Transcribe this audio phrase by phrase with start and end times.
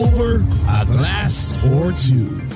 [0.00, 2.49] Over a Glass or Two.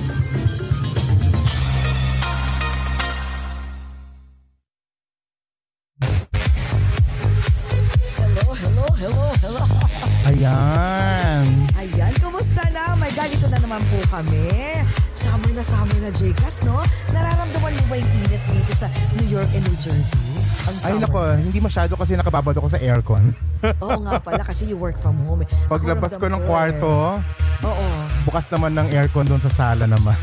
[21.45, 23.29] Hindi masyado kasi nakababad ako sa aircon.
[23.85, 25.41] Oo nga pala, kasi you work from home.
[25.41, 25.49] eh.
[25.65, 26.45] Paglabas ko ng eh.
[26.45, 27.21] kwarto,
[27.61, 27.85] Oo.
[28.25, 30.17] bukas naman ng aircon doon sa sala naman.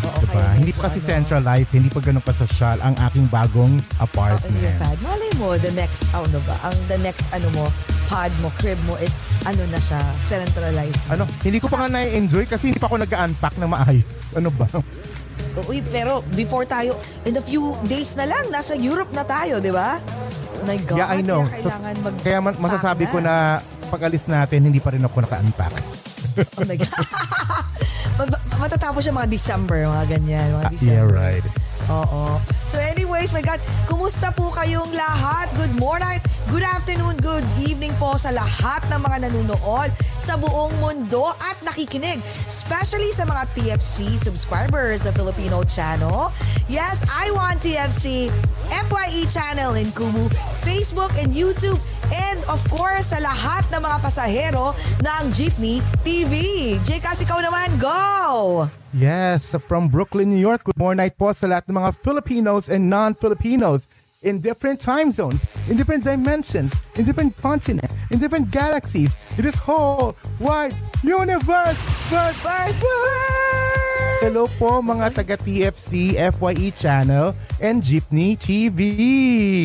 [0.00, 0.32] Oo, Diba?
[0.32, 3.74] kaya Hindi medyo pa kasi ano, central life, hindi pa ganun kasosyal ang aking bagong
[4.00, 4.78] apartment.
[4.78, 4.96] pad.
[4.98, 7.64] Malay mo, the next, ano ba, ang the next, ano mo,
[8.08, 9.12] pod mo, crib mo is,
[9.44, 11.04] ano na siya, centralized.
[11.06, 14.08] Ano, hindi ko pa nga na-enjoy kasi hindi pa ako nag-unpack na maayos.
[14.32, 14.64] Ano ba?
[15.66, 19.68] Uy, pero before tayo, in a few days na lang, nasa Europe na tayo, di
[19.68, 19.98] ba?
[20.62, 21.42] My God, Yeah, I know.
[21.42, 25.74] kaya kailangan mag Kaya ma- masasabi ko na pag-alis natin, hindi pa rin ako naka-unpack.
[26.56, 26.88] Oh my God.
[28.20, 30.46] Ma- Matatapos siya mga December, mga ganyan.
[30.52, 30.94] Mga Ah, December.
[30.94, 31.44] yeah, right.
[31.88, 32.36] Oo.
[32.70, 33.58] So anyways, my God,
[33.90, 35.50] kumusta po kayong lahat?
[35.58, 36.22] Good morning,
[36.54, 42.22] good afternoon, good evening po sa lahat ng mga nanonood sa buong mundo at nakikinig.
[42.46, 46.30] Especially sa mga TFC subscribers na Filipino channel.
[46.70, 48.30] Yes, I want TFC
[48.70, 50.30] FYE channel in Kumu,
[50.62, 51.80] Facebook and YouTube.
[52.10, 56.74] And of course, sa lahat ng mga pasahero ng Jeepney TV.
[56.86, 58.66] Jay, ikaw naman, go!
[58.90, 60.66] Yes, from Brooklyn, New York.
[60.66, 63.86] Good morning po sa lahat ng mga Filipinos and non-Filipinos
[64.22, 69.08] in different time zones, in different dimensions, in different continents, in different galaxies,
[69.38, 71.76] in this whole wide universe.
[72.12, 72.80] Verse, First, first!
[74.20, 78.78] Hello po mga taga-TFC, FYE E channel, and Jeepney TV.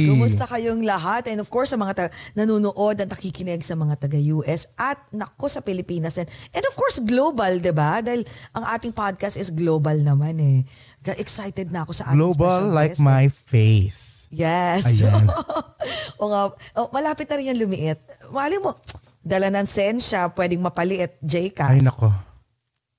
[0.08, 1.28] Kumusta kayong lahat?
[1.28, 5.60] And of course, sa mga ta- nanonood at nakikinig sa mga taga-US at nako sa
[5.60, 6.24] Pilipinas din.
[6.56, 8.00] And of course, global, di ba?
[8.00, 8.24] Dahil
[8.56, 10.64] ang ating podcast is global naman eh.
[11.04, 13.04] Ga- Excited na ako sa ating Global like guest.
[13.04, 14.05] my face.
[14.36, 14.84] Yes.
[14.84, 15.32] Ayan.
[16.22, 16.42] o nga,
[16.76, 18.00] oh, malapit na rin yan lumiit.
[18.36, 18.76] Mali mo,
[19.24, 21.72] dala ng sensya, pwedeng mapaliit, J-Cast.
[21.72, 22.12] Ay nako,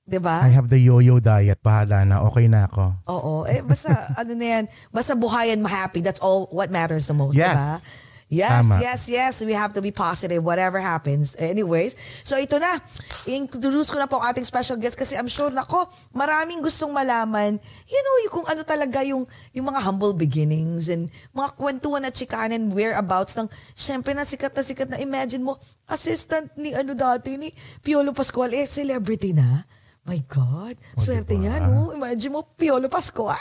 [0.07, 0.39] Di ba?
[0.47, 1.59] I have the yo-yo diet.
[1.59, 2.95] Bahala na, okay na ako.
[3.11, 3.33] Oo.
[3.43, 3.91] Eh, basta,
[4.23, 5.99] ano na yan, basta buhayan mo happy.
[5.99, 7.51] That's all what matters the most, Yes.
[7.51, 7.71] diba?
[8.27, 8.83] Yes, Tama.
[8.83, 9.33] yes, yes.
[9.39, 11.31] We have to be positive whatever happens.
[11.39, 11.95] Anyways,
[12.27, 12.75] so ito na.
[13.23, 17.55] Introduce ko na po ang ating special guest kasi I'm sure, nako, maraming gustong malaman,
[17.87, 19.23] you know, yung kung ano talaga yung,
[19.55, 24.63] yung mga humble beginnings and mga kwentuhan at chikanan, whereabouts ng, syempre na sikat na
[24.63, 25.55] sikat na, imagine mo,
[25.87, 29.63] assistant ni ano dati, ni Piolo Pascual, eh, celebrity na.
[30.07, 31.51] My God, O, swerte diba?
[31.51, 31.91] niya, no?
[31.91, 33.35] Imagine mo, Piolo Pascual.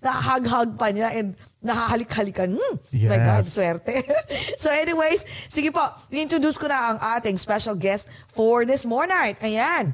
[0.00, 2.56] Nakahag-hag pa niya and nakahalik-halikan.
[2.56, 3.28] Hmm, My Yes.
[3.28, 3.94] God, swerte.
[4.64, 5.20] so anyways,
[5.52, 9.36] sige po, introduce ko na ang ating special guest for this morning.
[9.44, 9.92] Ayan.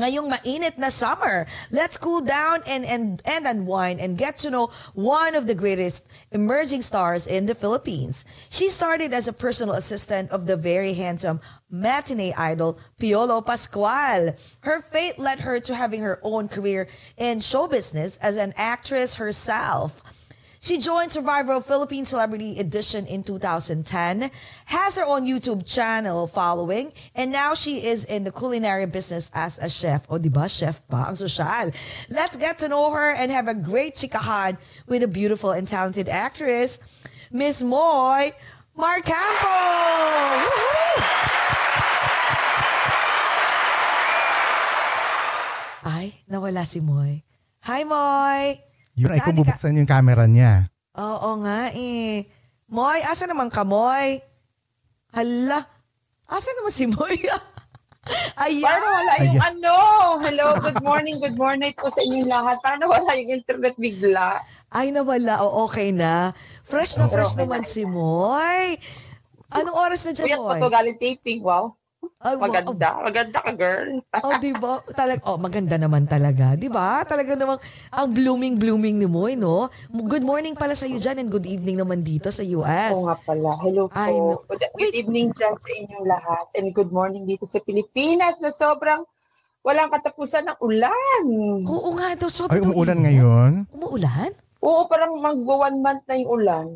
[0.00, 4.70] Ngayong mainit na summer, let's cool down and, and, and unwind and get to know
[4.94, 8.24] one of the greatest emerging stars in the Philippines.
[8.48, 14.36] She started as a personal assistant of the very handsome matinee idol Piolo Pascual.
[14.60, 19.16] Her fate led her to having her own career in show business as an actress
[19.16, 20.02] herself.
[20.62, 24.30] She joined Survivor Philippine Celebrity Edition in 2010,
[24.66, 29.56] has her own YouTube channel following, and now she is in the culinary business as
[29.56, 30.04] a chef.
[30.10, 30.50] O, di ba?
[30.50, 31.72] Chef pa ang social.
[32.10, 36.10] Let's get to know her and have a great chikahan with a beautiful and talented
[36.10, 36.78] actress,
[37.32, 38.32] Miss Moy
[38.76, 39.56] Marcampo!
[40.44, 40.99] Woohoo!
[46.50, 47.22] Nawala si Moy.
[47.62, 48.58] Hi, Moy!
[48.98, 50.66] Yun ay kung bubuksan yung camera niya.
[50.98, 52.26] Oo nga eh.
[52.66, 54.18] Moy, asa naman ka, Moy?
[55.14, 55.62] Hala,
[56.26, 57.22] asa naman si Moy?
[58.42, 58.66] Ayan.
[58.66, 59.62] Paano wala yung Ayan.
[59.62, 59.74] ano?
[60.26, 62.58] Hello, good morning, good morning po sa inyong lahat.
[62.66, 64.42] Paano wala yung internet bigla?
[64.74, 65.46] Ay, nawala.
[65.46, 66.34] O, okay na.
[66.66, 67.46] Fresh na fresh Okay.
[67.46, 68.74] naman si Moy.
[69.54, 70.58] Anong oras na dyan, Kuyat po Moy?
[70.58, 71.78] to galing taping, wow.
[72.20, 72.48] Ay, wow.
[72.48, 72.88] Maganda.
[73.00, 74.00] Maganda ka, girl.
[74.24, 74.80] Oh, di ba?
[74.92, 76.52] Talag oh, maganda naman talaga.
[76.52, 77.00] Di ba?
[77.04, 77.60] Talaga namang
[77.92, 79.72] ang blooming-blooming ni Moy, no?
[79.88, 82.92] Good morning pala sa iyo dyan and good evening naman dito sa US.
[82.96, 83.56] Oo nga pala.
[83.64, 83.96] Hello po.
[83.96, 84.40] Ay, no.
[84.48, 84.92] Good, Wait.
[84.92, 86.44] good evening dyan sa inyong lahat.
[86.56, 89.04] And good morning dito sa Pilipinas na sobrang
[89.60, 91.24] walang katapusan ng ulan.
[91.68, 93.50] Oo nga daw, sobrang Ay, umuulan ngayon.
[93.76, 94.32] Umuulan?
[94.60, 96.66] Oo, parang magbo one month na yung ulan.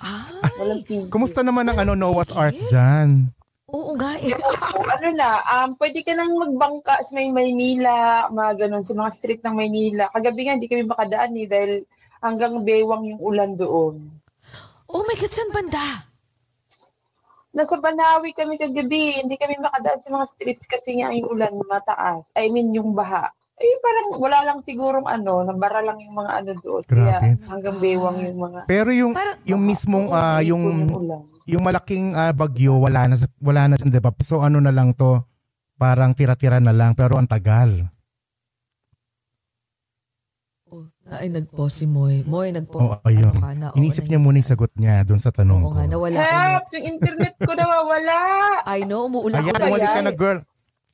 [0.00, 1.08] Ay, Walang tigil.
[1.12, 3.28] Kumusta naman ang ano, Noah's Ark dyan?
[3.70, 4.34] Oo nga eh.
[4.76, 9.10] O, ano na, um, pwede ka nang magbangka sa may Maynila, mga ganun, sa mga
[9.14, 10.10] street ng Maynila.
[10.10, 11.72] Kagabi nga, hindi kami makadaan eh, dahil
[12.20, 13.96] hanggang bewang yung ulan doon.
[14.90, 16.10] Oh my God, saan banda?
[17.50, 22.30] Nasa Banawi kami kagabi, hindi kami makadaan sa mga streets kasi nga yung ulan mataas.
[22.38, 23.34] I mean, yung baha.
[23.60, 26.80] Eh, parang wala lang sigurong ano, nabara lang yung mga ano doon.
[26.82, 27.36] Kaya Grabe.
[27.44, 28.60] hanggang bewang yung mga...
[28.64, 31.28] Pero yung Parang- yung mismong ah, yung ulan.
[31.44, 34.16] yung malaking ah, bagyo wala na sa- wala na siya, 'di ba?
[34.22, 35.20] So ano na lang to,
[35.76, 37.84] parang tira-tira na lang pero ang tagal.
[40.66, 42.22] Oh, ay, nag-pause si Moy.
[42.22, 42.78] Moy, nagpo.
[42.78, 43.28] Oo, ayun.
[43.28, 45.76] ano ka na, oo, Inisip niya muna 'yung sagot niya doon sa tanong Oo ko.
[45.76, 46.16] nga, nawala.
[46.22, 46.64] Help!
[46.72, 48.16] Yung internet ko nawawala!
[48.64, 49.66] I know, umuulan Ayan, ulit.
[49.66, 50.40] umalis ka na, girl.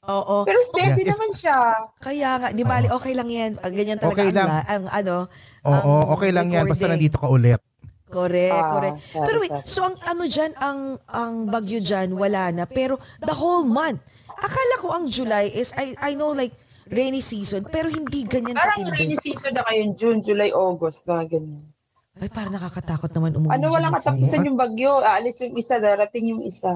[0.08, 0.36] Oo.
[0.42, 1.58] Pero steady if- naman siya.
[1.98, 3.58] Kaya nga, di bali, okay lang yan.
[3.60, 4.48] Ganyan talaga Okay ang, lang.
[4.48, 5.16] la- ang ano.
[5.64, 6.92] Oo, ang okay lang 'yan basta recording.
[6.94, 7.60] nandito ka ulit.
[8.06, 8.98] Correct, Ah, correct.
[9.02, 9.66] sorry, Pero wait, sorry.
[9.66, 12.64] so ang ano dyan, ang, ang bagyo dyan, wala na.
[12.64, 13.98] Pero the whole month.
[14.30, 16.54] Akala ko ang July is, I, I know like,
[16.86, 18.94] rainy season, pero hindi ganyan Parang katindi.
[18.94, 21.66] rainy season na kayo, June, July, August, na ganyan.
[22.14, 23.50] Ay, parang nakakatakot naman umuwi.
[23.50, 25.02] Ano, walang katapusan yung bagyo.
[25.02, 26.72] Aalis yung isa, darating yung isa.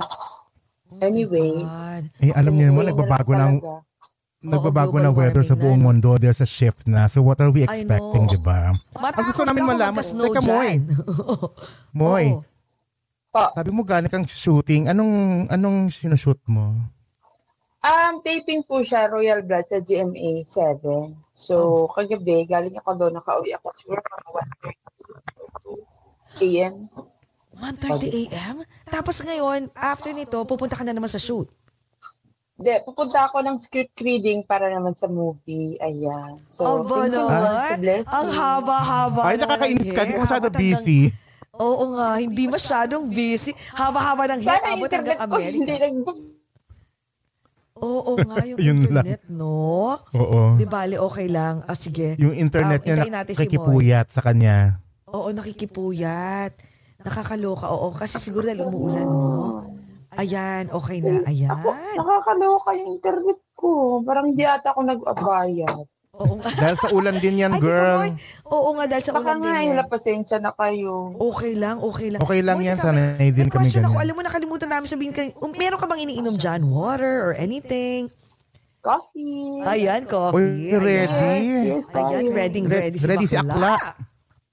[0.99, 1.63] Anyway.
[1.63, 2.05] God.
[2.19, 3.59] Eh alam niyo naman Anyway, nagbabago na ng
[4.41, 6.19] nagbabago na weather sa buong mundo.
[6.19, 7.07] There's a shift na.
[7.07, 8.27] So what are we expecting.
[8.27, 8.75] 'di ba?
[8.99, 10.71] Matakot gusto namin malaman- Teka, Moy.
[12.01, 12.25] Moy.
[13.31, 14.91] Pa, sabi mo galing kang shooting.
[14.91, 16.75] Anong anong sinushoot mo?
[17.81, 21.17] Um, taping po siya, Royal Blood sa GMA 7.
[21.33, 24.29] So, kagabi, galing ako doon, nakauwi ako siguro mga
[26.37, 26.75] 1.30 a.m.
[27.61, 27.93] 1.30
[28.27, 28.57] a.m.?
[28.85, 31.47] Tapos ngayon, after nito, pupunta ka na naman sa shoot.
[32.57, 35.81] Hindi, pupunta ako ng script reading para naman sa movie.
[35.81, 36.37] Ayan.
[36.45, 37.81] So, Aba naman.
[38.05, 39.23] Ang haba-haba.
[39.25, 40.03] Ay, nakakainis ng ka.
[40.03, 40.19] Di hair.
[40.21, 41.01] ka masyado busy.
[41.57, 43.53] Oo nga, hindi masyadong busy.
[43.73, 45.73] Haba-haba ng hair, Sana abot internet hanggang ko hindi Amerika.
[45.81, 45.97] nag...
[47.81, 49.97] Oo nga, yung Yun internet, no?
[50.13, 50.41] Oo.
[50.61, 51.65] Di bali, okay lang.
[51.65, 52.13] Ah, sige.
[52.21, 54.85] Yung internet Ah, niya natin si nakikipuyat sa kanya.
[55.09, 56.53] Oo, nakikipuyat.
[57.01, 57.89] Nakakaloka, oo.
[57.91, 59.65] Kasi siguro dahil umuulan, no?
[60.13, 61.23] Ayan, okay na.
[61.25, 61.55] Ayan.
[61.95, 64.03] Nakakaloka yung internet ko.
[64.03, 65.87] Parang hindi ata ako nag-abayad.
[66.13, 66.51] Oo nga.
[66.53, 67.99] Dahil sa ulan din yan, Ay, di girl.
[68.03, 68.13] Moy?
[68.45, 69.71] Oo nga, dahil sa Baka ulan din nga, yan.
[69.71, 70.95] wala pasensya na kayo.
[71.33, 72.21] Okay lang, okay lang.
[72.21, 73.89] Okay lang Moy, yan, teka, sanay may- din may kami question ako.
[73.89, 74.03] ganyan.
[74.03, 75.31] Alam mo, nakalimutan namin sabihin kayo.
[75.39, 76.61] Um, meron ka bang iniinom dyan?
[76.67, 78.11] Water or anything?
[78.81, 79.61] Coffee.
[79.63, 80.73] Ayan, Uy, coffee.
[80.75, 81.37] ready?
[81.39, 82.35] Yes, yes, Ayan, tayo.
[82.35, 83.55] ready, Re- ready si ready si bakla.
[83.55, 83.75] Akla.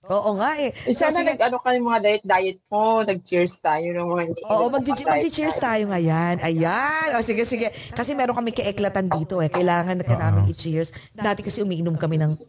[0.07, 0.71] Oo nga eh.
[0.71, 4.41] Eh, So, sana nag-ano ka yung mga diet-diet mo, nag-cheers tayo ng mga hindi.
[4.47, 6.35] Oo, magdi-cheers tayo ngayon.
[6.39, 7.07] Ayan.
[7.15, 7.67] O sige, sige.
[7.91, 9.51] Kasi meron kami kaeklatan dito eh.
[9.51, 10.95] Kailangan ka namin i-cheers.
[11.11, 12.39] Dati kasi umiinom kami ng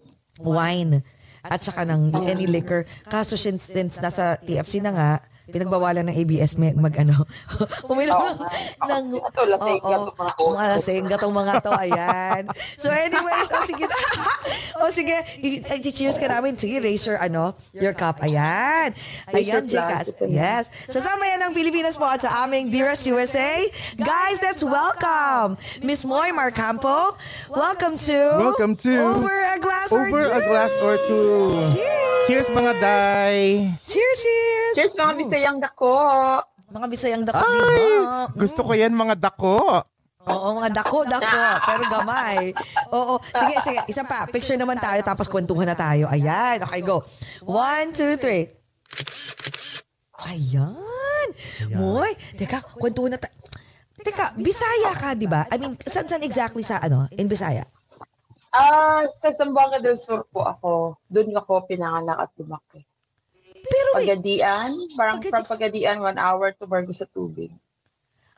[0.42, 1.02] wine
[1.42, 2.87] at saka ng any liquor.
[3.06, 5.11] Kaso since, since nasa TFC na nga,
[5.49, 7.25] pinagbawalan ng ABS may mag ano.
[7.90, 8.37] Uminom
[8.85, 11.73] ng Ito, lasing yan itong mga lasing gatong mga to.
[11.73, 12.43] Ayan.
[12.55, 13.97] So anyways, o sige na.
[14.85, 16.61] o sige, i-cheers ka namin.
[16.61, 18.21] Sige, raise your ano, your cup.
[18.21, 18.93] Ayan.
[19.33, 20.12] Ayan, glass.
[20.28, 20.69] Yes.
[20.88, 23.64] Sasama yan ng Pilipinas po at sa aming Dearest USA.
[23.97, 27.17] Guys, let's welcome Miss Moy Marcampo.
[27.49, 30.37] Welcome to Welcome to Over a Glass or Over Two.
[30.37, 31.57] a glass or two.
[31.73, 32.19] Cheers!
[32.28, 33.73] Cheers mga day!
[33.88, 34.75] Cheers, cheers!
[34.76, 35.95] Cheers mga bisayang dako.
[36.68, 37.64] Mga Bisayang dako, di Ay!
[37.64, 38.23] ba?
[38.35, 39.80] Gusto ko yan mga dako.
[40.28, 41.40] Oo, mga dako, dako.
[41.64, 42.52] Pero gamay.
[42.92, 43.14] Oo.
[43.23, 43.80] Sige, sige.
[43.88, 44.28] Isa pa.
[44.28, 46.04] Picture naman tayo tapos kwentuhan na tayo.
[46.12, 46.61] Ayan.
[46.68, 47.00] Okay, go.
[47.49, 48.52] One, two, three.
[50.28, 51.28] Ayan.
[51.73, 53.33] Moy, teka, kwentuhan na tayo.
[53.97, 55.49] Teka, Bisaya ka, di ba?
[55.49, 57.64] I mean, saan, saan exactly sa, ano, in Bisaya?
[58.52, 61.00] Ah, sa Zamboanga del Sur po ako.
[61.09, 62.88] Doon ako pinanganak at lumaki.
[63.88, 67.49] Pero wait, Pagadian, parang Pagadi- from Pagadian, one hour to Bargo sa Tubig.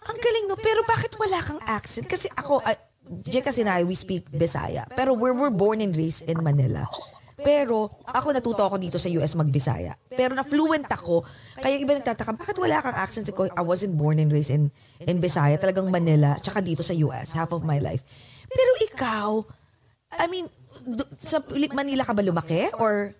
[0.00, 0.56] ang galing no.
[0.56, 2.06] Pero bakit wala kang accent?
[2.06, 2.78] Kasi ako, uh,
[3.42, 4.86] kasi na, we speak Bisaya.
[4.94, 6.86] Pero we're, we're born and raised in Manila.
[7.40, 9.96] Pero ako natuto ako dito sa US magbisaya.
[10.12, 11.24] Pero na fluent ako.
[11.56, 13.28] Kaya iba nagtataka, bakit wala kang accent?
[13.32, 14.68] Ko, I wasn't born and raised in,
[15.00, 15.56] in Bisaya.
[15.56, 16.36] Talagang Manila.
[16.36, 17.32] Tsaka dito sa US.
[17.32, 18.04] Half of my life.
[18.44, 19.28] Pero ikaw,
[20.20, 20.48] I mean,
[20.84, 21.40] do- sa
[21.72, 22.68] Manila ka ba lumaki?
[22.76, 23.16] Or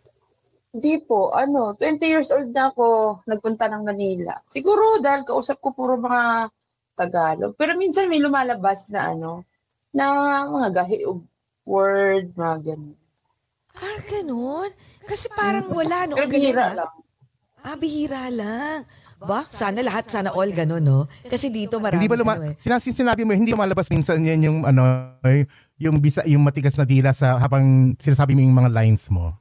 [0.70, 4.38] Di po, ano, 20 years old na ako nagpunta ng Manila.
[4.46, 6.46] Siguro dahil kausap ko puro mga
[6.94, 7.58] Tagalog.
[7.58, 9.42] Pero minsan may lumalabas na ano,
[9.90, 11.02] na mga gahi
[11.66, 12.98] word, mga ganun.
[13.74, 14.70] Ah, ganun?
[15.02, 16.14] Kasi parang wala no.
[16.14, 16.74] Pero bihira ah.
[16.78, 16.92] lang.
[17.66, 18.86] Ah, bihira lang.
[19.20, 19.44] Ba?
[19.50, 21.04] Sana lahat, sana all ganun, no?
[21.28, 22.56] Kasi dito marami Hindi ba luma- ano eh.
[22.56, 25.12] sinasin sinabi mo hindi lumalabas minsan yan yung ano
[25.76, 29.36] yung bisa yung matigas na dila sa habang sinasabi mo yung mga lines mo.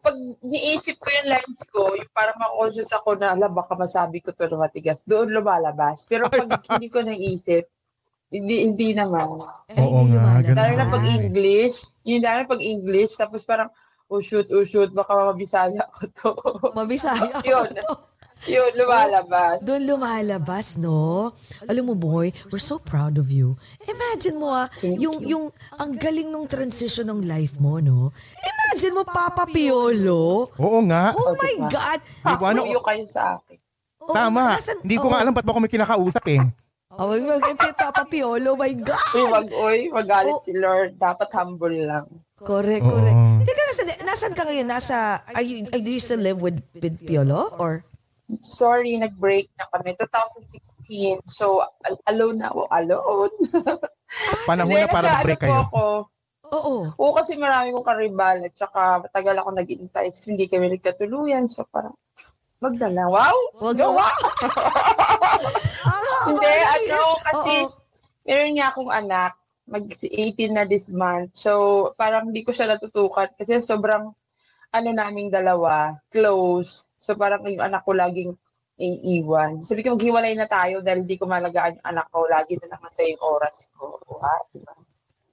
[0.00, 4.32] Pag niisip ko yung lines ko, yung parang ma-conscious ako na, ala, baka masabi ko
[4.32, 6.08] to na matigas, doon lumalabas.
[6.08, 7.68] Pero pag hindi ko naisip,
[8.32, 9.40] hindi, hindi naman.
[9.68, 10.56] Eh, Oo hindi nga, ganun.
[10.56, 13.68] Lalo na pag English, yung lalo na pag English, tapos parang,
[14.08, 16.30] oh shoot, oh shoot, baka mabisaya ko to.
[16.72, 17.68] Mabisaya ako Yun.
[17.76, 17.92] to.
[18.44, 19.58] Yun, lumalabas.
[19.60, 21.34] Doon lumalabas, no?
[21.64, 23.58] Alam mo, boy, we're so proud of you.
[23.82, 25.28] Imagine mo, ah, yung, you.
[25.28, 28.14] yung, ang galing nung transition ng life mo, no?
[28.38, 30.54] Imagine mo, Papa Piolo.
[30.54, 31.10] Oo nga.
[31.12, 31.54] Oh Oh, my?
[31.66, 31.98] God.
[32.22, 33.58] Ano- Hakuyo kayo sa akin.
[34.00, 34.54] Oo, Tama.
[34.54, 35.22] nasan- Hindi ko nga oo.
[35.24, 36.40] alam ba't ba ako may kinakausap eh.
[36.90, 39.12] Oh, my God, kay Papa Piolo, my God.
[39.12, 40.42] Uy, wag, uy, magalit Oh.
[40.42, 40.94] si Lord.
[40.94, 42.06] Dapat humble lang.
[42.36, 42.90] Correct, Oo.
[42.92, 43.18] correct.
[43.36, 44.66] Hindi ka nasa, nasan ka ngayon?
[44.66, 47.50] Nasa, are you, do you still live with, with Piolo?
[47.56, 47.82] Or?
[48.44, 49.96] Sorry, nag-break na kami.
[49.96, 51.24] 2016.
[51.24, 52.68] So, al- alone na ako.
[52.68, 53.34] Alone.
[54.44, 55.60] Panahon Hindi, na para mag-break ano kayo.
[55.64, 55.84] Ako,
[56.48, 56.74] Oo.
[56.96, 60.08] Oo, kasi marami kong karibal at saka matagal ako nag-intay.
[60.12, 61.48] Hindi kami nagkatuluyan.
[61.48, 61.96] So, parang,
[62.60, 63.08] magdala.
[63.08, 63.36] Wow!
[63.60, 64.08] Wag Jowa!
[65.88, 67.72] Ah, Hindi, ano, kasi Oo.
[68.26, 69.38] meron niya akong anak.
[69.68, 71.36] Mag-18 na this month.
[71.36, 71.52] So,
[71.94, 74.12] parang hindi ko siya natutukan kasi sobrang
[74.70, 76.86] ano naming dalawa, close.
[76.98, 78.32] So, parang yung anak ko laging
[78.78, 79.58] iiwan.
[79.60, 82.28] Sabi ko, maghiwalay na tayo dahil hindi ko malagaan yung anak ko.
[82.30, 83.98] Lagi na lang sa yung oras ko.
[84.06, 84.74] Wow, diba?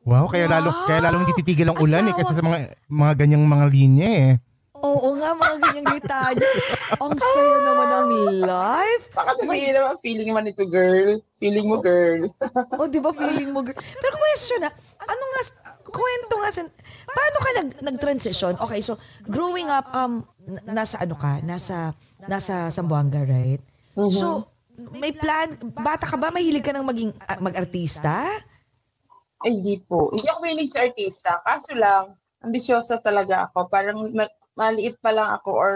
[0.06, 0.86] Wow, kaya lalo Wow!
[0.86, 2.22] kaya lalo hindi titigil ang ulan eh Asawa.
[2.22, 4.32] kasi sa mga mga ganyang mga linya eh.
[4.84, 6.50] Oo nga, mga ganyang litanya.
[7.00, 8.10] Ang saya naman ng
[8.44, 9.06] life.
[9.16, 11.20] Baka sabihin naman, feeling man ito, girl.
[11.40, 12.28] Feeling mo, girl.
[12.76, 13.64] O, di ba feeling mo?
[13.64, 13.78] girl?
[13.78, 15.42] Pero question na, ano nga,
[15.88, 16.62] kwento nga, sa,
[17.08, 18.54] paano ka nag, nag-transition?
[18.60, 19.00] Okay, so,
[19.32, 20.28] growing up, um,
[20.68, 21.40] nasa ano ka?
[21.42, 21.96] Nasa,
[22.28, 23.64] nasa Zamboanga, right?
[24.12, 24.52] So,
[25.00, 26.36] may plan, bata ka ba?
[26.36, 28.28] Mahilig ka nang maging, ah, mag-artista?
[29.40, 30.12] Ay, di po.
[30.12, 31.40] Hindi ako mahilig sa artista.
[31.48, 33.72] Kaso lang, ambisyosa talaga ako.
[33.72, 34.12] Parang
[34.56, 35.74] maliit pa lang ako or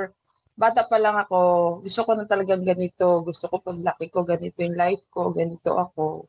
[0.60, 1.40] bata pa lang ako.
[1.88, 3.24] Gusto ko na talagang ganito.
[3.24, 6.28] Gusto ko paglaki ko, ganito yung life ko, ganito ako.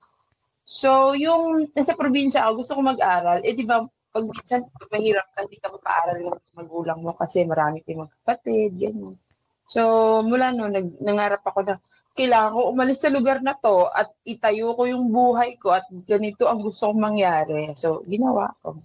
[0.62, 3.42] So, yung nasa probinsya ako, gusto ko mag-aral.
[3.42, 3.83] Eh, di ba,
[4.14, 9.19] pag minsan, mahirap ka, hindi ka mapaaral ng magulang mo kasi marami kayong magkapatid, ganyan.
[9.66, 9.83] So,
[10.23, 11.75] mula no, nag, nangarap ako na,
[12.14, 16.50] kailangan ko umalis sa lugar na to at itayo ko yung buhay ko at ganito
[16.50, 17.71] ang gusto kong mangyari.
[17.78, 18.78] So, ginawa ko.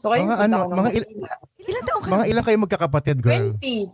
[0.00, 1.12] So, kayo Mga ano, mga il-.
[1.68, 2.08] Ilan taong ka?
[2.08, 3.52] Mga ilang kayo magkakapatid, girl?
[3.60, 3.92] 20.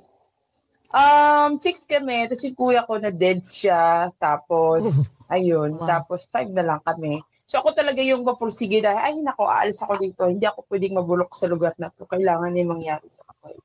[0.94, 2.30] Um, six kami.
[2.30, 4.14] Tapos yung kuya ko na dead siya.
[4.22, 5.74] Tapos, ayun.
[5.82, 5.86] Wow.
[5.90, 7.18] Tapos, five na lang kami.
[7.50, 10.22] So, ako talaga yung mapursige dahil, ay, nako, aalis ako dito.
[10.30, 12.06] Hindi ako pwedeng mabulok sa lugar na to.
[12.06, 13.58] Kailangan na yung mangyari sa akin.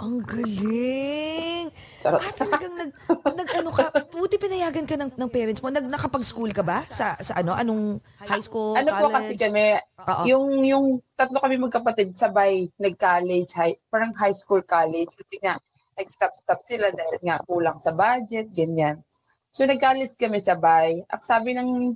[0.00, 1.68] Ang galing!
[2.00, 2.24] Charot.
[2.24, 2.90] Ah, talagang nag,
[3.36, 5.68] nag ano ka, puti pinayagan ka ng, ng parents mo.
[5.68, 6.80] Nag, nakapag-school ka ba?
[6.80, 7.52] Sa, sa ano?
[7.52, 9.42] Anong high school, ano po kasi college?
[9.44, 9.64] kami,
[10.00, 10.22] Oo.
[10.24, 10.84] yung yung
[11.20, 15.60] tatlo kami magkapatid sabay nag-college, high, parang high school college kasi nga
[16.00, 19.04] nag-stop-stop sila dahil nga kulang sa budget, ganyan.
[19.52, 21.04] So nag-college kami sabay.
[21.12, 21.92] At sabi ng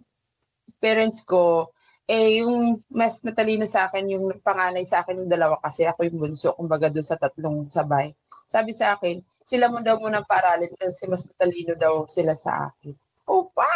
[0.76, 1.72] parents ko,
[2.06, 6.18] eh yung mas matalino sa akin, yung panganay sa akin yung dalawa kasi ako yung
[6.18, 8.12] bunso, kumbaga doon sa tatlong sabay.
[8.44, 12.92] Sabi sa akin, sila mo daw munang paralin kasi mas matalino daw sila sa akin.
[13.24, 13.72] Opa!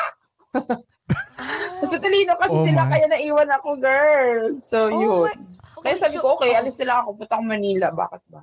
[1.78, 2.90] Mas matalino kasi Oh sila, my.
[2.90, 4.40] kaya naiwan ako, girl.
[4.58, 5.25] So, Oh yun.
[5.25, 5.40] my-
[5.78, 6.58] Kaya Okay, sabi so- ko, okay, oh.
[6.58, 7.88] alis nila ako, punta Manila.
[7.88, 8.42] Bakit ba?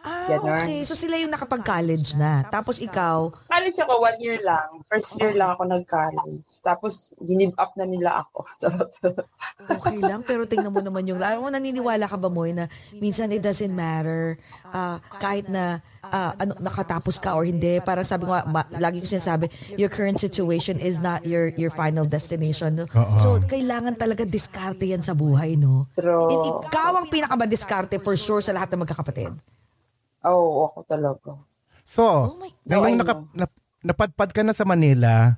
[0.00, 0.64] Ah, Ganon.
[0.64, 0.80] okay.
[0.88, 2.44] So sila yung nakapag-college na.
[2.48, 4.80] Tapos ikaw, College ako, one year lang.
[4.88, 6.48] First year lang ako nag-college.
[6.64, 8.48] Tapos, ginib up na nila ako.
[9.60, 10.24] Okay lang.
[10.24, 12.66] Pero tingnan mo naman yung, alam mo, naniniwala ka ba mo na
[12.96, 14.40] minsan it doesn't matter
[14.72, 17.78] ah, kahit na ah, ano, nakatapos ka or hindi.
[17.84, 21.70] Parang sabi ko, nga, ma- lagi ko sinasabi, your current situation is not your your
[21.70, 22.82] final destination.
[22.82, 22.84] No?
[22.88, 23.14] Oo.
[23.20, 25.86] So, kailangan talaga diskarte yan sa buhay, no?
[25.92, 26.28] True.
[26.32, 29.36] And ikaw ang pinakabadiskarte for sure sa lahat ng magkakapatid.
[30.26, 31.30] Oo, ako talaga.
[31.84, 32.36] So, Oh
[32.68, 35.34] ngayong naka, nap, napadpad ka na sa Manila,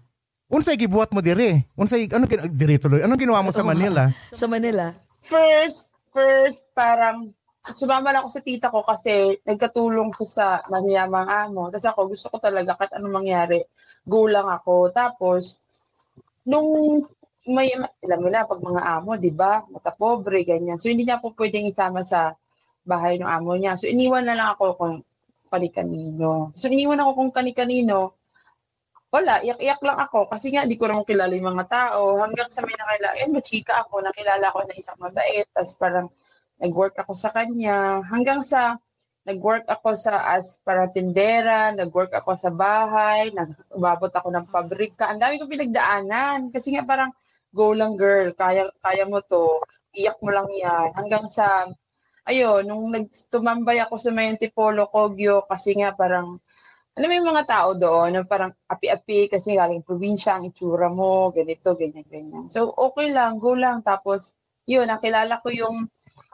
[0.51, 1.65] unsay gibuhat mo dire?
[1.79, 3.01] Unsay ano gin dire tuloy?
[3.01, 4.11] Anong ginawa mo sa Manila?
[4.41, 4.93] Sa Manila.
[5.23, 11.71] First, first, parang sumama lang ako sa tita ko kasi nagkatulong siya sa maniyamang amo.
[11.71, 13.63] Tapos ako, gusto ko talaga kahit anong mangyari,
[14.03, 14.91] go lang ako.
[14.91, 15.63] Tapos,
[16.43, 17.01] nung
[17.47, 17.71] may,
[18.03, 20.79] alam mo na, pag mga amo, di ba, matapobre, ganyan.
[20.79, 22.35] So, hindi niya po pwedeng isama sa
[22.83, 23.79] bahay ng amo niya.
[23.79, 24.95] So, iniwan na lang ako kung
[25.53, 26.51] kani-kanino.
[26.57, 28.17] So, iniwan ako kung kani-kanino.
[29.13, 32.17] Wala, iyak-iyak lang ako kasi nga di ko naman kilala yung mga tao.
[32.25, 35.45] Hanggang sa may nakilala, eh, machika ako, nakilala ko na isang mabait.
[35.53, 36.09] Tapos parang
[36.57, 38.01] nag-work ako sa kanya.
[38.09, 38.81] Hanggang sa
[39.29, 45.07] nag-work ako sa as para tindera, nag-work ako sa bahay, nag-umabot ako ng pabrika.
[45.13, 47.13] Ang dami kong pinagdaanan kasi nga parang
[47.53, 49.61] go lang girl, kaya kaya mo to,
[49.95, 50.89] iyak mo lang yan.
[50.97, 51.69] Hanggang sa
[52.25, 56.39] ayun, nung nagtumambay ako sa may Antipolo, Kogyo, kasi nga parang
[56.93, 61.33] alam mo yung mga tao doon, na parang api-api kasi galing probinsya, ang itsura mo,
[61.33, 62.53] ganito, ganyan, ganyan.
[62.53, 63.81] So, okay lang, go lang.
[63.81, 64.37] Tapos,
[64.69, 65.89] yun, nakilala ko yung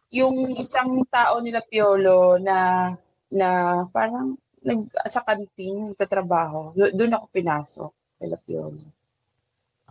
[0.09, 2.91] yung isang tao nila Piolo na
[3.29, 3.49] na
[3.93, 6.73] parang nag sa kantin nagtatrabaho.
[6.73, 8.83] Do- Doon ako pinasok nila Piolo.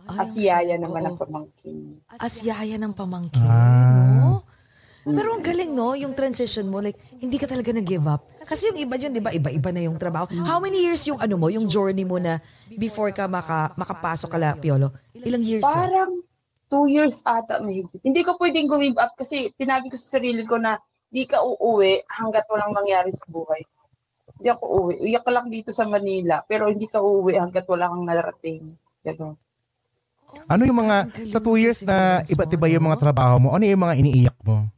[0.08, 2.02] Asiyaya naman ang pamangkin.
[2.18, 4.18] Asyaya ng pamangkin, Ah.
[4.20, 4.42] no?
[5.08, 5.96] Pero ang galing, no?
[5.96, 8.28] Yung transition mo, like, hindi ka talaga nag-give up.
[8.44, 10.28] Kasi yung iba dyan, di ba, iba-iba na yung trabaho.
[10.44, 12.40] How many years yung ano mo, yung journey mo na
[12.76, 14.92] before ka maka, makapasok ka la, Piolo?
[15.16, 15.72] Ilang years yun?
[15.72, 16.12] Parang
[16.68, 18.00] two years ata mahigit.
[18.04, 20.76] Hindi ko pwedeng give up kasi tinabi ko sa sarili ko na
[21.08, 23.64] di ka uuwi hanggat walang mangyari sa buhay.
[24.38, 24.94] Hindi ako uuwi.
[25.02, 28.76] Uyak ka lang dito sa Manila, pero hindi ka uuwi hanggat wala kang narating.
[29.02, 29.34] Ganun.
[30.44, 30.96] Ano yung mga,
[31.32, 34.68] sa two years na iba't iba yung mga trabaho mo, ano yung mga iniiyak mo?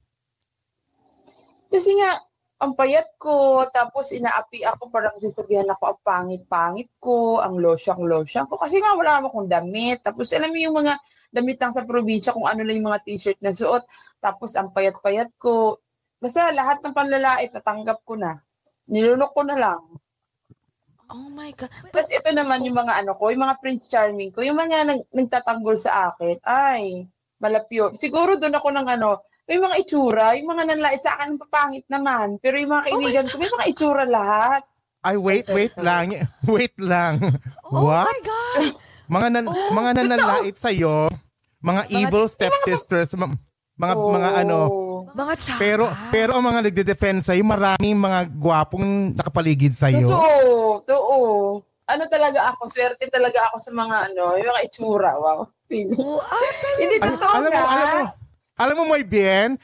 [1.71, 2.19] Kasi nga,
[2.61, 8.61] ang payat ko, tapos inaapi ako, parang sasabihan ako, ang pangit-pangit ko, ang losyang-losyang ko.
[8.61, 10.05] Kasi nga, wala akong damit.
[10.05, 11.01] Tapos, alam mo yung mga
[11.33, 13.87] damit lang sa probinsya, kung ano lang yung mga t-shirt na suot.
[14.21, 15.81] Tapos, ang payat-payat ko.
[16.21, 18.45] Basta lahat ng panlalait, natanggap ko na.
[18.91, 19.81] Nilunok ko na lang.
[21.11, 21.71] Oh my God.
[21.91, 25.01] Tapos ito naman yung mga ano ko, yung mga Prince Charming ko, yung mga nag,
[25.11, 27.09] nagtatanggol sa akin, ay,
[27.43, 27.91] malapyo.
[27.99, 29.19] Siguro doon ako ng ano,
[29.51, 32.39] may mga itsura, yung mga nanlait sa akin, papangit naman.
[32.39, 34.63] Pero yung mga kaibigan ko, may mga itsura lahat.
[35.03, 36.07] Ay, wait, wait lang.
[36.55, 37.19] Wait lang.
[37.67, 38.07] Oh What?
[38.07, 38.65] my God!
[39.11, 41.09] Mga nan mga nananlait sa'yo,
[41.59, 43.35] mga Mga evil stepsisters, ma-
[43.75, 44.13] mga Oo.
[44.13, 44.59] mga ano,
[45.11, 45.59] Mga tsaka.
[45.59, 50.05] pero pero ang mga nagde-defend sa'yo, maraming mga gwapong nakapaligid sa'yo.
[50.07, 51.19] Totoo, totoo.
[51.89, 55.11] Ano talaga ako, swerte talaga ako sa mga ano, yung mga itsura.
[55.17, 55.49] Wow.
[55.97, 56.45] Oh, ah,
[56.77, 58.03] Hindi totoo alam mo, alam mo,
[58.61, 59.57] alam mo, my bien,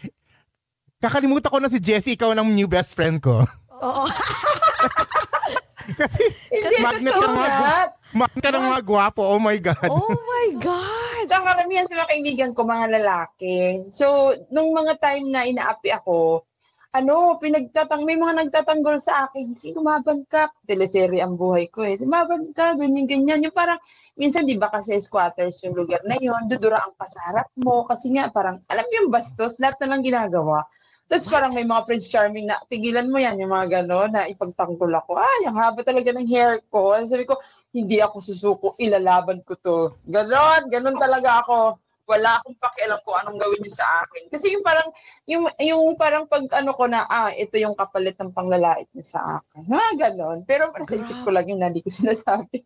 [0.96, 3.44] kakalimutan ko na si Jessie, ikaw ang new best friend ko.
[3.76, 4.04] Oo.
[6.50, 7.78] Hindi magnet totoo ka nga.
[8.16, 9.90] Makita ka ng mga gwapo, oh my God.
[9.92, 11.22] Oh my God!
[11.28, 13.84] Tsaka karamihan sa mga kaibigan ko, mga lalaki.
[13.92, 16.42] So, nung mga time na inaapi ako,
[16.96, 20.48] ano, pinagtatang, may mga nagtatanggol sa akin, "Sige, lumaban ka.
[20.64, 22.00] Teleserye ang buhay ko eh.
[22.00, 23.44] Lumaban ka, ganyan, ganyan.
[23.44, 23.76] Yung parang,
[24.16, 27.84] minsan di ba kasi squatters yung lugar na yon dudura ang pasarap mo.
[27.84, 30.64] Kasi nga, parang, alam yung bastos, lahat na lang ginagawa.
[31.06, 34.90] Tapos parang may mga Prince Charming na, tigilan mo yan, yung mga gano'n, na ipagtanggol
[34.90, 35.14] ako.
[35.22, 36.98] Ay, ang haba talaga ng hair ko.
[37.06, 37.38] Sabi ko,
[37.70, 39.78] hindi ako susuko, ilalaban ko to.
[40.08, 41.78] Ganon, ganon talaga ako.
[42.06, 44.30] Wala akong pakialam kung anong gawin niyo sa akin.
[44.30, 44.88] Kasi yung parang,
[45.26, 49.20] yung, yung parang pag ano ko na, ah, ito yung kapalit ng panglalait niya sa
[49.42, 49.62] akin.
[49.66, 50.46] Ha, ganon.
[50.46, 52.62] Pero para sa isip ko lang yun, hindi ko sinasabi.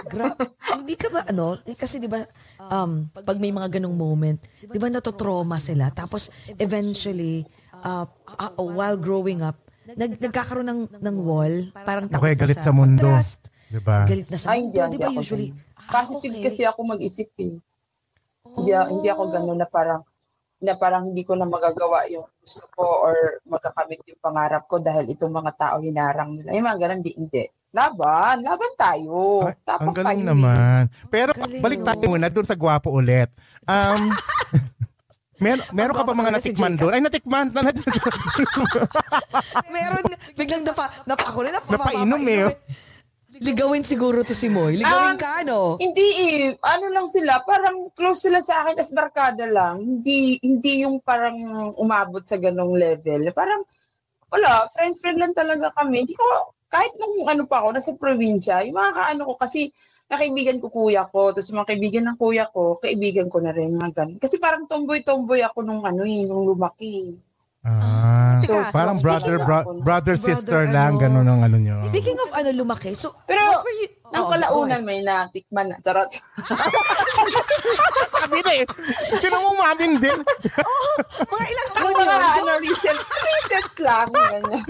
[0.00, 0.38] Gra-
[0.80, 2.24] hindi ka ba ano, eh, kasi 'di ba
[2.72, 7.44] um pag may mga ganong moment, 'di ba natotrauma sila tapos eventually
[7.84, 8.06] uh,
[8.40, 11.52] uh, while growing up, nag nagkakaroon ng ng wall,
[11.84, 13.04] parang takot Okay, ka galit sa mundo.
[13.04, 14.08] pag-trust, Diba?
[14.08, 15.52] Galit na sa mundo, 'di ba ako usually?
[15.52, 15.58] ganun.
[15.76, 16.44] Ah, Positive okay.
[16.48, 17.52] kasi ako mag-isip eh.
[18.56, 20.02] Hindi, hindi ako gano'n na parang
[20.60, 25.08] na parang hindi ko na magagawa yung gusto ko or magkakamit yung pangarap ko dahil
[25.08, 26.52] itong mga tao hinarang nila.
[26.52, 27.42] Yung mga ganun, hindi, hindi.
[27.70, 29.46] Laban, laban tayo.
[29.48, 30.20] Ay, Tapang ang galing tayo.
[30.20, 30.28] eh.
[30.28, 30.82] naman.
[31.08, 33.32] Pero Galing, balik tayo muna dun sa gwapo ulit.
[33.64, 34.12] Um,
[35.40, 36.80] mer meron ka pa mga si natikman Jcas.
[36.84, 36.92] doon?
[36.92, 37.46] Ay, natikman.
[37.56, 37.72] Na, na,
[39.72, 40.04] Meron
[40.36, 42.54] biglang napa napa ako rin napa, Napainom eh, oh.
[43.40, 44.76] Ligawin siguro to si Moy.
[44.76, 45.80] Ligawin Ah, ka ano?
[45.80, 46.60] Hindi eh.
[46.60, 49.80] Ano lang sila, parang close sila sa akin as barkada lang.
[49.80, 51.40] Hindi hindi yung parang
[51.80, 53.32] umabot sa ganong level.
[53.32, 53.64] Parang
[54.28, 56.04] wala, friend-friend lang talaga kami.
[56.04, 59.72] Hindi ko, kahit nung ano pa ako, nasa probinsya, yung mga kaano ko, kasi
[60.06, 63.90] nakaibigan ko kuya ko, tapos mga kaibigan ng kuya ko, kaibigan ko na rin, mga
[63.90, 64.20] ganun.
[64.22, 67.16] Kasi parang tomboy-tomboy ako nung ano eh, nung lumaki.
[67.62, 71.00] Ah, Teka, parang speaking brother, of- bro- brother, sister Brother, lang, ano.
[71.00, 71.76] ganun ang ano nyo.
[71.84, 72.96] Speaking of ano lumaki.
[72.96, 75.76] So Pero, what were you Nang Oo, kalaunan may natikman na.
[75.80, 76.10] Charot.
[78.20, 78.66] sabi na eh.
[79.16, 80.18] Sino mo umamin din?
[80.60, 80.94] Oh,
[81.26, 82.22] mga ilang taon mga yun?
[82.30, 84.06] So, ano, recent, recent lang.
[84.10, 84.62] ganyan.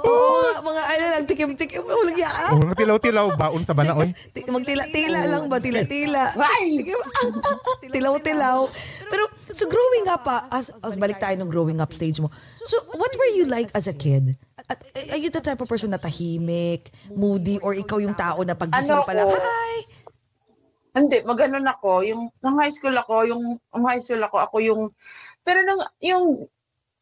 [0.00, 1.82] Oo, mga, mga ano lang, tikim-tikim.
[1.82, 2.52] Walang yaan.
[2.56, 3.46] Oh, tilaw-tilaw ba?
[3.50, 4.10] Unsa ba na, oy?
[4.30, 5.58] Ti- Magtila-tila lang ba?
[5.58, 6.22] Tila-tila.
[7.84, 8.58] Tilaw-tilaw.
[9.06, 12.30] Pero, so growing up, ah, as, as balik tayo ng growing up stage mo.
[12.64, 14.34] So, what were you like as a kid?
[14.54, 14.78] At,
[15.10, 18.94] are you the type of person na tahimik, moody, or ikaw yung tao na pagising
[18.94, 19.34] Ano pa lang, ko?
[19.34, 19.76] hi!
[20.94, 22.06] Hindi, maganon ako.
[22.06, 23.42] Yung, nung high school ako, yung,
[23.74, 24.82] nung high school ako, ako yung,
[25.42, 26.46] pero nung, yung,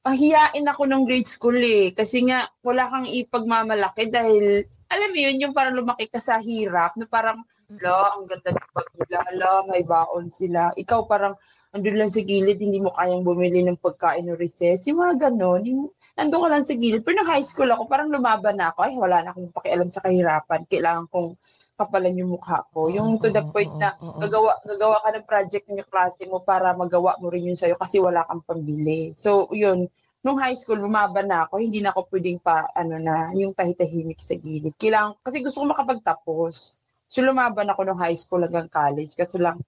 [0.08, 1.92] ah, hiyain ako nung grade school eh.
[1.92, 6.96] Kasi nga, wala kang ipagmamalaki dahil, alam mo yun, yung parang lumaki ka sa hirap,
[6.96, 10.72] na parang, la, ang ganda ng bag nila, la, may baon sila.
[10.72, 11.36] Ikaw parang,
[11.76, 14.88] andun lang sa gilid, hindi mo kayang bumili ng pagkain o recess.
[14.88, 15.84] Yung mga ganon, yung,
[16.16, 17.02] nandun ka lang sa gilid.
[17.02, 18.78] Pero nung high school ako, parang lumaban na ako.
[18.84, 20.68] Ay, wala na akong pakialam sa kahirapan.
[20.68, 21.36] Kailangan kong
[21.72, 22.92] kapalan yung mukha ko.
[22.92, 27.16] Yung to the point na gagawa, gagawa ka ng project ng klase mo para magawa
[27.18, 29.16] mo rin yun sa'yo kasi wala kang pambili.
[29.16, 29.88] So, yun.
[30.22, 31.58] Nung high school, lumaban na ako.
[31.58, 34.76] Hindi na ako pwedeng pa, ano na, yung tahitahimik sa gilid.
[34.78, 36.78] Kailangan, kasi gusto ko makapagtapos.
[37.10, 39.18] So, lumaban ako nung high school hanggang college.
[39.18, 39.58] Kasi lang,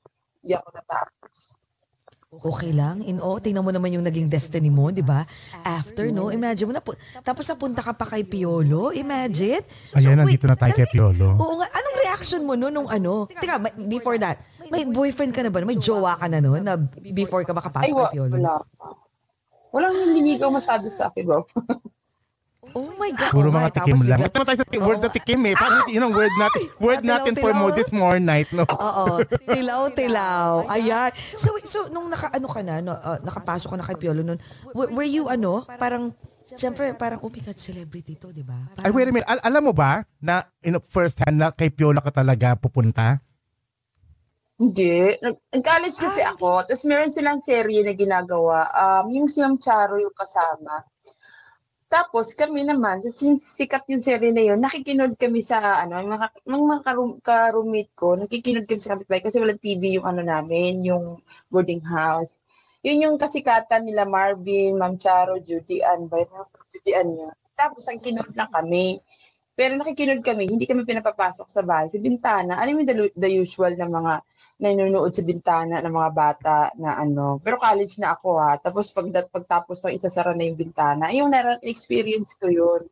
[0.45, 1.59] hindi ako natapos.
[2.41, 3.05] Okay lang.
[3.05, 5.23] In oh, tingnan mo naman yung naging destiny mo, di ba?
[5.63, 6.33] After, no?
[6.35, 8.91] Imagine mo na, pu- tapos napunta ka pa kay Piolo.
[8.91, 9.63] Imagine.
[9.95, 11.39] Ayan, wait, nandito na tayo kay Piolo.
[11.39, 11.69] Oo nga.
[11.71, 13.29] Anong reaction mo no nung ano?
[13.31, 14.41] Teka, before that,
[14.73, 15.63] may boyfriend ka na ba?
[15.63, 16.57] May jowa ka na no?
[16.59, 16.81] Na
[17.13, 18.35] before ka makapasok Ay, kay Piolo?
[18.35, 18.55] wala.
[19.75, 21.43] Walang nililigaw masyado sa akin, bro.
[22.75, 23.31] Oh my God.
[23.31, 24.19] Puro oh mga my, tikim tapos lang.
[24.27, 25.55] Ito tayo sa word na tikim eh.
[25.55, 26.63] Parang yun ang word natin.
[26.83, 27.61] Word Tilaw, natin for tilaw.
[27.63, 28.67] mo this more night, no?
[28.67, 29.23] Oo.
[29.47, 30.49] Tilaw-tilaw.
[30.75, 31.11] Ayan.
[31.15, 34.39] So, so nung naka, ano ka na, no, uh, nakapasok ka na kay Piolo nun,
[34.75, 36.11] were, were you ano, parang,
[36.45, 38.69] Siyempre, parang, oh my God, celebrity to, di ba?
[38.85, 39.25] Ay, wait a minute.
[39.25, 43.17] Al- alam mo ba na in first hand na kay Piola ka talaga pupunta?
[44.61, 45.19] Hindi.
[45.19, 48.71] Nag- Nag-college kasi Ay, ako, tapos meron silang serye na ginagawa.
[48.71, 50.85] Um, yung si Ma'am Charo yung kasama.
[51.89, 56.27] Tapos kami naman, since sikat yung serye na yun, nakikinod kami sa ano, yung mga,
[56.43, 60.83] mga, mga karum- ka-roommate ko, nakikinod kami sa kapitbahay kasi walang TV yung ano namin,
[60.83, 62.43] yung boarding house.
[62.85, 66.47] Yun yung kasikatan nila Marvin, Ma'am Charo, Judy Ann, ba yun?
[66.73, 67.35] Judy Ann yun.
[67.55, 68.99] Tapos ang kinod lang kami.
[69.55, 71.87] Pero nakikinod kami, hindi kami pinapapasok sa bahay.
[71.87, 74.13] Sa bintana, ano yung the, the usual na mga
[74.59, 77.43] nanonood sa bintana ng mga bata na ano.
[77.43, 78.55] Pero college na ako ha.
[78.59, 82.83] Tapos pag, pagtapos ng isasara na yung bintana, yung na experience ko yun.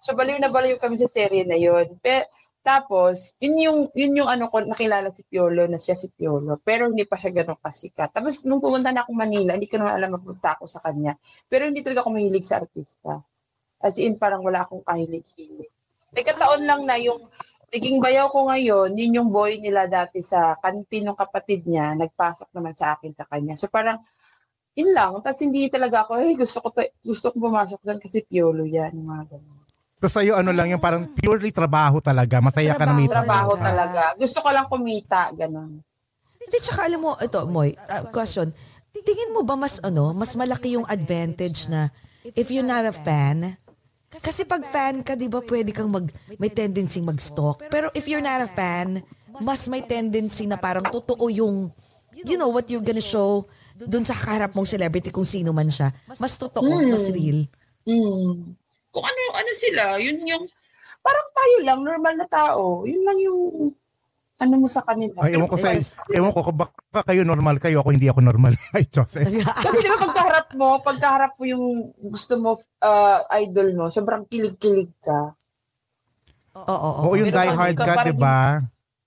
[0.00, 1.98] So baliw na baliw kami sa serye na yun.
[1.98, 2.24] Pe,
[2.60, 6.60] tapos, yun yung, yun yung ano ko, nakilala si Piolo, na siya si Piolo.
[6.60, 8.12] Pero hindi pa siya ganun kasikat.
[8.12, 11.16] Tapos nung pumunta na ako Manila, hindi ko naman alam magpunta ako sa kanya.
[11.48, 13.24] Pero hindi talaga ako mahilig sa artista.
[13.80, 15.72] As in, parang wala akong kahilig-hilig.
[16.12, 17.24] Nagkataon lang na yung
[17.70, 22.50] naging bayaw ko ngayon, yun yung boy nila dati sa kantin ng kapatid niya, nagpasok
[22.50, 23.54] naman sa akin sa kanya.
[23.54, 24.02] So parang,
[24.74, 25.14] yun lang.
[25.22, 28.90] Tapos hindi talaga ako, hey, gusto ko, ta- gusto ko pumasok doon kasi piolo yan.
[28.98, 29.58] Yung mga ganun.
[30.00, 32.40] So sa'yo ano lang yung parang purely trabaho talaga.
[32.40, 34.16] Masaya ka na may Trabaho Trabaho Talaga.
[34.16, 34.18] talaga.
[34.18, 35.84] Gusto ko lang kumita, ganun.
[36.40, 38.48] Hindi, tsaka alam mo, ito, Moy, uh, question.
[38.96, 41.92] Tingin mo ba mas, ano, mas malaki yung advantage na
[42.32, 43.60] if you're not a fan,
[44.18, 46.10] kasi pag fan ka, di ba, pwede kang mag,
[46.42, 47.62] may tendency mag-stalk.
[47.70, 48.98] Pero if you're not a fan,
[49.38, 51.70] mas may tendency na parang totoo yung,
[52.10, 53.46] you know, what you're gonna show
[53.78, 55.94] dun sa kaharap mong celebrity kung sino man siya.
[56.18, 56.90] Mas totoo, Mm.
[56.90, 57.46] mas real.
[57.86, 58.58] Mm.
[58.90, 60.44] Kung ano, ano sila, yun yung,
[61.00, 62.82] parang tayo lang, normal na tao.
[62.84, 63.38] Yun lang yung,
[64.40, 65.20] ano mo sa kanila.
[65.20, 65.76] Ay, ewan ko sa,
[66.16, 68.56] ewan ko, baka kayo normal kayo, ako hindi ako normal.
[68.76, 69.20] Ay, Jose.
[69.28, 71.64] Kasi di ba pagkaharap mo, pagkaharap mo yung
[72.00, 72.50] gusto mo,
[72.80, 75.36] uh, idol mo, sobrang kilig-kilig ka.
[76.56, 77.00] Oo, oo.
[77.12, 78.38] Oo, yung Pero die hard ka, parang di ba?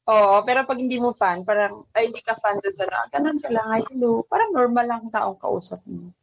[0.03, 3.41] Oo, pero pag hindi mo fan, parang, ay, hindi ka fan doon sa na, ganun
[3.41, 4.21] ka lang, ay, hello.
[4.29, 6.13] Parang normal lang taong kausap mo.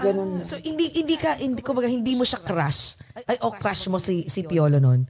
[0.00, 0.40] Ganun.
[0.40, 2.96] So, so, hindi hindi ka hindi ko hindi mo siya crush.
[3.28, 5.04] Ay o crush mo si si Piolo noon.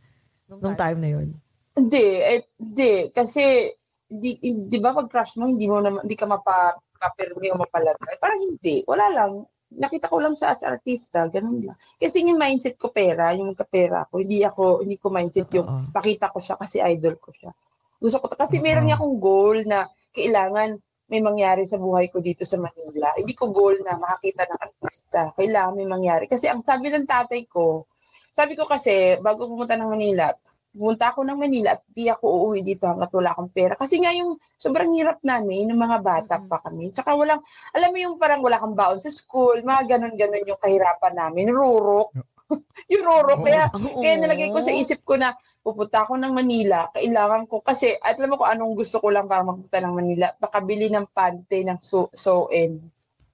[0.51, 1.39] Nung time na 'yon.
[1.73, 3.09] Hindi, eh, hindi.
[3.09, 3.73] Kasi,
[4.05, 4.37] di,
[4.69, 8.21] di ba pag crush mo, hindi mo naman, hindi ka mapa, mapirmi o mapalagay.
[8.21, 8.85] Parang hindi.
[8.85, 9.33] Wala lang.
[9.73, 11.79] Nakita ko lang siya as artista, ganun lang.
[11.97, 15.97] Kasi yung mindset ko pera, yung magkapera ko, hindi ako, hindi ko mindset yung Totoo.
[15.97, 17.51] pakita ko siya kasi idol ko siya.
[17.97, 18.65] Gusto ko, kasi Oo.
[18.69, 20.77] meron niya akong goal na kailangan
[21.09, 23.17] may mangyari sa buhay ko dito sa Manila.
[23.17, 25.21] Hindi ko goal na makakita ng artista.
[25.37, 26.25] Kailangan may mangyari.
[26.29, 27.89] Kasi ang sabi ng tatay ko,
[28.33, 30.33] sabi ko kasi, bago pumunta ng Manila,
[30.73, 33.77] pumunta ako ng Manila at di ako uuwi dito hanggat wala akong pera.
[33.77, 36.91] Kasi nga yung sobrang hirap namin, ng mga bata pa kami.
[36.91, 37.45] Tsaka walang,
[37.77, 41.53] alam mo yung parang wala kang baon sa school, mga ganon-ganon yung kahirapan namin.
[41.53, 42.17] Rurok.
[42.93, 43.45] yung Roro.
[43.45, 47.95] Kaya, kaya nilagay ko sa isip ko na pupunta ako ng Manila, kailangan ko, kasi
[48.03, 51.63] at alam mo kung anong gusto ko lang para magpunta ng Manila, pakabili ng pante
[51.63, 52.83] ng so, so-en.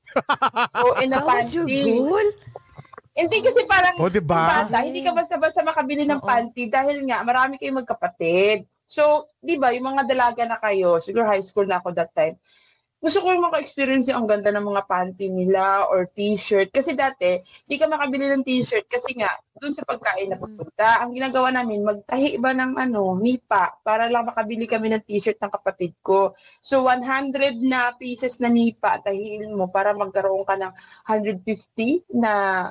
[0.77, 2.05] So-en na That was your panty.
[2.05, 2.29] goal?
[3.19, 4.63] Hindi kasi parang O, di yung ba?
[4.63, 8.63] bata, hindi ka basta-basta makabili ng panty dahil nga marami kayong magkapatid.
[8.87, 12.39] So, di ba, yung mga dalaga na kayo, siguro high school na ako that time,
[12.99, 16.75] gusto ko yung maka-experience yung ang ganda ng mga panty nila or t-shirt.
[16.75, 21.15] Kasi dati, di ka makabili ng t-shirt kasi nga, dun sa pagkain na pupunta, ang
[21.15, 25.95] ginagawa namin, magtahi ba ng ano, nipa, para lang makabili kami ng t-shirt ng kapatid
[26.03, 26.35] ko.
[26.59, 30.75] So, 100 na pieces na nipa, tahiin mo para magkaroon ka ng
[31.07, 32.67] 150 na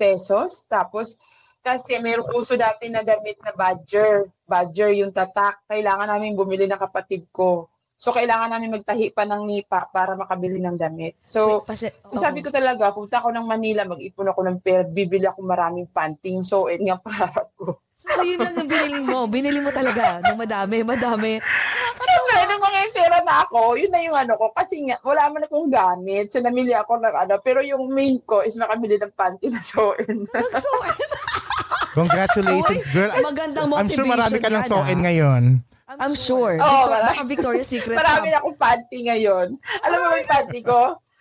[0.00, 0.64] pesos.
[0.64, 1.20] Tapos,
[1.60, 4.32] kasi mayroong uso dati na damit na badger.
[4.48, 5.60] Badger yung tatak.
[5.68, 7.68] Kailangan namin bumili ng kapatid ko.
[8.00, 11.20] So, kailangan namin magtahi pa ng nipa para makabili ng damit.
[11.20, 15.28] So, Kasi, so sabi ko talaga, punta ako ng Manila, mag-ipon ako ng pera, bibili
[15.28, 16.40] ako maraming panting.
[16.40, 17.76] So, yun nga pangarap ko.
[18.00, 19.28] So, yun lang yung binili mo.
[19.28, 21.32] Binili mo talaga ng madami, madami.
[22.00, 24.48] Siyempre, nung mga yung pera na ako, yun na yung ano ko.
[24.56, 26.32] Kasi nga, wala man akong gamit.
[26.32, 27.36] So, namili ako ng ano.
[27.44, 30.24] Pero yung main ko is makabili ng panty na so-in.
[30.32, 30.96] Nagsuot.
[31.92, 33.12] Congratulations, girl.
[33.20, 35.04] Magandang I'm sure motivation marami ka ng soin ah.
[35.04, 35.42] ngayon.
[35.98, 36.54] I'm sure.
[36.56, 37.04] Oo, Victor, marami.
[37.10, 39.46] baka Victoria's Secret Marami na akong panty ngayon.
[39.84, 40.80] Alam mo ba yung panty ko?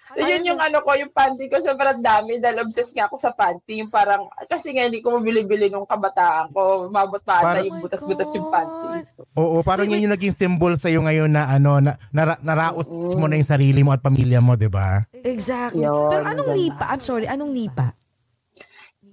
[0.10, 3.30] So, yun yung ano ko, yung panty ko sobrang dami dahil obsessed nga ako sa
[3.30, 3.78] panty.
[3.78, 6.90] Yung parang, kasi nga hindi ko mabili-bili nung kabataan ko.
[6.90, 9.06] Mabot pa ata yung butas-butas yung panty.
[9.38, 13.30] Oo, parang yun yung naging symbol sa iyo ngayon na ano na nara, naraos mo
[13.30, 15.06] na yung sarili mo at pamilya mo, 'di ba?
[15.14, 15.86] Exactly.
[15.86, 16.58] Yun, Pero anong ganun.
[16.58, 16.86] nipa?
[16.90, 17.94] I'm sorry, anong nipa?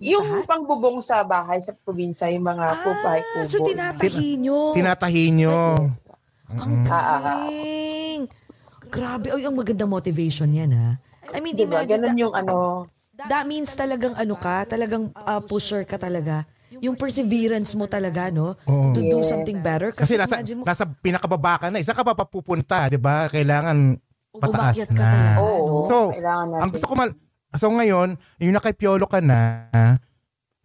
[0.01, 3.41] Yung pangbubong sa bahay, sa probinsya, yung mga kupay kubo.
[3.41, 4.59] Ah, so tinatahi nyo.
[4.77, 5.57] Tinatahi nyo.
[6.53, 8.23] Ang galing.
[8.89, 9.35] Grabe.
[9.35, 10.99] Ay, ang magandang motivation yan, ha?
[11.35, 11.83] I mean, Diba?
[11.83, 12.55] imagine, Ganun that, yung ano.
[13.19, 16.47] that means talagang ano ka, talagang uh, pusher ka talaga.
[16.79, 18.55] Yung perseverance mo talaga, no?
[18.69, 18.93] Oo.
[18.93, 19.91] To do something better.
[19.91, 21.81] Kasi Kasi, nasa, mo, nasa pinakababa ka na.
[21.81, 23.33] Isa ka pa papupunta, 'di ba?
[23.33, 23.97] Kailangan
[24.37, 25.09] pataas ka na.
[25.09, 25.89] talaga, Oo, no?
[25.89, 25.99] So.
[26.61, 27.11] Ang gusto ko mal
[27.57, 29.71] So ngayon, yung nakay Piolo ka na,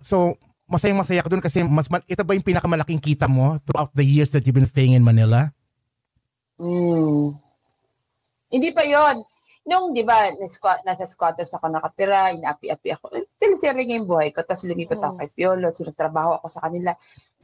[0.04, 0.36] so
[0.68, 4.04] masayang masaya ka doon kasi mas mal- ito ba yung pinakamalaking kita mo throughout the
[4.04, 5.52] years that you've been staying in Manila?
[6.60, 7.36] Mm.
[8.52, 9.24] Hindi pa yon.
[9.62, 10.28] Nung, di ba,
[10.84, 13.06] nasa, squatters ako nakatira, inaapi-api ako.
[13.38, 15.20] Tinisiri nga yung buhay ko, tapos lumipat ako Oo.
[15.22, 16.92] kay Piolo, sinagtrabaho ako sa kanila.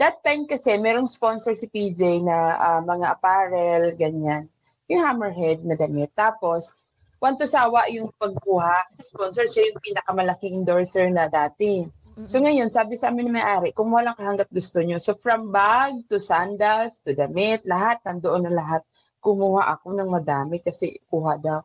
[0.02, 4.50] That time kasi, merong sponsor si PJ na ah, mga apparel, ganyan.
[4.90, 6.10] Yung hammerhead na damit.
[6.18, 6.82] Tapos,
[7.22, 8.90] want to sawa yung pagkuha.
[8.94, 11.86] Kasi sponsor siya yung pinakamalaking endorser na dati.
[12.26, 14.98] So ngayon, sabi sa amin ng may-ari, kumuha lang ka hanggat gusto nyo.
[14.98, 18.82] So from bag to sandals to damit, lahat, nandoon na lahat.
[19.20, 21.60] Kumuha ako ng madami kasi kuha daw.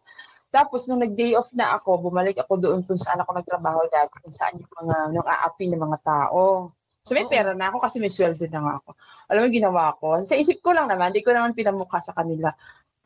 [0.53, 4.37] Tapos nung nag-day off na ako, bumalik ako doon kung saan ako nagtrabaho dati, kung
[4.37, 6.69] saan yung mga, nung aapi ng mga tao.
[7.03, 7.33] So may Oo.
[7.33, 8.91] pera na ako kasi may sweldo na nga ako.
[9.33, 10.21] Alam mo, ginawa ko.
[10.29, 12.53] Sa isip ko lang naman, hindi ko naman pinamukha sa kanila.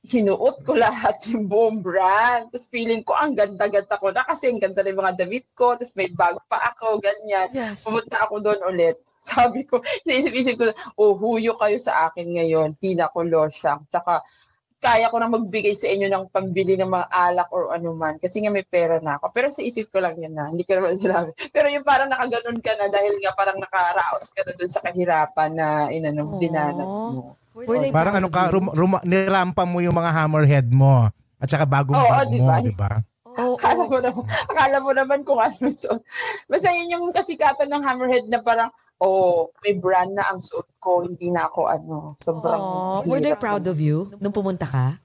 [0.06, 2.46] Sinuot ko lahat yung buong brand.
[2.54, 5.74] Tapos feeling ko, ang ganda-ganda ko na kasi ang ganda ng mga damit ko.
[5.74, 7.50] Tapos may bag pa ako, ganyan.
[7.50, 7.82] Yes.
[7.82, 8.96] Pumunta ako doon ulit.
[9.26, 12.78] Sabi ko, sa isip-isip ko, oh, huyo kayo sa akin ngayon.
[12.78, 13.82] Tina ko losyang.
[13.90, 14.22] Tsaka,
[14.78, 18.22] kaya ko na magbigay sa inyo ng pambili ng mga alak or ano man.
[18.22, 19.34] Kasi nga may pera na ako.
[19.34, 20.46] Pero sa isip ko lang yan na.
[20.46, 21.34] Hindi ko naman sinabi.
[21.50, 25.50] Pero yung parang nakaganon ka na dahil nga parang nakaraos ka na doon sa kahirapan
[25.50, 26.38] na inano, Aw.
[26.38, 27.34] dinanas mo.
[27.56, 31.08] Were they Parang ano ka, rum, rum, nirampa mo yung mga hammerhead mo
[31.40, 33.00] at saka bagong Oo, bag di mo, di ba?
[33.24, 33.56] Oo.
[33.56, 36.04] Akala mo naman, akala mo naman kung ano yung suot.
[36.52, 38.68] Basta yun yung kasikatan ng hammerhead na parang,
[39.00, 43.32] oh, may brand na ang suot ko, hindi na ako ano, sobrang Aw, were they
[43.32, 45.00] proud of you nung pumunta ka?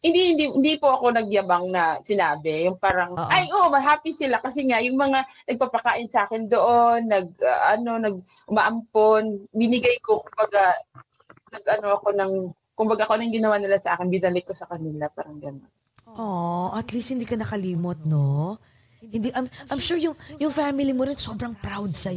[0.00, 2.64] Hindi, hindi, hindi po ako nagyabang na sinabi.
[2.64, 3.28] Yung parang, Oo.
[3.28, 4.40] ay, oh, happy sila.
[4.40, 8.16] Kasi nga, yung mga nagpapakain sa akin doon, nag, ah, ano, nag,
[8.48, 10.80] umaampon, binigay ko, kumbaga,
[11.50, 12.32] nag, ano ako ng,
[12.78, 15.70] kumbaga ako nang ginawa nila sa akin, binalik ko sa kanila, parang gano'n.
[16.18, 18.58] Oh, at least hindi ka nakalimot, no?
[19.00, 22.12] Hindi I'm, I'm sure yung yung family mo rin sobrang proud sa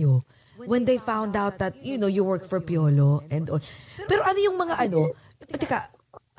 [0.67, 3.63] when they found out that you know you work for Piolo and all.
[4.03, 5.15] Pero ano yung mga ano?
[5.47, 5.79] Teka,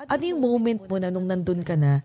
[0.04, 2.04] ano yung moment mo na nung nandun ka na?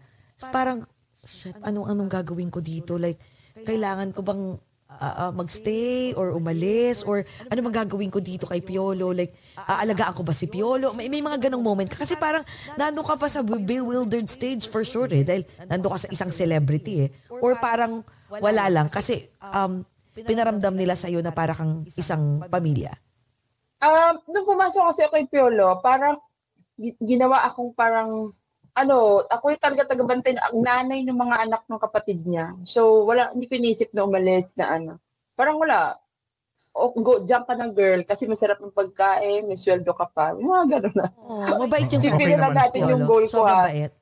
[0.56, 0.88] Parang
[1.28, 2.96] shit, anong anong gagawin ko dito?
[2.96, 3.20] Like
[3.68, 4.56] kailangan ko bang
[5.00, 9.16] ah, ah, magstay or umalis or ano bang gagawin ko dito kay Piolo?
[9.16, 10.92] Like aalagaan ko ba si Piolo?
[10.94, 12.04] May, may mga ganong moment ka.
[12.04, 12.44] kasi parang
[12.76, 17.08] nandun ka pa sa bewildered stage for sure eh dahil nandun ka sa isang celebrity
[17.08, 17.10] eh.
[17.32, 19.82] Or parang wala lang kasi um,
[20.14, 22.94] pinaramdam nila sa na para kang isang pamilya.
[23.80, 26.20] Um, nung pumasok kasi ako kay Piolo, parang
[26.76, 28.36] gi- ginawa akong parang
[28.80, 32.56] ano, ako yung talaga tagabantay na ang nanay ng mga anak ng kapatid niya.
[32.64, 34.92] So, wala, hindi ko inisip na umalis na ano.
[35.34, 36.00] Parang wala.
[36.72, 40.32] o go, jump ka ng girl kasi masarap ng pagkain, may sweldo ka pa.
[40.32, 41.08] Mga gano'n na.
[41.20, 42.56] Oh, mabait yung Okay Sipin na naman.
[42.56, 43.68] natin yung goal ko Sobrang ha.
[43.68, 43.94] bait.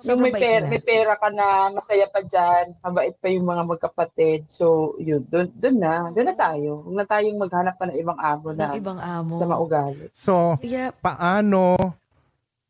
[0.00, 4.48] Yung may pera, may pera ka na, masaya pa dyan, mabait pa yung mga magkapatid.
[4.48, 6.80] So, yun, doon, doon na, doon na tayo.
[6.82, 9.34] Huwag na tayong maghanap pa ng ibang amo Ng na ibang amo.
[9.36, 10.08] sa maugali.
[10.10, 10.92] So, Yeah.
[10.94, 11.76] paano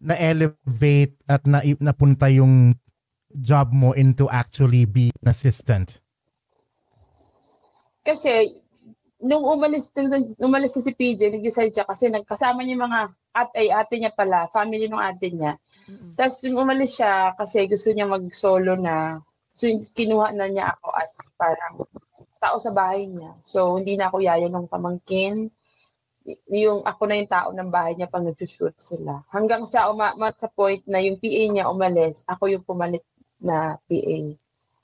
[0.01, 2.75] na-elevate at na napunta yung
[3.39, 6.01] job mo into actually be an assistant?
[8.01, 8.65] Kasi,
[9.21, 13.01] nung umalis, nung umalis si PJ, nag-decide siya kasi nagkasama niya mga
[13.37, 15.55] at ay ate niya pala, family ng ate niya.
[16.17, 19.21] Tapos nung umalis siya kasi gusto niya mag-solo na,
[19.55, 21.75] so kinuha na niya ako as parang
[22.41, 23.37] tao sa bahay niya.
[23.45, 25.53] So hindi na ako yaya ng pamangkin.
[26.53, 29.25] Yung ako na yung tao ng bahay niya pag nag-shoot sila.
[29.33, 33.05] Hanggang sa umamat sa point na yung PA niya umalis, ako yung pumalit
[33.41, 34.19] na PA.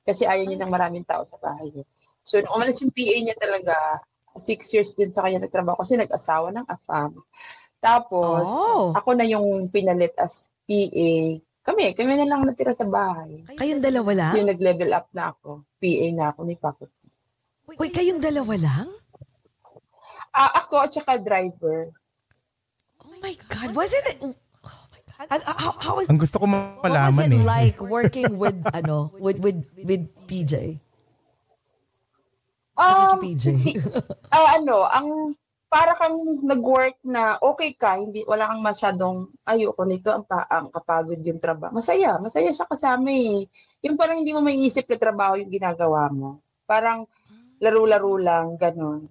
[0.06, 1.84] Kasi ayaw niya ng maraming tao sa bahay niya.
[2.24, 3.74] So nung umalis yung PA niya talaga,
[4.40, 7.20] six years din sa kanya nagtrabaho kasi nag-asawa ng afam.
[7.80, 8.92] Tapos, Oh.
[8.96, 11.10] ako na yung pinalit as PA.
[11.66, 13.42] Kami, kami na lang natira sa bahay.
[13.58, 14.34] Kayong dalawa lang?
[14.38, 15.66] Yung nag-level up na ako.
[15.82, 16.84] PA na ako ni Paco.
[17.66, 18.86] Wait, kayong dalawa lang?
[20.36, 21.88] Ah, ako at saka driver.
[23.00, 23.72] Oh my God.
[23.72, 24.20] Was it...
[24.20, 25.26] Oh my God.
[25.32, 26.12] And, uh, how, how was...
[26.12, 27.44] Ang gusto ko What was malaman it eh.
[27.48, 30.76] like working with, ano, with, with, with PJ?
[32.76, 33.72] Um, PJ.
[34.36, 35.32] ah, ano, ang
[35.72, 40.68] para kang nag-work na okay ka, hindi wala kang masyadong ayoko nito ang, pa, ang
[40.68, 41.72] kapagod yung trabaho.
[41.72, 43.48] Masaya, masaya siya kasama eh.
[43.82, 46.44] Yung parang hindi mo maiisip na trabaho yung ginagawa mo.
[46.68, 47.08] Parang
[47.58, 49.08] laro-laro lang, ganun.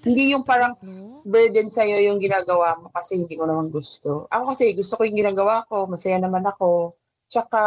[0.00, 1.20] Hindi yung parang No?
[1.22, 4.24] burden sa'yo yung ginagawa mo kasi hindi mo naman gusto.
[4.26, 6.94] Ako kasi gusto ko yung ginagawa ko, masaya naman ako.
[7.26, 7.60] Tsaka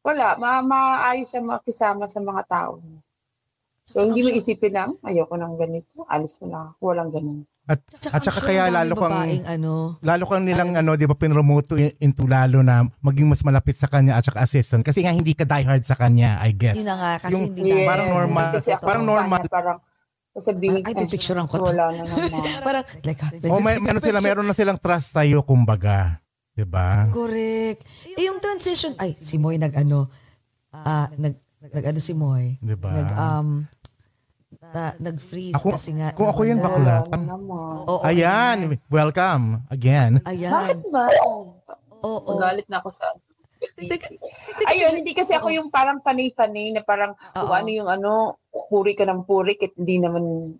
[0.00, 2.78] wala, ma maayos siya makisama sa mga tao.
[3.84, 7.40] So hindi mo isipin na, "Hmm, ayoko ng ganito, alis na lang ako, walang ganun.
[7.66, 9.10] At, at saka kaya lalo kang
[9.42, 13.42] ano, lalo kang nilang ano, 'di ba, pinromote to in- into lalo na maging mas
[13.42, 16.78] malapit sa kanya at saka assistant kasi nga hindi ka diehard sa kanya, I guess.
[16.78, 17.90] hindi na nga, kasi Yung- hindi Yes, na.
[17.90, 19.38] parang normal- Kasi ako parang ng normal.
[19.40, 19.78] kanya, Parang
[20.36, 21.72] sasabihin, Ay, pipicturean ko to.
[21.72, 22.28] Wala na naman.
[22.66, 26.20] Parang, like, like, O may, ano sila, meron na silang trust sa iyo kumbaga,
[26.52, 27.08] 'di ba?
[27.08, 27.80] Correct.
[28.12, 30.12] Eh, yung transition, ay, si Moy nag, ano,
[30.70, 31.40] ah, nag,
[31.72, 32.60] nag, ano si Moy?
[32.60, 32.92] 'Di ba?
[32.92, 33.48] Nag, um,
[34.66, 36.12] na, nag-freeze Ako- kasi nga.
[36.12, 37.04] kung ako yun, nawala.
[37.04, 37.16] bakla.
[37.16, 37.74] Naman.
[37.88, 38.56] Oo, Ayan,
[38.88, 40.20] welcome again.
[40.24, 40.52] Ayan.
[40.52, 41.04] Bakit ba?
[42.04, 42.36] Oo.
[42.36, 43.08] Magalit na ako sa
[44.66, 47.56] Ayun, hindi kasi ako yung parang panay-panay na parang kung Oo.
[47.56, 50.54] ano yung ano, puri ka ng puri, kahit hindi naman,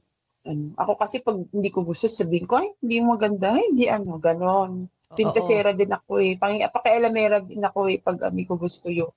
[0.47, 0.65] ano.
[0.79, 4.17] Ako kasi pag hindi ko gusto, sabihin ko, ay, hindi mo maganda, ay, hindi ano,
[4.17, 4.87] ganon.
[5.17, 6.35] Pintasera din ako eh.
[6.37, 9.11] Pang, pakialamera din ako eh, pag hindi ko gusto yung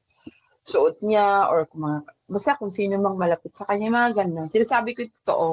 [0.63, 4.47] suot niya or kung mga, basta kung sino mang malapit sa kanya, mga ganon.
[4.53, 5.47] Sinasabi ko yung totoo.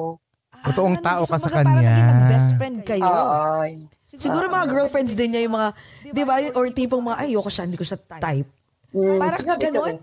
[0.57, 1.89] Totoong Ah, tao ka sa kumbaga Parang kanya.
[1.89, 3.05] naging mag-best friend kayo.
[3.05, 3.71] Ay.
[4.07, 5.69] Siguro mga girlfriends din niya yung mga,
[6.15, 8.47] di ba, or tipong mga, ay, ayoko siya, hindi ko siya type.
[8.95, 9.43] Mm, Parang
[9.83, 9.97] rin.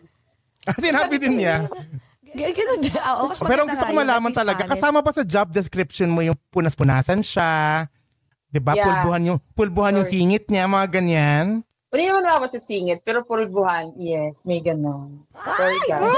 [0.69, 1.64] At sinabi din niya.
[2.35, 2.93] Ganun din.
[2.93, 4.73] Oo, mas Pero gusto ko malaman talaga, honest.
[4.77, 7.87] kasama pa sa job description mo yung punas-punasan siya,
[8.51, 8.75] 'di ba?
[8.75, 8.90] Yeah.
[8.90, 10.19] Pulbuhan yung pulbuhan yung Sorry.
[10.19, 11.62] singit niya, mga ganyan.
[11.95, 15.23] Hindi naman ako sa singit, pero pulbuhan, yes, may ganon.
[15.31, 16.11] Sorry guys.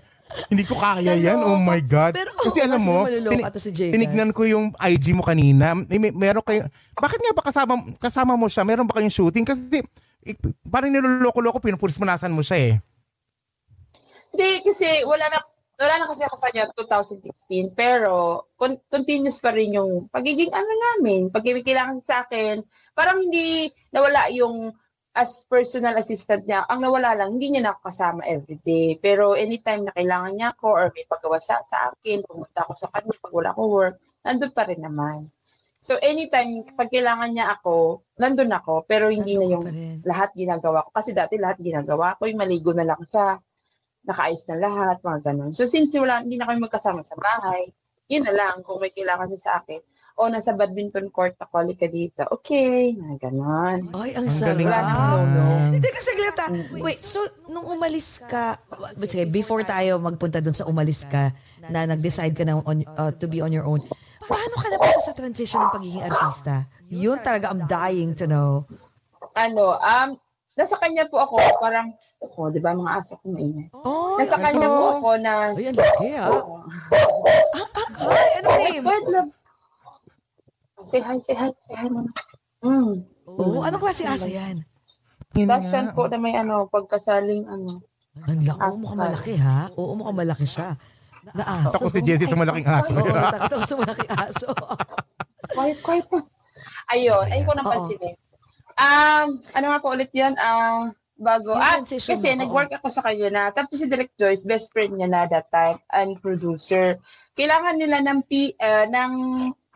[0.50, 1.38] Hindi ko kaya yan.
[1.42, 2.14] Oh my God.
[2.14, 2.98] Pero, Kasi oo, alam mo,
[3.42, 5.74] ata si tinignan ko yung IG mo kanina.
[5.74, 8.62] May, may, meron kayo, bakit nga ba kasama, kasama mo siya?
[8.62, 9.46] Meron ba kayong shooting?
[9.46, 9.82] Kasi
[10.24, 10.36] eh,
[10.68, 12.74] parang niloloko-loko, pinupulis-punasan mo siya eh.
[14.30, 15.38] Hindi, kasi wala na,
[15.80, 20.68] wala na kasi ako sa kanya 2016, pero con- continuous pa rin yung pagiging ano
[20.68, 22.60] namin, pag kailangan sa akin,
[22.92, 24.76] parang hindi nawala yung
[25.14, 28.94] as personal assistant niya, ang nawala lang, hindi niya na ako kasama everyday.
[29.02, 32.88] Pero anytime na kailangan niya ako or may paggawa siya sa akin, pumunta ako sa
[32.94, 35.26] kanya pag wala ko work, nandun pa rin naman.
[35.80, 39.66] So anytime, pag kailangan niya ako, nandun ako, pero hindi Nandun na yung
[40.04, 40.90] lahat ginagawa ko.
[40.94, 43.40] Kasi dati lahat ginagawa ko, yung maligo na lang siya,
[44.06, 45.50] nakaayos na lahat, mga ganun.
[45.56, 47.72] So since wala, hindi na kami magkasama sa bahay,
[48.06, 49.80] yun na lang, kung may kailangan siya sa akin,
[50.20, 53.88] o nasa badminton court ako, ka dito, okay, na ganun.
[53.96, 54.60] Ay, ang, Ang sarap.
[54.60, 55.80] Hindi naman.
[55.80, 56.44] kasi glata.
[56.76, 58.60] Wait, so nung umalis ka,
[59.00, 61.32] but sige, before tayo magpunta dun sa umalis ka,
[61.72, 63.80] na nag-decide ka na on, uh, to be on your own,
[64.28, 66.68] paano ka napunta sa transition ng pagiging artista?
[66.92, 68.68] Yun talaga, I'm dying to know.
[69.32, 70.20] Ano, um,
[70.52, 71.96] nasa kanya po ako, parang,
[72.36, 73.72] oh, di ba mga aso ko maingay.
[73.72, 76.28] Oh, Nasa kanya po ako na, Ay, ang laki ah.
[76.28, 76.54] Oo.
[78.04, 78.84] Ay, anong name?
[78.84, 79.32] Wait, love.
[80.84, 82.10] Say hi, say hi, say hi muna.
[82.64, 83.04] Mm.
[83.28, 84.64] Oo, anong klaseng aso yan?
[85.36, 87.80] Yan po na may ano, pagkasaling ano.
[88.26, 89.58] Ang laki, oo, mukhang malaki ha?
[89.78, 90.74] Oo, mukhang malaki siya.
[91.36, 91.86] Na aso.
[91.86, 92.96] Ako si Jessie sa malaking aso.
[92.96, 94.48] Oo, takot ako sa malaking aso.
[95.54, 96.20] Quiet, quiet na.
[96.92, 97.72] Ayun, ayun ko nang Oo.
[97.74, 98.14] pansinin.
[98.80, 100.32] Um, ano nga po ulit yun?
[100.40, 100.88] Ah,
[101.20, 101.52] bago.
[101.54, 104.96] Yung Ah, kasi mo, nag-work ako sa kanya na, tapos si Direct Joyce, best friend
[104.96, 106.96] niya na that time, and producer.
[107.36, 109.12] Kailangan nila ng, P, ah, ng,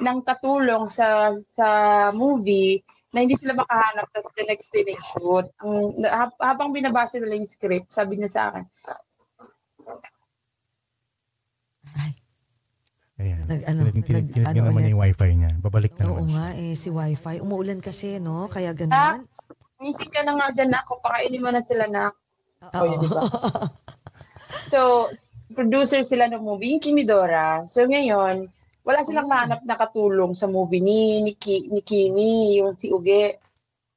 [0.01, 1.69] ng katulong sa sa
[2.11, 2.83] movie
[3.15, 5.47] na hindi sila makahanap tapos the next day they shoot.
[5.63, 6.03] Ang,
[6.43, 8.67] habang binabasa nila yung script, sabi niya sa akin,
[13.15, 13.47] Ayan.
[13.47, 15.51] Nag- ano, tinag- nag- tinag- ano naman yung wifi niya.
[15.63, 16.35] Babalik na Oo naman.
[16.35, 17.39] nga eh, si wifi.
[17.39, 18.51] Umuulan kasi, no?
[18.51, 19.23] Kaya ah, ganun.
[19.79, 22.11] Music ka na nga dyan ako, pakainin mo na sila na
[22.75, 22.85] Oo.
[22.91, 23.23] yun, di ba?
[24.45, 25.11] So,
[25.55, 27.63] producer sila ng movie, yung Kimidora.
[27.71, 28.51] So, ngayon,
[28.85, 33.41] wala silang mahanap na katulong sa movie ni, ni, Ki, ni Kimi, yung si Uge.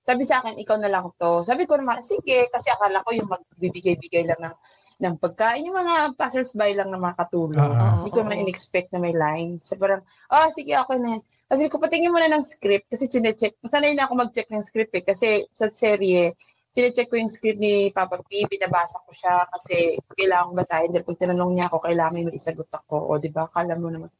[0.07, 1.43] Sabi sa akin, ikaw na lang to.
[1.43, 4.55] Sabi ko naman, sige, kasi akala ko yung magbibigay-bigay lang ng,
[5.03, 7.75] ng pagkain, yung mga passers-by lang na makatulong.
[7.75, 7.93] Ah, ah.
[7.99, 9.67] Hindi ko naman in-expect na may lines.
[9.67, 11.23] So, parang, oh, sige, okay na yan.
[11.47, 13.55] Kasi ko patingin muna ng script kasi chinecheck.
[13.71, 15.03] Sanay na ako mag-check ng script eh.
[15.03, 16.35] Kasi sa serye,
[16.75, 20.91] chinecheck ko yung script ni Papa P, binabasa ko siya kasi kailangan ko basahin.
[20.91, 22.95] Dahil pag tinanong niya ako, kailangan may isagot ako.
[22.99, 23.47] O, di ba?
[23.47, 24.11] Kala mo naman.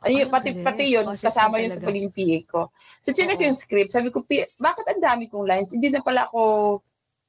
[0.00, 0.64] Ay, Ay, pati, galing.
[0.64, 1.88] pati yun, Consistent kasama yun sa talaga.
[1.92, 2.60] pagiging PA ko.
[3.00, 3.92] So, chinecheck ko yung script.
[3.92, 5.76] Sabi ko, "P, bakit ang dami kong lines?
[5.76, 6.40] Hindi na pala ako,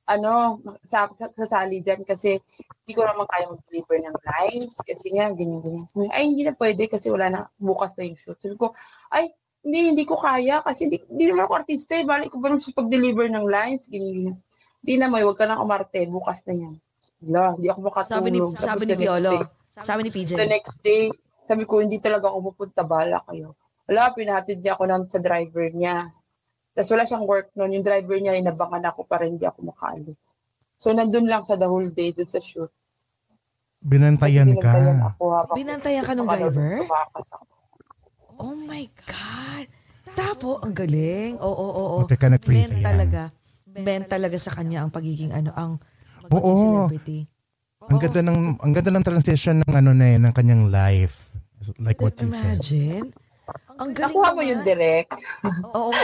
[0.08, 2.40] ano, sa, sa, sasali dyan kasi
[2.84, 5.86] hindi ko naman kaya mag-deliver ng lines kasi nga, ganyan, ganyan.
[6.12, 8.40] Ay, hindi na pwede kasi wala na, bukas na yung shoot.
[8.40, 8.72] Sabi ko,
[9.12, 12.04] ay, hindi, hindi ko kaya kasi hindi, hindi naman ako artista eh.
[12.04, 13.86] Balik ko ba naman sa pag-deliver ng lines?
[13.88, 14.38] Ganyan, ganyan.
[14.82, 16.02] Hindi na, may, huwag ka nang umarte.
[16.10, 16.74] Bukas na yan.
[17.22, 18.18] Wala, hindi ako makatulog.
[18.18, 19.32] Sabi ni, Tapos sabi ni Piolo.
[19.38, 20.30] day, Sabi ni PJ.
[20.36, 21.14] The next day,
[21.52, 22.88] sabi ko, hindi talaga ako pupunta.
[22.88, 23.60] Bala kayo.
[23.92, 26.08] Wala, pinahatid niya ako ng, sa driver niya.
[26.72, 27.76] Tapos wala siyang work noon.
[27.76, 30.16] Yung driver niya, inabangan ako para hindi ako makaalis.
[30.80, 32.72] So, nandun lang sa the whole day, dun sa shoot.
[33.84, 34.72] Binantayan Kasi ka.
[34.72, 36.72] binantayan Ako habang Binantayan ka ng driver?
[38.40, 39.68] Oh my God.
[40.16, 41.36] Tapo, ang galing.
[41.38, 41.98] Oo, oo, oo.
[42.02, 42.72] O, teka, nag-freeze.
[42.72, 43.22] Men talaga.
[43.68, 45.72] Men talaga sa kanya ang pagiging ano, ang
[46.24, 46.88] magiging Oo.
[46.88, 47.20] celebrity.
[47.92, 51.31] Ang ganda ng ang ganda ng transition ng ano na yun, ng kanyang life.
[51.78, 52.58] Like what you said.
[52.58, 53.08] Imagine.
[53.78, 55.12] Ang galing Nakuha mo yung direct.
[55.74, 56.04] Oo nga.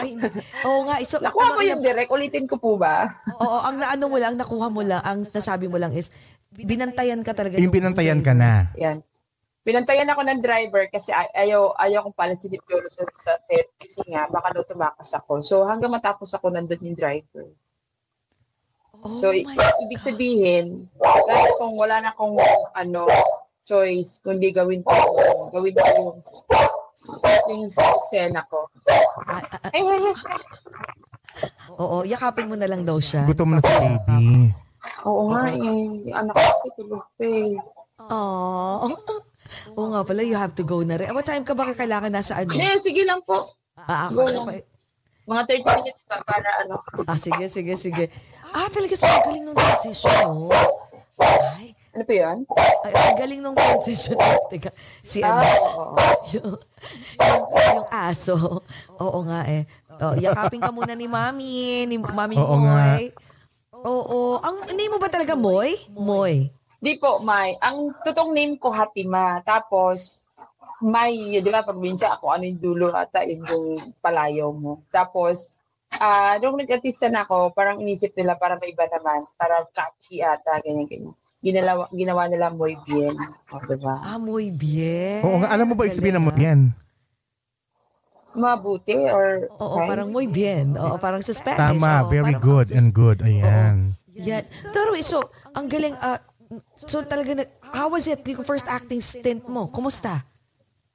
[0.66, 0.96] Oo nga.
[1.06, 2.10] So, Nakuha ano, mo yung direct.
[2.10, 3.06] Ulitin ko po ba?
[3.38, 6.10] Oo, ang naano mo lang, nakuha mo lang, ang nasabi mo lang is,
[6.52, 7.62] binantayan ka talaga.
[7.62, 8.42] Yung ng binantayan ka driver.
[8.42, 8.74] na.
[8.76, 8.98] Yan.
[9.62, 13.68] Pinantayan ako ng driver kasi ay- ayaw, ayaw kong palit si Dipiolo sa, sa set
[13.76, 15.44] kasi nga baka daw tumakas ako.
[15.44, 17.52] So hanggang matapos ako nandun yung driver.
[19.04, 22.40] Oh So, i- my ibig sabihin, kahit kung wala na akong
[22.74, 23.12] ano,
[23.68, 24.96] choice, kundi gawin ko,
[25.52, 26.18] gawin ko yung,
[27.52, 28.72] yung eksena ko.
[29.76, 30.16] Ay, ay, ay.
[31.78, 33.28] Oo, yakapin mo na lang daw siya.
[33.28, 34.56] Gutom na si baby.
[35.04, 35.60] Oo nga eh.
[35.60, 37.54] Yung anak ko kasi tulog pa eh.
[38.08, 38.88] Aww.
[39.76, 41.12] Oo nga pala, you have to go na rin.
[41.12, 42.50] What time ka ba kailangan nasa ano?
[42.50, 43.36] Hindi, sige lang po.
[43.78, 44.64] Ah, ako, lang.
[45.28, 46.80] Mga 30 minutes pa para ano.
[47.04, 48.08] ah, sige, sige, sige.
[48.56, 50.48] Ah, talaga so ang galing nung transition, no?
[51.20, 52.38] Ay, Ano pa yun?
[52.86, 54.22] ay, ang galing nung transition.
[54.54, 54.70] Teka,
[55.02, 55.96] si Ah, ano, oo.
[56.38, 56.54] yung,
[57.18, 58.62] yung, yung aso.
[59.02, 59.66] Oo nga eh.
[59.98, 63.02] Oh, yakapin ka muna ni Mami, ni Mami Oo nga.
[63.02, 63.10] Moy.
[63.82, 64.38] Oo.
[64.46, 65.74] Ang name mo ba talaga Moy?
[65.98, 66.54] Moy.
[66.78, 67.58] Di po, May.
[67.66, 69.42] Ang totoong name ko, Hatima.
[69.42, 70.30] Tapos,
[70.78, 74.86] May, di ba, probinsya, ako ano yung dulo ata, yun yung palayaw mo.
[74.94, 75.58] Tapos,
[75.98, 80.62] ah nung nag-artista na ako, parang inisip nila para may iba naman, para catchy ata,
[80.62, 81.18] ganyan-ganyan.
[81.38, 83.14] Ginawa, ginawa nila Moy Bien.
[83.54, 83.96] O, diba?
[84.02, 85.22] Ah, Moy bien.
[85.22, 86.38] Oo nga, alam mo ba sabihin mo ah.
[86.38, 86.74] yan?
[88.38, 89.90] Mabuti or Oo, nice?
[89.90, 90.78] parang muy bien.
[90.78, 91.58] Oo, parang sa Spanish.
[91.58, 93.18] Tama, Oo, very parang- good and good.
[93.26, 93.98] Ayan.
[94.14, 94.46] Yan.
[94.70, 95.26] Pero so,
[95.58, 96.22] ang galing, ah,
[96.78, 99.74] so talaga, na, how was it, yung first acting stint mo?
[99.74, 100.22] Kumusta?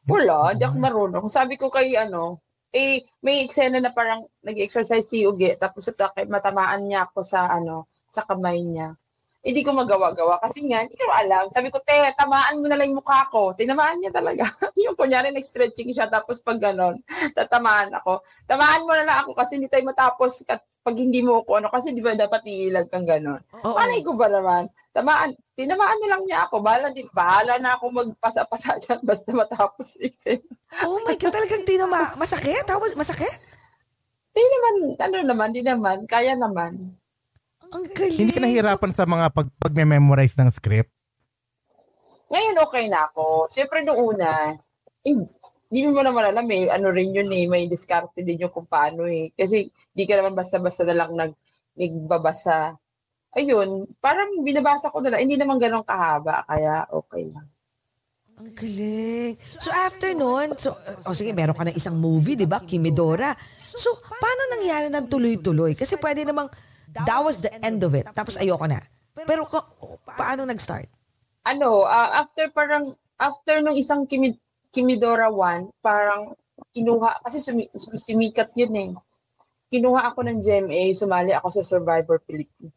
[0.06, 1.26] Wala, di ako marunong.
[1.26, 2.38] Sabi ko kay ano,
[2.70, 7.90] eh, may eksena na parang nag-exercise si Uge, tapos ito, matamaan niya ako sa ano,
[8.10, 8.94] sa kamay niya.
[9.42, 11.50] Hindi ko magawa-gawa kasi nga, hindi ko alam.
[11.50, 13.50] Sabi ko, te, tamaan mo na lang yung mukha ko.
[13.58, 14.46] Tinamaan niya talaga.
[14.86, 17.02] yung kunyari, nag-stretching siya, tapos pag ganon,
[17.34, 18.22] tatamaan ako.
[18.46, 21.68] Tamaan mo na lang ako kasi hindi tayo matapos kat- pag hindi mo ako, ano,
[21.74, 23.42] kasi di ba dapat iilag kang ganon.
[23.66, 23.74] Oo.
[23.74, 24.70] Malay ko ba naman?
[24.94, 26.62] Tamaan, tinamaan na lang niya ako.
[26.62, 29.98] Bahala, di, bahala na ako magpasa-pasa dyan basta matapos.
[30.86, 32.14] Oh my God, talagang tinama.
[32.14, 32.62] Masakit?
[32.70, 33.42] How masakit?
[34.32, 36.94] Di naman, ano naman, di naman, kaya naman.
[37.72, 38.20] Ang galing.
[38.20, 40.92] Hindi ka nahihirapan sa mga pag, pag-memorize ng script?
[42.28, 43.48] Ngayon okay na ako.
[43.48, 44.56] Siyempre noong una,
[45.72, 49.08] hindi mo naman alam eh, ano rin yun eh, may diskarte din yung kung paano
[49.08, 49.32] eh.
[49.32, 51.32] Kasi di ka naman basta-basta na lang nag,
[51.76, 52.76] nagbabasa.
[53.32, 57.48] Ayun, parang binabasa ko na lang, hindi naman ganun kahaba, kaya okay lang.
[58.36, 59.36] Ang galing.
[59.40, 60.76] So after nun, so,
[61.08, 62.60] oh sige, meron ka na isang movie, di ba?
[62.60, 63.32] Kimidora.
[63.60, 65.72] So, paano nangyari ng tuloy-tuloy?
[65.72, 66.52] Kasi pwede namang,
[66.94, 68.06] that was the end of it.
[68.12, 68.80] Tapos ayoko na.
[69.12, 69.60] Pero ko,
[70.16, 70.88] paano nag-start?
[71.42, 74.38] ano, ah, after parang, after nung isang Kimi,
[74.70, 76.34] Kimidora 1, parang
[76.72, 78.90] kinuha, kasi sumi, sumisikat yun eh.
[79.72, 82.76] Kinuha ako ng GMA, sumali ako sa Survivor Philippines.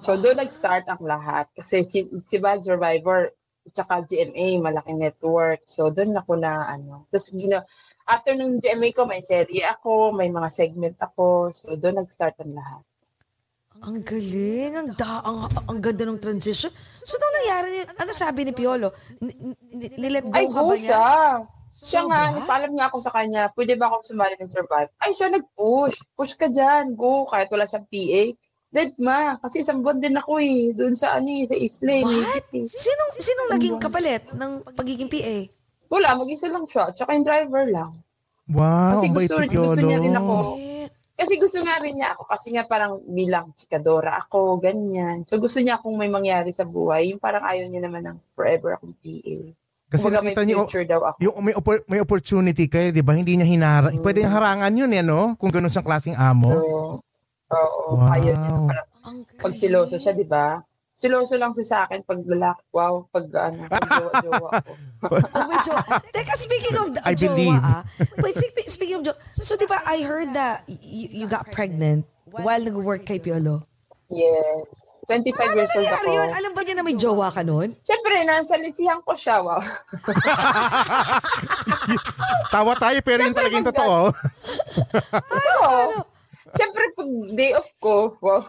[0.00, 1.50] So doon nag-start ang lahat.
[1.52, 3.32] Kasi si, si Bad Survivor,
[3.76, 5.60] tsaka GMA, malaking network.
[5.68, 7.04] So doon ako na ano.
[7.12, 7.64] Tapos gina,
[8.06, 11.50] after ng GMA ko, may serye ako, may mga segment ako.
[11.50, 12.82] So doon nag-start ang lahat.
[13.80, 16.68] Ang galing, ang, da, ang, ang ganda ng transition.
[17.00, 18.92] So, nung nangyari, ano sabi ni Piolo?
[19.72, 20.84] Nilet go Ay, ka ba niya?
[20.84, 21.08] siya.
[21.80, 24.92] Siya nga, nagpaalam nga ako sa kanya, pwede ba akong sumali ng Survive?
[25.00, 25.96] Ay, siya nag-push.
[26.12, 26.92] Push ka dyan.
[26.92, 27.24] Go.
[27.24, 28.22] Kahit wala siyang PA.
[28.68, 29.40] Dead ma.
[29.40, 30.76] Kasi isang buwan din ako eh.
[30.76, 31.94] Doon sa ano eh, sa Isla.
[31.96, 32.52] eh, What?
[32.52, 35.36] Sinong, sinong naging kapalit ng pagiging PA?
[35.90, 36.94] Wala, mag-isa lang siya.
[36.94, 37.92] Tsaka yung driver lang.
[38.46, 40.34] Wow, Kasi gusto, gusto niya rin ako.
[41.14, 42.22] Kasi gusto nga rin niya ako.
[42.24, 45.22] Kasi nga parang bilang chikadora ako, ganyan.
[45.24, 47.12] So gusto niya kung may mangyari sa buhay.
[47.12, 49.36] Yung parang ayaw niya naman ng forever akong PA.
[49.90, 51.16] Kasi Kumbaga nakita niyo, future daw ako.
[51.18, 53.12] yung may, oppor- may opportunity kayo, di ba?
[53.12, 53.90] Hindi niya hinara.
[53.92, 55.34] Pwede niyang harangan yun, eh, no?
[55.34, 56.48] Kung ganun siyang klaseng amo.
[56.48, 56.62] So,
[57.50, 58.14] oo, Wow.
[58.14, 58.50] ayaw niya.
[58.64, 60.62] Parang Ang pag siloso siya, di ba?
[61.00, 62.60] Siloso lang siya sa akin pag lalaki.
[62.76, 64.72] Wow, pag ano, pag jowa-jowa ako.
[65.32, 65.80] Oh, may jowa.
[66.12, 67.56] Teka, speaking of the I jowa, believe.
[67.56, 67.80] ah.
[68.20, 69.16] Wait, spe- speaking of jowa.
[69.32, 73.64] So, di ba, I heard that you, you got pregnant while nag-work kay Piolo.
[74.12, 74.92] Yes.
[75.08, 76.08] 25 Ano years old ako.
[76.12, 76.28] yun?
[76.30, 77.72] Alam ba niya na may jowa ka nun?
[77.80, 79.40] Siyempre, nasa lisihan ko siya.
[79.40, 79.58] Wow.
[82.52, 83.98] Tawa tayo, pero yun talaga yung totoo.
[85.64, 86.04] Oo.
[86.52, 88.42] Siyempre, pag day off ko, wow.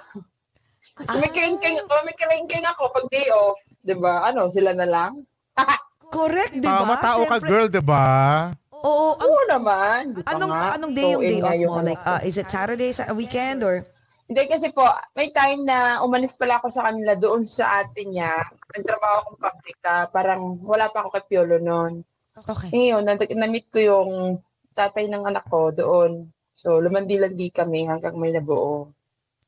[1.00, 3.56] May kilingking, oh, may kilingking ako pag day off.
[3.80, 4.28] Di ba?
[4.28, 5.24] Ano, sila na lang?
[6.12, 6.84] Correct, di ba?
[6.84, 8.06] Tama, tao ka, Siyempre- girl, di ba?
[8.74, 10.02] Oo, ang, Oo naman.
[10.12, 10.76] Di pa anong, nga.
[10.76, 11.78] anong day yung So, day in off yung mo?
[11.78, 13.86] ano Like, uh, is it Saturday, sa weekend, or?
[14.26, 14.84] Hindi kasi po,
[15.14, 18.32] may time na umalis pala ako sa kanila doon sa atin niya.
[18.72, 19.96] Nagtrabaho akong pabrika.
[20.08, 22.00] Parang wala pa ako kay Piolo noon.
[22.34, 22.72] Okay.
[22.72, 24.12] Ngayon, na- na-meet ko yung
[24.72, 26.32] tatay ng anak ko doon.
[26.56, 28.88] So, lumandi-landi kami hanggang may nabuo.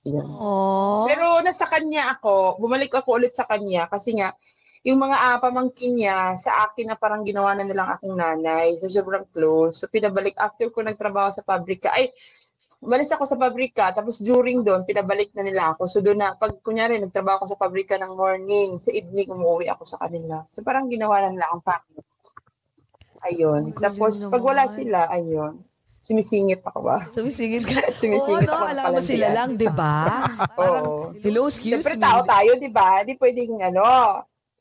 [0.03, 0.27] Yun.
[0.27, 1.07] Oh.
[1.07, 4.35] Pero nasa kanya ako, bumalik ako ulit sa kanya kasi nga,
[4.83, 8.75] yung mga uh, pamangkin niya sa akin na parang ginawa na nilang akong nanay.
[8.83, 9.79] So, sobrang close.
[9.79, 11.87] So, pinabalik after ko nagtrabaho sa pabrika.
[11.95, 12.11] Ay,
[12.83, 15.87] umalis ako sa pabrika, tapos during doon, pinabalik na nila ako.
[15.87, 19.87] So, doon na, pag kunyari, nagtrabaho ako sa pabrika ng morning, sa evening, umuwi ako
[19.87, 20.43] sa kanila.
[20.51, 22.03] So, parang ginawa na nila akong family.
[23.23, 23.63] Ayun.
[23.79, 25.63] Tapos, pag wala sila, ayun,
[26.03, 26.97] sumisingit ako ba?
[27.07, 27.87] Sumisingil ka.
[27.99, 30.27] Sumisingit Oo, no, ako alam mo sila lang, di ba?
[30.59, 32.03] Parang, hello, excuse Siyempre, me.
[32.03, 33.01] tao tayo, di ba?
[33.07, 33.87] Di pwedeng, ano.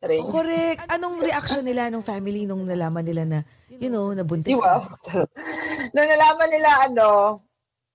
[0.03, 0.83] Oh, correct.
[0.91, 3.39] Anong reaction nila nung family nung nalaman nila na,
[3.71, 4.83] you know, nabuntis Di ba?
[4.83, 5.27] ka?
[5.95, 7.39] Nung nalaman nila, ano,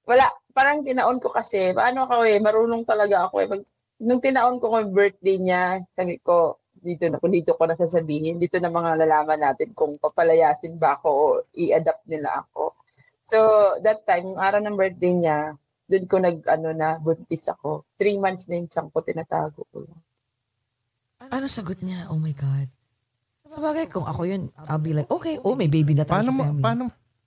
[0.08, 0.24] wala,
[0.56, 3.48] parang tinaon ko kasi, paano ako eh, marunong talaga ako eh.
[3.52, 3.62] Pag,
[4.00, 8.56] nung tinaon ko kung birthday niya, sabi ko, dito na, dito ko na sasabihin, dito
[8.62, 11.26] na mga nalaman natin kung papalayasin ba ako o
[11.58, 12.72] i-adapt nila ako.
[13.28, 13.38] So,
[13.84, 15.60] that time, yung araw ng birthday niya,
[15.92, 17.84] doon ko nag, ano na, buntis ako.
[18.00, 19.84] Three months na yung tiyang ko, tinatago ko.
[21.28, 22.08] Ano sagot niya?
[22.08, 22.72] Oh my God.
[23.52, 26.32] Sa bagay, kung ako yun, I'll be like, okay, oh, may baby na tayo Paano
[26.32, 26.64] sa mo, family.
[26.64, 26.84] paano,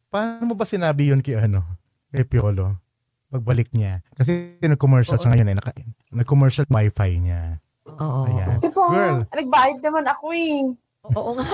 [0.09, 1.61] paano mo ba sinabi yun kay ano?
[2.09, 2.81] Kay Piolo?
[3.29, 4.01] Pagbalik niya.
[4.17, 5.57] Kasi nag-commercial siya ngayon eh.
[5.61, 5.71] Naka,
[6.17, 7.61] nag-commercial wifi niya.
[7.85, 8.25] Oo.
[8.25, 8.57] Ayan.
[8.57, 8.85] Di ba?
[8.89, 10.57] Girl, Nagbayad naman ako eh.
[11.13, 11.45] Oo nga.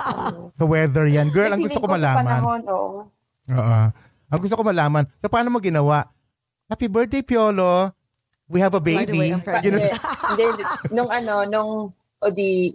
[0.56, 1.28] sa weather yan.
[1.32, 2.24] Girl, ang gusto ko malaman.
[2.24, 3.00] panahon, oo.
[3.48, 3.80] Oo.
[4.30, 5.08] Ang gusto ko malaman.
[5.22, 6.10] So, paano mo ginawa?
[6.68, 7.90] Happy birthday, Piolo.
[8.50, 9.62] We have a By the way, baby.
[9.62, 9.82] You know,
[10.34, 10.62] hindi.
[10.90, 12.74] Nung ano, nung, o di,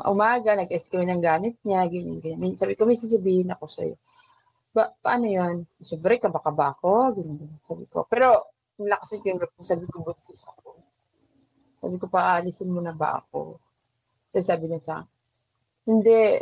[0.00, 2.54] umaga, nag-ask kami ng gamit niya, ganyan, ganyan.
[2.54, 3.94] Sabi ko, may sasabihin ako sa'yo.
[4.70, 5.66] Ba, paano yan?
[5.82, 7.62] Siyempre, kaba-kaba ako, ganyan, ganyan.
[7.66, 10.78] Sabi ko, pero, nilakasin ko yung ko, sabi ko, buntis ako.
[11.82, 13.58] Sabi ko, paalisin mo na ba ako?
[14.30, 14.94] Tapos sabi niya sa
[15.88, 16.36] hindi,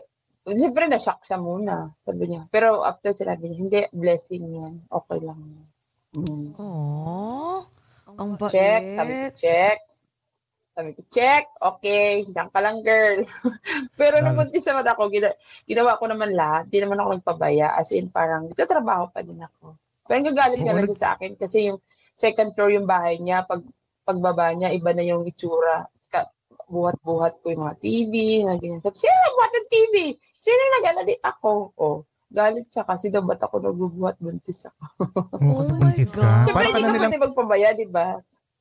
[0.53, 2.45] siyempre, na-shock siya muna, sabi niya.
[2.53, 5.67] Pero, after sinabi niya, hindi, blessing yan, okay lang yan.
[6.15, 6.49] Mm.
[6.61, 7.67] Oh,
[8.15, 8.53] ang bait.
[8.53, 9.79] Check, sabi ko, check.
[10.75, 13.23] Sabi ko, check, okay, diyan ka lang, girl.
[13.99, 15.39] Pero nung buntis naman ako, gina-
[15.71, 16.67] ginawa ko naman lahat.
[16.67, 17.79] Di naman ako nagpabaya.
[17.79, 19.79] As in, parang, nagtatrabaho pa din ako.
[20.05, 21.79] Pero nagagalit nga Oo, lang sa akin kasi yung
[22.13, 23.65] second floor yung bahay niya, pag
[24.05, 25.89] pagbaba niya, iba na yung itsura.
[26.65, 28.13] Ka- Buhat-buhat ko yung mga TV,
[28.43, 28.81] mga ganyan.
[28.81, 29.95] Sabi, sino nagbuhat ng TV?
[30.41, 31.15] Sino nag-alali?
[31.21, 31.51] Ako.
[31.77, 31.97] Oh,
[32.33, 34.83] galit siya kasi daw ba't ako nagbubuhat buntis ako.
[35.39, 36.25] Oo, Oh buntis God.
[36.25, 36.45] ka.
[36.49, 38.09] Siyempre, ka hindi na ka nilang, pwede magpabaya, di ba?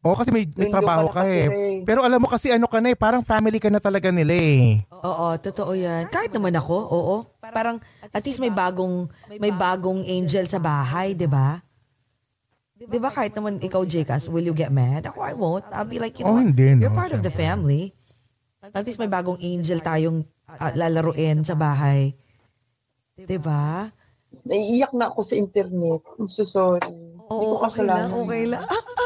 [0.04, 1.47] Oo, kasi may, may trabaho ka ka eh.
[1.47, 1.80] nakatira eh.
[1.88, 4.84] Pero alam mo kasi ano ka na eh, parang family ka na talaga nila eh.
[4.91, 6.12] Oo, totoo yan.
[6.12, 7.16] Kahit naman ako, oo.
[7.39, 9.08] Parang at least may bagong
[9.39, 11.64] may bagong angel sa bahay, 'di ba?
[12.86, 15.05] 'Di ba kahit naman ikaw, Jcas, will you get mad?
[15.05, 15.65] Ako, I won't.
[15.69, 16.47] I'll be like, you know Oh, what?
[16.47, 17.91] hindi, no, You're part of the family.
[18.63, 22.15] At least may bagong angel tayong ah, lalaruin sa bahay.
[23.15, 23.91] 'Di ba?
[24.43, 26.01] Naiiyak na ako sa internet.
[26.17, 26.81] I'm so sorry.
[27.23, 28.63] Oo, ko okay lang, okay lang.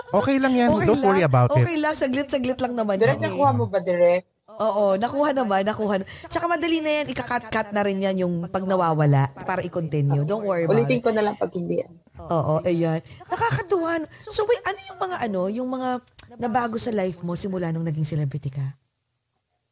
[0.09, 0.69] Okay lang yan.
[0.73, 1.59] Okay Don't worry about it.
[1.59, 2.95] Okay lang, saglit-saglit lang naman.
[2.95, 3.27] Direct eh.
[3.27, 4.25] nakuha mo ba, direct?
[4.57, 6.01] Oo, nakuha naman, nakuha.
[6.01, 10.23] na- Tsaka madali na yan, ikakat-cut na rin yan yung pag nawawala para i-continue.
[10.23, 11.03] Don't worry about Ulitin it.
[11.03, 11.83] ko na lang pag hindi.
[11.83, 11.91] yan.
[12.19, 12.99] Oo, ayan.
[13.29, 14.01] Nakakatuwa.
[14.01, 14.05] no?
[14.19, 15.89] So wait, ano yung mga ano, yung mga
[16.41, 18.73] nabago sa life mo simula nung naging celebrity ka?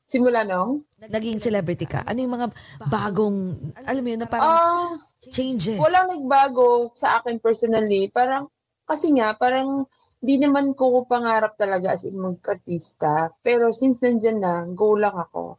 [0.06, 0.86] Simula nung?
[1.02, 2.06] Naging celebrity ka.
[2.06, 2.48] Ano yung mga
[2.86, 4.94] bagong, alam mo yun, na parang Ah,
[5.34, 5.82] changes?
[5.82, 8.14] walang nagbago sa akin personally.
[8.14, 8.46] Parang,
[8.86, 9.90] kasi nga, parang
[10.22, 13.34] di naman ko pangarap talaga as in mag-artista.
[13.42, 15.58] Pero since nandyan na, go lang ako.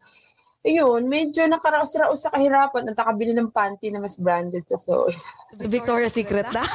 [0.66, 5.06] Ayun, medyo nakaraos-raos sa kahirapan at nakabili ng panty na mas branded sa so.
[5.54, 6.66] Victoria's Secret na?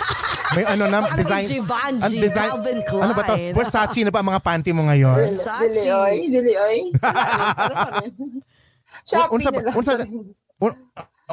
[0.53, 1.43] May ano na, Parang design.
[1.43, 1.59] Givenchy,
[1.99, 3.03] ang design- Calvin Klein.
[3.03, 3.35] Ano ba to?
[3.51, 5.11] Versace na ba ang mga panty mo ngayon?
[5.13, 5.75] Versace.
[5.75, 6.77] Dili oy, dili oy.
[7.61, 8.13] Ano pa rin?
[9.03, 9.75] Shopee unsa na lang.
[9.75, 9.91] unsa
[10.61, 10.71] Un,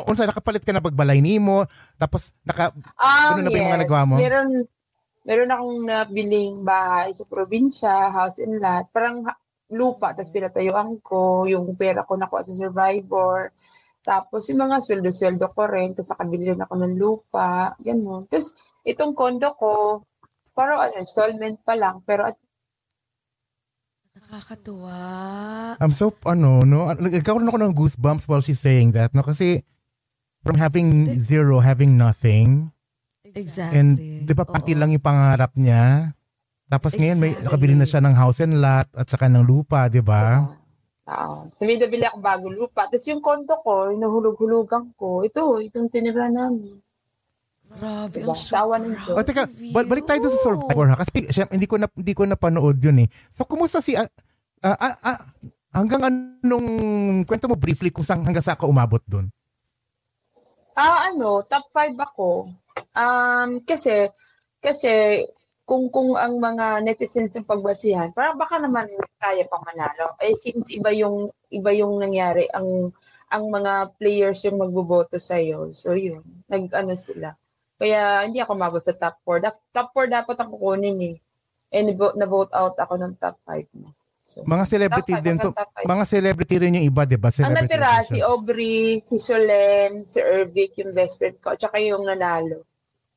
[0.01, 1.63] unsa nakapalit ka na bagbalay nimo
[1.95, 3.85] tapos naka Um, Ano na ba yung mga yes.
[3.85, 4.15] nagawa mo?
[4.17, 4.49] Meron,
[5.23, 8.89] meron akong nabiling bahay sa probinsya, house and lot.
[8.89, 9.39] Parang ha-
[9.69, 13.53] lupa, tapos pinatayuan ko, yung pera ko nakuha sa survivor.
[14.01, 18.25] Tapos yung mga sweldo-sweldo ko rin, tapos nakabili rin ako ng lupa, ganun.
[18.33, 18.57] Tapos
[18.89, 20.03] itong kondo ko,
[20.57, 22.37] parang ano, installment pa lang, pero at
[24.19, 24.99] Nakakatuwa.
[25.79, 29.63] I'm so ano no nagkaroon ako ng goosebumps while she's saying that no kasi
[30.43, 32.75] from having zero having nothing
[33.23, 33.79] Exactly.
[33.79, 33.89] and
[34.27, 34.81] 'di ba panty Oo.
[34.83, 36.18] lang yung pangarap niya
[36.69, 37.45] tapos ngayon may Exactly.
[37.49, 40.45] nakabili na siya ng house and lot at saka ng lupa 'di ba
[41.09, 41.49] Oo.
[41.57, 42.85] Sabi nabili ako bago lupa.
[42.85, 45.25] Tapos yung kondo ko, hinuhulog-hulugan ko.
[45.25, 46.85] Ito, itong tinira namin.
[47.69, 48.33] Grabe, Diba?
[48.33, 49.17] ang so Sawa ng proud Diyos.
[49.17, 49.73] O teka, of you.
[49.77, 52.81] bal- balik tayo doon sa Survivor ha kasi syempre, hindi ko na hindi ko napanood
[52.81, 53.09] yun eh.
[53.37, 54.09] So kumusta si ah,
[54.65, 55.21] ah, ah,
[55.77, 56.69] hanggang anong
[57.29, 59.29] kwento mo briefly kung saan hanggang sa ka umabot doon?
[60.79, 62.55] Ah, ano, top 5 ako.
[62.95, 64.07] Um, kasi,
[64.63, 65.27] kasi,
[65.69, 68.89] kung kung ang mga netizens yung pagbasihan, parang baka naman
[69.21, 70.17] kaya pang manalo.
[70.25, 72.89] Eh, since iba yung, iba yung nangyari, ang,
[73.29, 75.69] ang mga players yung magboboto sa'yo.
[75.77, 76.25] So, yun.
[76.49, 77.37] Nag-ano sila.
[77.77, 79.45] Kaya, hindi ako mabot sa top 4.
[79.77, 81.17] top 4 dapat ang kukunin eh.
[81.69, 83.93] And na-vote out ako ng top 5 mo.
[84.25, 85.53] So, Mga celebrity five, din to.
[85.89, 87.33] Mga celebrity rin yung iba 'di ba?
[87.33, 92.05] Ang natira, si Aubrey, si Solen, si Ervic, yung best friend ko, at saka yung
[92.05, 92.61] nanalo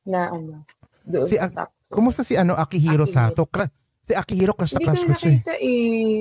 [0.08, 0.64] na ano,
[1.04, 1.68] doon Si sa top.
[1.92, 3.06] Kumusta si ano Akihiro Akihiro.
[3.06, 3.44] Sato?
[3.44, 3.70] Cra-
[4.02, 5.28] si Akihiro crush na Hindi crush ko siya.
[5.28, 5.36] eh.
[5.36, 6.16] nakita eh.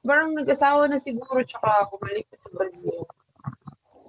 [0.00, 2.98] Parang nag-asawa na siguro, tsaka bumalik na sa Brazil.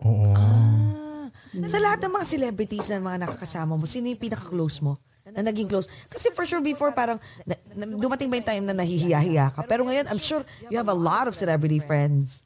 [0.02, 0.32] Oo.
[0.32, 1.28] Ah,
[1.68, 5.04] sa lahat ng mga celebrities na mga nakakasama mo, sino yung pinaka-close mo?
[5.28, 5.86] Na naging close.
[6.08, 9.62] Kasi for sure before parang na, na- dumating ba yung time na nahihiya-hiya ka?
[9.64, 12.42] Pero ngayon, I'm sure you have a lot of celebrity friends.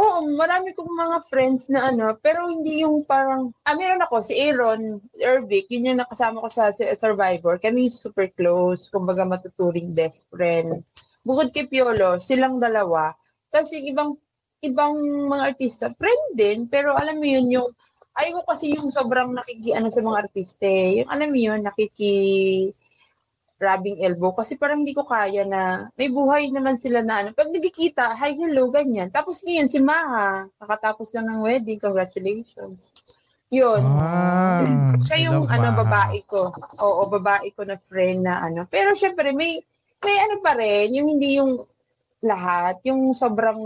[0.00, 4.32] Oo, marami kong mga friends na ano, pero hindi yung parang, ah, meron ako, si
[4.40, 7.60] Aaron, Ervic, yun yung nakasama ko sa sa Survivor.
[7.60, 10.80] Kami super close, kumbaga matuturing best friend.
[11.20, 13.12] Bukod kay Piolo, silang dalawa.
[13.52, 14.10] Tapos yung ibang,
[14.64, 14.96] ibang
[15.28, 17.68] mga artista, friend din, pero alam mo yun, yung,
[18.16, 22.16] ayaw ko kasi yung sobrang nakiki, ano sa mga artiste, yung alam mo yun, nakiki,
[23.60, 27.28] rubbing elbow kasi parang hindi ko kaya na may buhay naman sila na ano.
[27.36, 29.12] Pag nagkikita, hi, hello, ganyan.
[29.12, 32.96] Tapos ngayon, si Maha, nakatapos lang ng wedding, congratulations.
[33.52, 33.84] Yun.
[33.84, 35.80] Ah, Siya yung ano, Maha.
[35.84, 36.48] babae ko.
[36.80, 38.64] Oo, babae ko na friend na ano.
[38.64, 39.60] Pero syempre, may,
[40.00, 41.60] may ano pa rin, yung hindi yung
[42.24, 43.60] lahat, yung sobrang,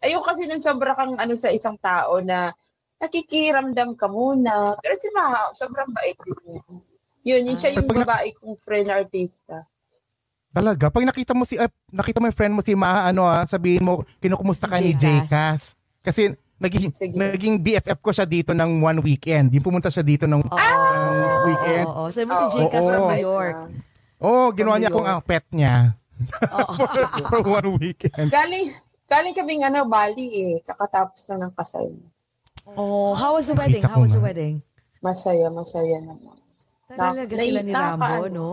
[0.00, 2.56] ayun kasi nang sobra kang ano sa isang tao na
[2.96, 4.72] nakikiramdam ka muna.
[4.80, 6.64] Pero si Maha, sobrang bait din niya.
[7.26, 9.66] Yun, yun siya yung Pag babae kong friend na artista.
[10.48, 13.44] Talaga, pag nakita mo si ah, nakita mo yung friend mo si Maha, ano ah,
[13.44, 15.76] sabihin mo kinukumusta ka ni J-Cas.
[16.00, 17.14] Kasi naging Sige.
[17.14, 19.52] naging BFF ko siya dito ng one weekend.
[19.52, 20.56] Yung pumunta siya dito ng Oo.
[20.56, 21.86] ng weekend.
[21.86, 22.10] Oo, oo.
[22.10, 22.88] Sabi mo si Oo, Jcas oo.
[22.90, 23.10] from Oo.
[23.12, 23.58] New York.
[24.18, 25.74] Oh, ginawa From niya akong ang pet niya
[26.50, 26.72] Oo.
[27.30, 28.28] for one weekend.
[28.32, 28.74] Galing,
[29.06, 30.52] galing kaming ano, Bali eh.
[30.64, 31.92] Kakatapos na ng kasal.
[32.74, 33.80] Oh, how was the wedding?
[33.80, 34.28] Nakita How was the nga.
[34.28, 34.54] wedding?
[35.00, 36.36] Masaya, masaya naman.
[36.88, 38.50] Talaga Nai- sila ni Rambo, no?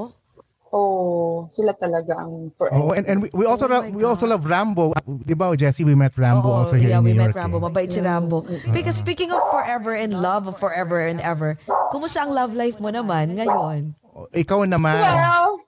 [0.76, 3.00] Oh, sila talaga ang Oh, forever.
[3.00, 4.92] and, and we, we also Oh love, my we also love Rambo.
[5.24, 7.40] 'Di ba, Jesse, we met Rambo Oo, also here yeah, in we New met York.
[7.40, 7.64] Rambo.
[7.64, 7.64] eh.
[7.64, 8.44] Mabait si Rambo.
[8.76, 11.56] Because speaking of forever and love of forever and ever,
[11.96, 13.96] kumusta ang love life mo naman ngayon?
[14.04, 15.00] Oh, Ikaw naman.
[15.00, 15.64] Well,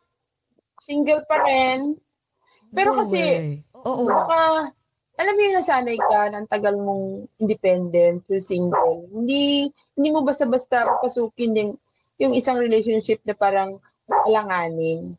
[0.83, 1.95] single pa rin.
[2.75, 3.63] Pero No kasi.
[3.79, 4.11] Oo.
[4.11, 4.67] baka,
[5.15, 9.07] alam mo yung nasanay ka, ng tagal mong independent, you're single.
[9.07, 11.71] Hindi, hindi mo basta-basta pasukin yung,
[12.17, 13.77] yung isang relationship na parang
[14.29, 15.13] alanganin.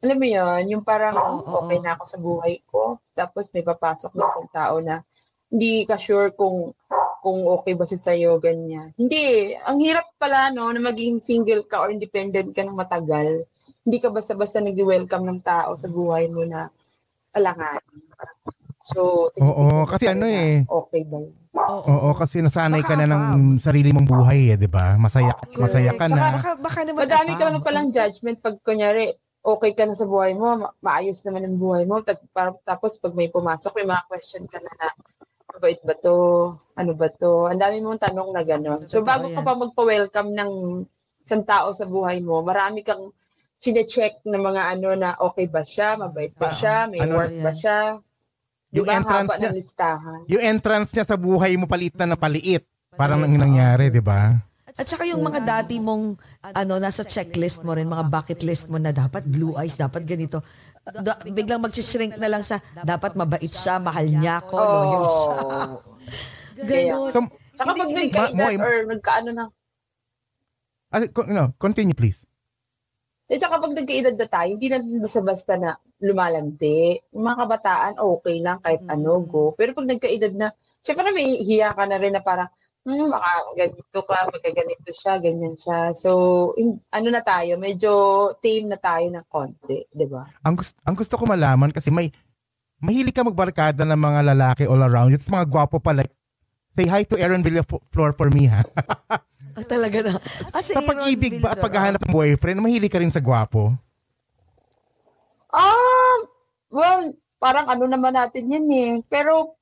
[0.00, 1.64] Alam mo yun, yung parang, oo.
[1.64, 2.96] okay na ako sa buhay ko.
[3.12, 5.04] Tapos may papasok na isang tao na
[5.52, 6.72] hindi ka sure kung
[7.20, 8.96] kung okay ba siya sa'yo, ganyan.
[8.96, 13.44] Hindi, ang hirap pala, no, na maging single ka or independent ka ng matagal.
[13.84, 16.72] Hindi ka basta-basta nag-welcome ng tao sa buhay mo na
[17.36, 18.08] alanganin.
[18.80, 20.64] So, Oo, kasi ano eh.
[20.64, 21.36] Okay ba yun?
[21.50, 21.82] Oo.
[21.82, 24.94] Oo, kasi nasanay ka na ng sarili mong buhay eh, 'di ba?
[24.94, 26.14] Masaya masaya ka Correct.
[26.14, 26.30] na.
[26.38, 29.10] Baka, baka naman Madami ka naman palang judgment pag kunyari,
[29.42, 33.18] okay ka na sa buhay mo, ma- maayos naman ang buhay mo, par- tapos pag
[33.18, 34.88] may pumasok, may mga question ka na na,
[35.50, 36.16] mabait ba to?
[36.78, 37.50] Ano ba to?
[37.50, 38.86] Ang dami mong tanong na gano'n.
[38.86, 39.46] So Totoo bago ka yan.
[39.50, 40.50] pa magpa-welcome ng
[41.26, 43.10] isang tao sa buhay mo, marami kang
[43.58, 46.56] sine-check na mga ano na okay ba siya, mabait ba Oo.
[46.56, 47.98] siya, may Ano work ba siya.
[48.70, 49.50] Yung Diba, entrance niya.
[49.50, 50.18] listahan.
[50.26, 52.62] Yung entrance niya sa buhay mo palit na na paliit.
[52.94, 54.38] Parang nang nangyari, 'di ba?
[54.70, 56.14] At saka yung mga dati mong
[56.54, 60.38] ano nasa checklist mo rin, mga bucket list mo na dapat blue eyes, dapat ganito.
[60.80, 65.36] Da- biglang mag-shrink na lang sa dapat mabait siya, mahal niya ako, loyal siya.
[66.60, 66.66] Oh.
[66.66, 67.08] Ganon.
[67.08, 67.18] So,
[67.56, 69.44] Tsaka pag mo- or nagkaano na,
[70.92, 72.20] ah, no, continue please.
[73.30, 76.98] At saka pag nagkaedad na tayo, hindi na basta-basta na lumalandi.
[77.14, 79.54] Yung mga kabataan, okay lang kahit ano, go.
[79.54, 80.50] Pero pag nagkaedad na,
[80.82, 82.50] syempre may hiya ka na rin na parang,
[82.82, 85.94] hmm, baka ganito ka, baka ganito siya, ganyan siya.
[85.94, 86.10] So,
[86.58, 87.92] in- ano na tayo, medyo
[88.42, 90.26] tame na tayo ng konti, di ba?
[90.42, 92.10] Ang gusto, ang gusto ko malaman kasi may
[92.82, 95.14] mahilig ka magbarkada ng mga lalaki all around.
[95.14, 96.10] Yung mga gwapo pa like
[96.78, 98.62] Say hi to Aaron Villaflor for me ha.
[99.10, 100.12] Ah, talaga na.
[100.54, 103.74] Ah, si sa pag-ibig ba paghahanap ng boyfriend, mahilig ka rin sa gwapo?
[105.50, 106.18] Ah,
[106.70, 107.10] well,
[107.42, 108.92] parang ano naman natin yan eh.
[109.10, 109.58] Pero,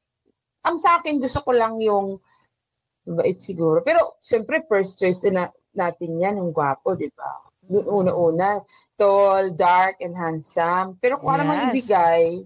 [0.61, 2.21] ang sa akin, gusto ko lang yung,
[3.09, 3.81] bait siguro.
[3.81, 7.41] Pero, syempre, first choice din na, natin yan, yung gwapo, di ba?
[7.73, 8.61] Yung una-una,
[9.01, 11.01] tall, dark, and handsome.
[11.01, 11.73] Pero kung ano mang Yes.
[11.73, 12.45] ibigay,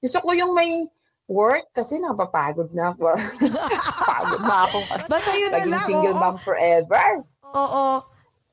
[0.00, 0.88] gusto ko yung may
[1.30, 3.14] work kasi napapagod na ako.
[4.10, 4.78] Pagod na ako.
[5.06, 7.22] Basta yun na lang, single mom forever.
[7.54, 8.02] Oo.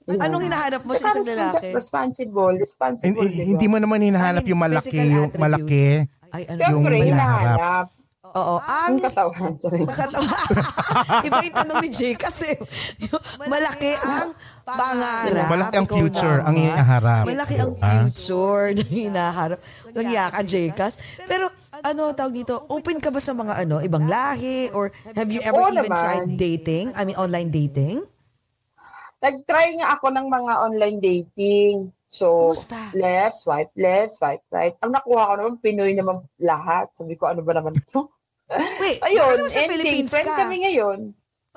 [0.08, 0.24] Diba?
[0.24, 1.68] Anong hinahanap mo sa isang lalaki?
[1.76, 5.86] Responsible, responsible, Hindi, hindi mo naman hinahanap I mean, yung malaki, yung malaki.
[6.32, 6.60] Ay, ano?
[6.64, 7.58] Siyempre, yung hinahanap.
[7.60, 7.88] hinahanap.
[8.28, 8.56] Oo.
[8.60, 9.52] Ang Ang katawan.
[9.58, 9.82] Sorry.
[9.84, 10.32] Makatawa.
[11.28, 12.50] Iba yung tanong ni Jay kasi
[13.08, 14.30] yung malaki ang
[14.64, 15.48] pangarap.
[15.48, 17.24] Malaki ang future, ang hinaharap.
[17.24, 18.04] Malaki ang Ah.
[18.04, 19.60] future na hinaharap.
[19.92, 20.94] Nagya ka, Jcas.
[21.24, 21.48] Pero,
[21.84, 24.70] ano tawag dito, open ka ba sa mga ano, ibang lahi?
[24.72, 25.98] Or have you ever Oo even naman.
[25.98, 26.86] tried dating?
[26.94, 28.02] I mean, online dating?
[29.18, 31.90] Nag-try nga ako ng mga online dating.
[32.08, 32.94] So, Kumusta?
[32.96, 34.78] left, swipe left, swipe right.
[34.80, 36.88] Ang nakuha ko naman, Pinoy naman lahat.
[36.96, 38.08] Sabi ko, ano ba naman ito?
[38.82, 39.72] Wait, baka Ayun, naman sa ending.
[39.76, 40.38] Philippines Friend ka.
[40.40, 41.00] kami ngayon.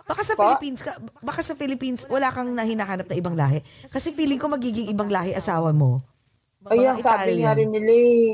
[0.01, 0.43] Baka sa Pa?
[0.43, 3.63] Philippines ka, baka sa Philippines wala kang nahinahanap na ibang lahi.
[3.87, 6.03] Kasi feeling ko magiging ibang lahi asawa mo.
[6.67, 8.27] Ay, Mga ang sabi nga rin nila eh.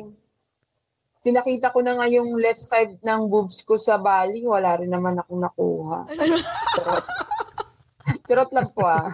[1.27, 5.19] Pinakita ko na nga yung left side ng boobs ko sa Bali, wala rin naman
[5.19, 6.07] akong nakuha.
[6.07, 7.05] Charot.
[8.23, 9.11] Charot lang po ah.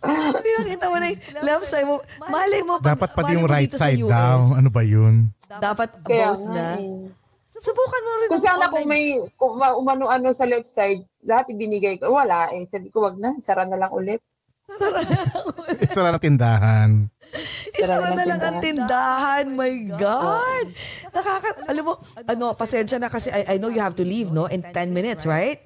[0.32, 2.00] Hindi nakita mo na yung love side mo.
[2.24, 2.80] Malay mo.
[2.80, 4.48] pag- Dapat pati yung mo right side daw.
[4.56, 5.28] Ano ba yun?
[5.52, 6.80] Dapat Kaya both na.
[6.80, 7.12] eh.
[7.52, 8.28] Subukan mo rin.
[8.32, 9.04] Kung sana kung may
[9.36, 12.08] kung umano-ano sa left side, lahat ibinigay ko.
[12.08, 12.64] Wala eh.
[12.64, 13.36] Sabi ko, wag na.
[13.36, 14.24] Sara na lang ulit.
[15.84, 17.12] Isara na tindahan.
[17.80, 19.44] Isara Sarado na ng lang ang tindahan.
[19.50, 20.66] My God.
[21.10, 21.48] Nakaka...
[21.66, 21.92] Alam mo,
[22.24, 24.44] ano, pasensya na kasi I, I know you have to leave, no?
[24.46, 25.58] In 10 minutes, right?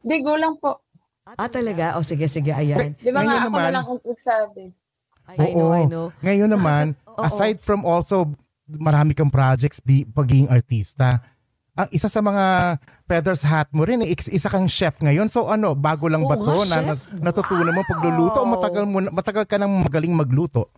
[0.00, 0.84] Hindi, go lang po.
[1.24, 1.96] Ah, talaga?
[1.96, 2.92] O, sige, sige, ayan.
[2.94, 4.64] Di ba nga ako naman- na lang kung nagsabi.
[5.24, 6.12] I know, I know.
[6.20, 6.84] Ngayon naman,
[7.26, 8.28] aside from also
[8.66, 11.24] marami kang projects bi, pagiging artista,
[11.74, 15.26] ang isa sa mga feathers hat mo rin, eh, is- isa kang chef ngayon.
[15.26, 17.08] So ano, bago lang ba Oo to nga, na, chef.
[17.14, 18.52] natutunan mo pagluluto o Wow.
[18.54, 20.68] matagal, mo, matagal ka nang magaling magluto?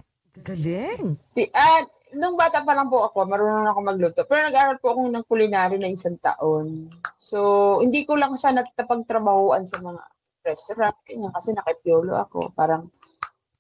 [0.45, 1.17] Galing.
[1.33, 1.85] Di, ah,
[2.17, 4.21] nung bata pa lang po ako, marunong ako magluto.
[4.29, 6.93] Pero nag-aral po ako ng culinary na isang taon.
[7.17, 10.03] So, hindi ko lang siya natapagtrabahuan sa mga
[10.47, 11.03] restaurants.
[11.03, 12.55] Kanya kasi nakipiolo ako.
[12.55, 12.93] Parang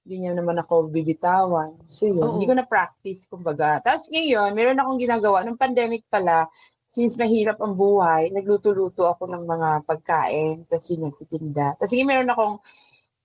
[0.06, 1.74] hindi niya naman ako bibitawan.
[1.90, 2.38] So yun, Oo.
[2.38, 3.82] hindi ko na-practice, kumbaga.
[3.82, 5.42] Tapos ngayon, meron akong ginagawa.
[5.42, 6.46] Nung pandemic pala,
[6.86, 10.62] since mahirap ang buhay, nagluto-luto ako ng mga pagkain.
[10.70, 11.74] Tapos yun, nagtitinda.
[11.74, 12.62] Tapos sige, meron akong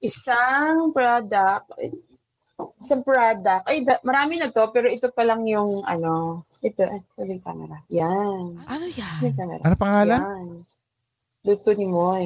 [0.02, 1.70] isang product,
[2.78, 3.66] isang product.
[3.66, 7.43] Ay, da- marami na to, pero ito pa lang yung, ano, ito, eh, sabi yung
[7.43, 7.78] camera.
[7.89, 8.43] Yan.
[8.66, 9.20] Ano yan?
[9.26, 9.62] Yung camera.
[9.64, 10.20] Ano pangalan?
[10.22, 10.47] Yan.
[11.41, 12.26] Luto ni Moy.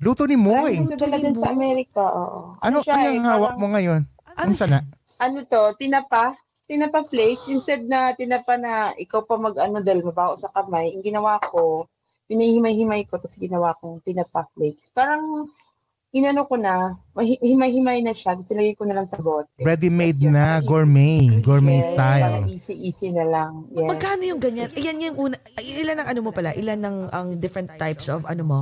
[0.00, 0.80] Luto ni Moy.
[0.80, 2.56] Ito dala din sa Amerika, oo.
[2.62, 4.02] Ano, siya ano eh, yung hawak parang- mo ngayon?
[4.06, 4.38] Ano?
[4.38, 4.78] Ano sana?
[5.20, 6.32] ano to, tinapa,
[6.64, 7.50] tinapa flakes.
[7.52, 11.84] Instead na tinapa na ikaw pa mag-ano dahil mabaho sa kamay, ang ginawa ko,
[12.24, 14.88] pinahimay-himay ko, tapos ginawa kong tinapa flakes.
[14.94, 15.50] Parang,
[16.10, 19.46] inano ko na, himay-himay na siya, tapos nilagay ko na lang sa bote.
[19.62, 20.66] Ready-made na, easy.
[20.66, 21.26] gourmet.
[21.42, 22.42] Gourmet Yes, style.
[22.50, 23.52] easy-easy na lang.
[23.70, 23.90] Yes.
[23.90, 24.70] Magkano yung ganyan?
[24.74, 26.50] Yan yung una, ilan ang ano mo pala?
[26.54, 28.58] Ilan ang, ang different types of ano mo?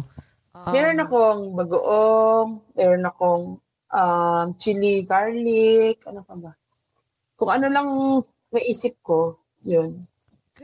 [0.57, 3.45] Um, Meron akong bagoong, meron akong
[3.93, 6.53] um, chili garlic, ano pa ba?
[7.39, 7.89] Kung ano lang
[8.51, 10.08] maisip ko, yun.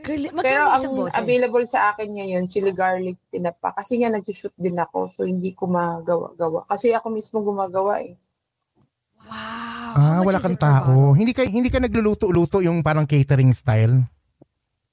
[0.05, 1.17] Gali, Pero magkano ang isang bote?
[1.17, 3.73] available sa akin ngayon, chili garlic tinapa.
[3.73, 6.69] Kasi nga nag-shoot din ako, so hindi ko magawa-gawa.
[6.69, 8.13] Kasi ako mismo gumagawa eh.
[9.25, 9.97] Wow.
[9.97, 11.17] Ah, wala kang tao.
[11.17, 14.05] Hindi ka hindi ka nagluluto-luto yung parang catering style.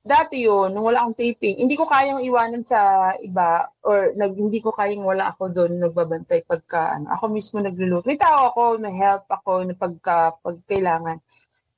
[0.03, 4.59] Dati yun, nung wala akong taping, hindi ko kayang iwanan sa iba or nag, hindi
[4.59, 8.11] ko kayang wala ako doon nagbabantay pagka ano, ako mismo nagluluto.
[8.11, 11.23] May tao ako, na help ako na pagka pag kailangan.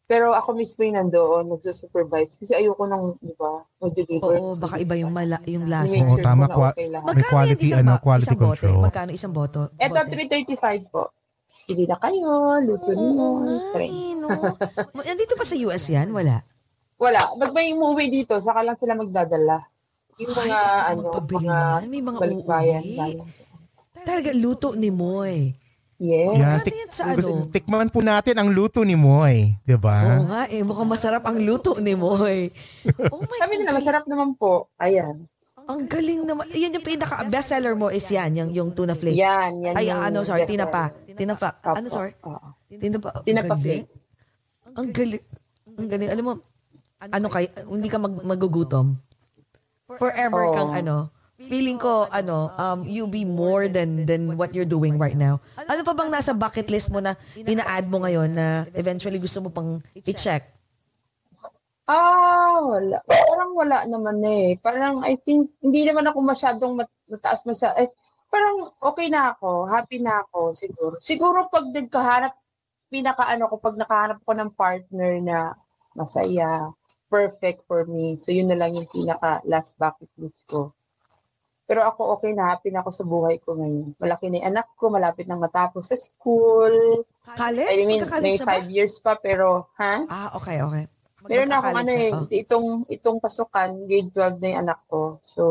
[0.05, 2.37] Pero ako mismo yung nandoon, nagsusupervise.
[2.37, 4.37] Kasi ayoko nang, di ba, mag-deliver.
[4.37, 5.97] Oo, baka iba yung mala, yung lasa.
[5.97, 7.03] Oo, tama, ko kwa- okay lang.
[7.09, 8.61] May quality, isang, ano, ba- quality isang bote?
[8.61, 8.83] control.
[8.85, 9.61] Magkano isang boto?
[9.81, 11.09] Eto, 335 po.
[11.65, 12.29] Pili na kayo,
[12.61, 13.27] luto niyo.
[13.81, 14.29] eh, no?
[15.09, 16.13] Nandito pa sa US yan?
[16.13, 16.45] Wala.
[17.01, 17.21] Wala.
[17.41, 19.65] Pag may umuwi dito, saka lang sila magdadala.
[20.21, 21.57] Yung Ay, mga, ko ano, mga.
[21.89, 22.83] May mga balikbayan.
[24.05, 25.64] Talaga, luto ni Moy.
[25.97, 26.35] Yes.
[26.35, 27.47] Yan, Magkano yan sa ano?
[27.49, 30.19] tikman po natin ang luto ni Moy, 'di Oo ba?
[30.27, 32.51] nga eh, mukhang masarap ang luto ni Moy.
[33.09, 34.67] Oh my Sabi nila, masarap naman po.
[34.77, 35.23] Ayan.
[35.65, 36.45] Ang galing naman.
[36.51, 39.17] Yan yung pinaka bestseller mo is yan, yung, yung tuna flakes.
[39.17, 39.73] Yan, yan.
[39.73, 40.69] Ay, yung ano, sorry, bestseller.
[40.69, 40.83] tinapa.
[41.09, 41.49] Tinapa.
[41.63, 42.13] Opo, Ano, sorry?
[42.21, 42.49] oo.
[42.69, 43.09] Tinapa.
[43.11, 44.03] ang Tinapa flakes.
[44.75, 45.25] Ang galing.
[45.73, 46.11] Ang galing.
[46.11, 46.33] Alam mo,
[47.01, 48.99] ano kay, hindi ka mag, magugutom.
[49.87, 50.53] Forever Oo.
[50.53, 55.19] kang ano, feeling ko, ano, um, you be more than than what you're doing right
[55.19, 55.43] now.
[55.59, 59.51] Ano pa bang nasa bucket list mo na ina-add mo ngayon na eventually gusto mo
[59.51, 60.55] pang i-check?
[61.85, 62.97] Ah, wala.
[63.05, 64.57] Parang wala naman eh.
[64.57, 67.77] Parang I think, hindi naman ako masyadong mat- mataas masya.
[67.77, 67.93] Eh,
[68.33, 69.69] parang okay na ako.
[69.69, 70.97] Happy na ako siguro.
[71.05, 72.33] Siguro pag nagkahanap,
[72.89, 75.39] pinakaano ko, pag nakahanap ko ng partner na
[75.93, 76.73] masaya,
[77.13, 78.17] perfect for me.
[78.17, 80.73] So yun na lang yung pinaka last bucket list ko.
[81.65, 83.97] Pero ako okay na, happy na ako sa buhay ko ngayon.
[83.97, 87.05] Malaki na yung anak ko, malapit nang matapos sa school.
[87.25, 87.73] College?
[87.73, 88.53] I mean, may na ba?
[88.53, 90.05] five years pa, pero, ha?
[90.13, 90.85] Ah, okay, okay.
[91.25, 92.29] Meron na akong ano eh, oh.
[92.29, 95.17] itong, itong pasukan, grade 12 na yung anak ko.
[95.25, 95.43] So,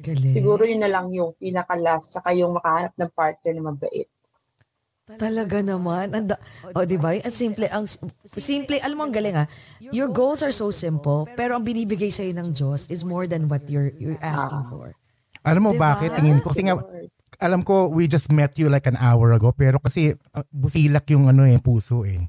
[0.00, 0.32] Galing.
[0.32, 4.08] siguro yun na lang yung pinaka-last, saka yung makahanap ng partner na mabait.
[5.16, 6.12] Talaga naman.
[6.12, 6.36] Anda,
[6.76, 7.16] oh, di ba?
[7.16, 7.88] Ang simple, ang
[8.24, 9.48] simple, alam mo ang galing ah.
[9.80, 13.64] Your goals are so simple, pero ang binibigay sa'yo ng Diyos is more than what
[13.72, 14.92] you're you're asking for.
[15.42, 15.94] Alam mo Diba?
[15.94, 16.50] bakit tingin ko?
[16.50, 16.74] Kasi nga,
[17.38, 21.30] alam ko we just met you like an hour ago pero kasi uh, busilak yung
[21.30, 22.26] ano eh puso eh.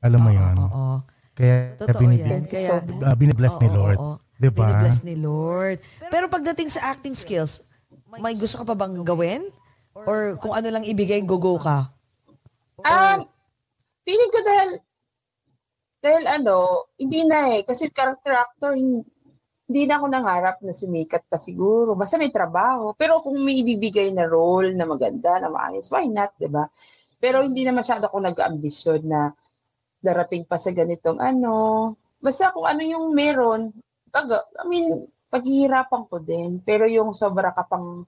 [0.00, 0.56] Alam mo 'yon.
[0.58, 0.86] Oo.
[1.36, 2.42] Kaya Totoo binib- yan.
[2.44, 3.98] Kaya, uh, binibless ni Oo, Lord.
[3.98, 4.14] oo.
[4.36, 4.66] 'Di ba?
[4.66, 5.78] Binibless ni Lord.
[6.08, 7.68] Pero pagdating sa acting skills,
[8.18, 9.44] may gusto ka pa bang gawin?
[9.94, 11.90] Or kung ano lang ibigay, go-go ka?
[12.80, 13.26] Um,
[14.02, 14.70] feeling ko dahil,
[16.00, 16.56] dahil ano,
[16.96, 18.72] hindi na eh, kasi character actor,
[19.70, 21.94] hindi na ako nangarap na sumikat pa siguro.
[21.94, 22.90] Basta may trabaho.
[22.98, 26.66] Pero kung may ibibigay na role na maganda, na maayos, why not, di ba?
[27.22, 29.30] Pero hindi na masyado ako nag-ambisyon na
[30.02, 31.94] darating pa sa ganitong ano.
[32.18, 33.70] Basta kung ano yung meron,
[34.10, 36.58] I mean, paghihirapan ko din.
[36.66, 38.02] Pero yung sobra ka pang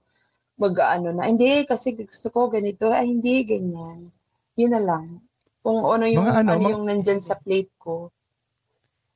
[0.59, 4.11] mag-ano na, hindi, kasi gusto ko ganito, ay hindi, ganyan.
[4.59, 5.23] Yun na lang.
[5.63, 8.11] Kung ano yung, Mga ano, ano, mga- yung nandyan sa plate ko.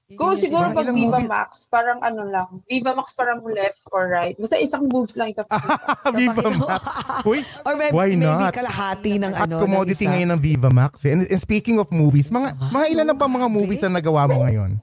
[0.07, 4.39] Yung siguro pag Viva movie- Max, parang ano lang, Viva Max parang left or right.
[4.39, 5.83] Basta isang boobs lang ipapakita.
[6.15, 6.83] Viva Max.
[7.27, 8.55] Uy, Or maybe, Why maybe not?
[8.55, 11.03] kalahati ng at ano, commodity ng ngayon ng Viva Max.
[11.03, 11.11] eh.
[11.11, 14.47] And, and speaking of movies, mga mga ilan na ba mga movies na nagawa mo
[14.47, 14.79] ngayon?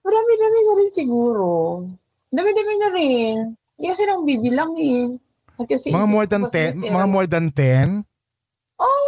[0.00, 1.46] Marami-dami na rin siguro.
[2.32, 3.36] Dami-dami na rin.
[3.76, 5.20] Hindi kasi nang bibilang eh.
[5.58, 8.04] Kasi Mga more than 10, mga more than 10?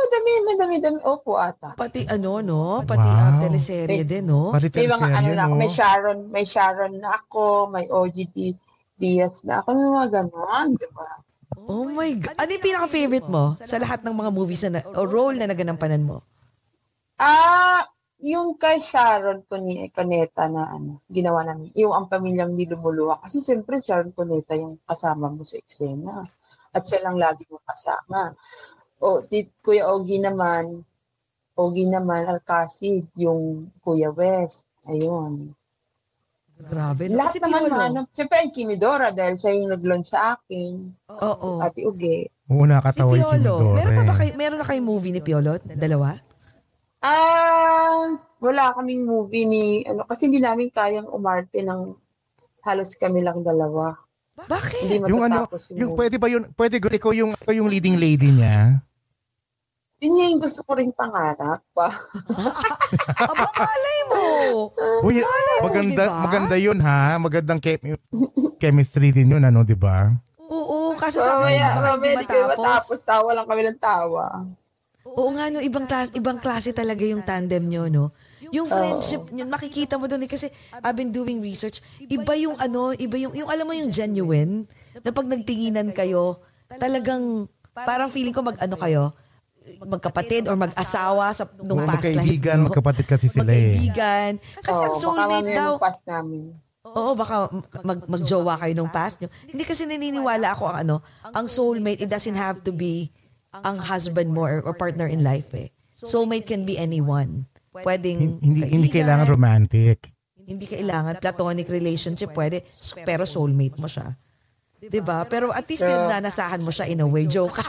[0.08, 0.98] Oh, dami, madami, dami.
[1.04, 1.76] Opo, ata.
[1.76, 2.80] Pati ano, no?
[2.80, 3.20] Pati Wow.
[3.28, 4.48] ang teleserye din, no?
[4.48, 5.60] Pati May mga ano na ako, no?
[5.60, 8.56] may Sharon, may Sharon na ako, may OGT
[8.96, 11.08] Diaz na ako, may mga ganon, di ba?
[11.60, 12.40] Oh my God.
[12.40, 16.24] Ano yung pinaka-favorite mo sa lahat ng mga movies na, o role na naganampanan mo?
[17.20, 17.84] Ah,
[18.18, 23.20] yung kay Sharon Cune- Cuneta na ano, ginawa namin, yung ang pamilyang nilumuluwa.
[23.20, 26.24] Kasi siyempre Sharon Cuneta yung kasama mo sa eksena.
[26.72, 28.32] At siya lang lagi mo kasama.
[28.98, 30.82] O, di, Kuya Ogie naman,
[31.54, 34.66] Ogie naman, Alcacid, yung Kuya West.
[34.84, 35.54] Ayun.
[36.58, 37.06] Grabe.
[37.06, 37.16] no?
[37.16, 37.78] Lahat Kasi naman, Piolo.
[37.78, 40.90] ano, siyempre ang Kimidora dahil siya yung nag-launch sa akin.
[41.08, 41.62] Oo.
[41.62, 42.26] Ate Uge.
[42.48, 43.54] Oo, Si nakakatawa yung Piolo.
[43.54, 43.76] Timidore.
[43.76, 45.52] Meron pa ba kayo, meron na kayong movie ni Piolo?
[45.62, 46.08] Dalawa?
[46.98, 48.10] Ah,
[48.42, 51.94] wala kaming movie ni ano kasi hindi namin kayang umarte ng
[52.60, 53.94] halos kami lang dalawa.
[54.36, 54.98] Bakit?
[54.98, 55.98] Hindi Yung ano, yung, yung movie.
[56.00, 58.82] pwede ba yun, pwede ikaw yung, ikaw yung leading lady niya?
[59.98, 61.90] Yun nga yung gusto ko rin pangarap pa.
[63.22, 64.22] Aba, malay mo.
[65.02, 66.22] Uy, Malay mo, maganda, diba?
[66.22, 67.18] maganda yun ha.
[67.18, 67.98] Magandang chem-
[68.56, 70.14] chemistry din yun, ano, di ba?
[70.38, 72.48] Oo, kaso sabi mo Mamaya, baka hindi matapos.
[72.54, 72.98] matapos.
[73.02, 74.24] Tawa lang kami ng tawa.
[75.04, 78.04] Oo nga, no, ibang, klase, ibang klase talaga yung tandem nyo, no?
[78.48, 80.46] Yung friendship nyo, makikita mo doon eh, kasi
[80.78, 81.80] I've been doing research.
[82.00, 84.64] Iba yung ano, iba yung, yung alam mo yung genuine,
[84.98, 86.38] na pag nagtinginan kayo,
[86.70, 87.44] talagang,
[87.74, 89.02] parang feeling ko mag-ano kayo,
[89.82, 93.76] magkapatid or mag-asawa sa nung Oo, past life magkaibigan, magkapatid kasi sila eh.
[93.76, 94.30] Magkaibigan.
[94.40, 96.44] Kasi ang Oo, baka soulmate daw, past namin.
[96.88, 97.36] Oo, baka
[97.84, 99.28] mag magjowa kayo nung past nyo.
[99.44, 103.12] Hindi kasi naniniwala ako ang ano, ang soulmate, it doesn't have to be
[103.52, 105.68] ang husband mo or, or partner in life eh.
[105.92, 107.44] Soulmate can be anyone.
[107.74, 109.98] Pwedeng Hin- Hindi, hindi kaibigan, kailangan romantic.
[110.48, 112.64] Hindi kailangan platonic relationship, pwede,
[113.04, 114.16] pero soulmate mo siya.
[114.78, 115.26] 'Di ba?
[115.26, 117.26] Pero at least pinagdanasahan mo siya in a way.
[117.26, 117.58] Joke.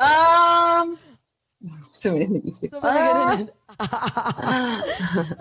[0.00, 0.98] Um,
[1.90, 2.70] Sorry, nag-isip.
[2.84, 3.40] Ah,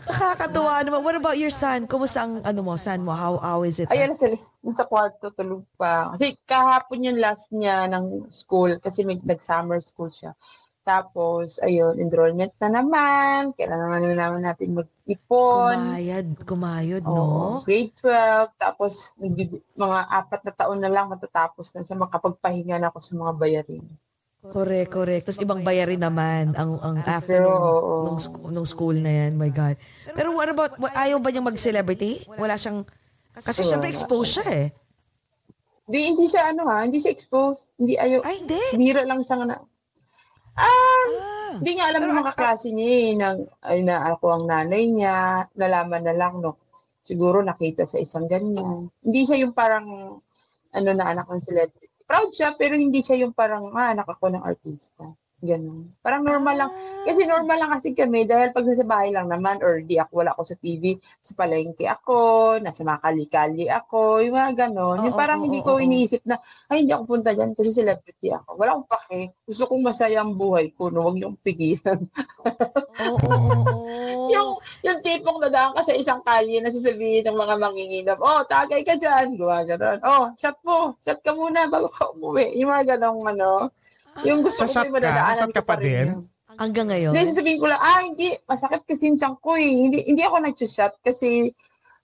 [0.10, 1.04] Nakakatuwa naman.
[1.04, 1.86] What about your son?
[1.86, 3.12] Kumusta ang ano mo, son mo?
[3.14, 3.92] How, how is it?
[3.92, 6.16] Ayan, actually, nasa kwarto tulog pa.
[6.16, 10.34] Kasi kahapon yung last niya ng school kasi may nag-summer school siya.
[10.86, 13.52] Tapos, ayun, enrollment na naman.
[13.58, 15.76] Kailangan na naman natin mag-ipon.
[15.76, 17.66] Kumayad, kumayod, Oo, no?
[17.66, 18.54] grade 12.
[18.56, 19.18] Tapos,
[19.76, 21.98] mga apat na taon na lang matatapos na siya.
[21.98, 23.86] Makapagpahinga na ako sa mga bayarin.
[24.52, 25.24] Correct, correct.
[25.26, 27.64] Tapos ibang bayarin naman ang ang after nung,
[28.06, 29.38] nung, sc- nung school na yan.
[29.38, 29.78] My God.
[30.12, 32.22] Pero what about, what, ayaw ba niyang mag-celebrity?
[32.36, 32.86] Wala siyang,
[33.34, 34.68] kasi syempre exposed siya eh.
[35.86, 37.78] Hindi, hindi siya ano ha, hindi siya exposed.
[37.78, 38.26] Hindi ayaw.
[38.26, 38.62] Ay, hindi.
[38.74, 39.58] Bira lang siya na.
[40.56, 41.06] Ah,
[41.56, 41.60] Ah.
[41.64, 45.48] Hindi nga alam ng mga klase niya eh, nang, ay na ako ang nanay niya,
[45.56, 46.60] nalaman na lang, no,
[47.00, 48.92] siguro nakita sa isang ganyan.
[49.00, 50.20] Hindi siya yung parang,
[50.76, 51.85] ano na anak ng celebrity.
[52.06, 55.10] Proud siya, pero hindi siya yung parang, ah, anak ako ng artista.
[55.46, 55.92] Ganun.
[56.02, 56.72] Parang normal lang.
[57.06, 60.32] Kasi normal lang kasi kami, dahil pag nasa bahay lang naman, or di ako, wala
[60.34, 62.18] ako sa TV, sa palengke ako,
[62.64, 65.06] nasa mga kali-kali ako, yung mga ganon.
[65.06, 66.40] yung parang hindi ko iniisip na,
[66.72, 68.58] ay, hindi ako punta dyan kasi celebrity ako.
[68.58, 69.20] Wala akong pake.
[69.46, 71.06] Gusto kong masaya ang buhay ko, no?
[71.06, 72.00] Huwag niyong pigilan.
[73.06, 73.75] Oo, oo, oo.
[74.86, 78.86] Yung, yung tipong nadaan ka sa isang kalye na sasabihin ng mga manginginom, oh, tagay
[78.86, 79.34] ka dyan.
[79.34, 79.98] Gawa ganon.
[80.06, 80.94] Oh, shot mo.
[81.02, 82.54] Shot ka muna bago ka umuwi.
[82.62, 83.74] Yung mga ganong ano.
[84.22, 84.86] Yung gusto ko ka?
[84.88, 86.08] madadaanan Shot ka ko pa pa rin din?
[86.14, 86.22] yun.
[86.56, 87.12] Hanggang ngayon?
[87.12, 89.74] Hindi, sasabihin ko lang, ah, hindi, masakit kasi yung tiyan ko eh.
[89.76, 91.52] Hindi, hindi ako nag-shot kasi,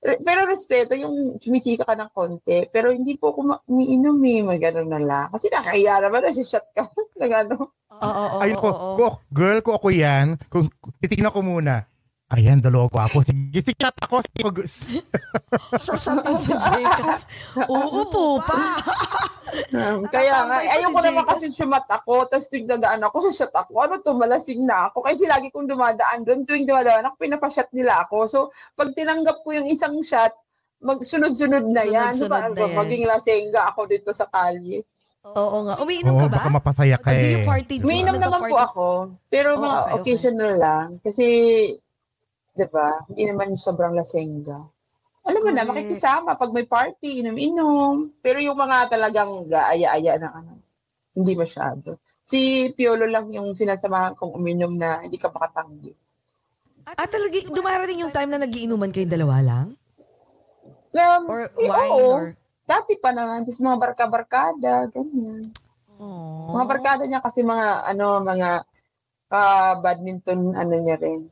[0.03, 2.67] re- pero respeto yung chumichika ka ng konti.
[2.67, 4.59] Pero hindi po ako umiinom eh, mag
[4.89, 5.27] na lang.
[5.32, 6.84] Kasi nakakaya naman na shot ka.
[7.21, 7.71] Nag ano.
[7.91, 8.69] Oo, oo, oo, Ayun ko,
[9.32, 10.36] girl ko ako yan.
[10.51, 10.67] Kung
[10.99, 11.90] titignan ko muna.
[12.32, 13.17] Ayan, dalawa ko ako.
[13.21, 14.23] Sige, sikat ako.
[14.23, 14.63] Sige, mag-
[15.84, 17.21] Sasatin si Jekas.
[17.71, 18.79] Uupo pa.
[19.71, 23.75] Um, kaya nga, ayoko si naman kasi sumat ako, tapos tuwing dadaan ako, shot ako.
[23.77, 25.03] Ano to, malasing na ako.
[25.03, 28.17] Kasi lagi kong dumadaan doon, tuwing dumadaan ako, pinapashot nila ako.
[28.25, 28.38] So,
[28.73, 30.32] pag tinanggap ko yung isang shot,
[30.79, 32.15] magsunod-sunod na yan.
[32.15, 32.77] Sunod-sunod parang na yan.
[32.79, 34.88] maging lasengga ako dito sa kalye.
[35.21, 35.77] Oo nga.
[35.77, 36.36] Umiinom Oo, ka ba?
[36.39, 37.43] baka mapasaya ka eh.
[37.77, 38.88] Umiinom naman po ako,
[39.27, 39.95] pero Oh, mga okay, okay.
[39.99, 40.88] occasional lang.
[41.03, 41.25] Kasi,
[42.51, 44.59] di ba, hindi naman sobrang lasengga.
[45.21, 48.09] Alam mo na, makikisama pag may party, inom-inom.
[48.25, 50.57] Pero yung mga talagang gaaya-aya na ano,
[51.13, 52.01] hindi masyado.
[52.25, 55.93] Si Piolo lang yung sinasamahan kong uminom na hindi ka makatanggi.
[56.89, 59.67] Ah, talaga, dumarating yung time na nagiinuman kayong dalawa lang?
[60.91, 61.91] Um, Or eh, wine?
[61.93, 62.09] oo.
[62.17, 62.25] Or...
[62.65, 65.51] Dati pa naman, tapos mga barka-barkada, ganyan.
[65.99, 66.55] Aww.
[66.55, 68.49] Mga barkada niya kasi mga, ano, mga
[69.31, 71.29] ah, badminton, ano niya rin.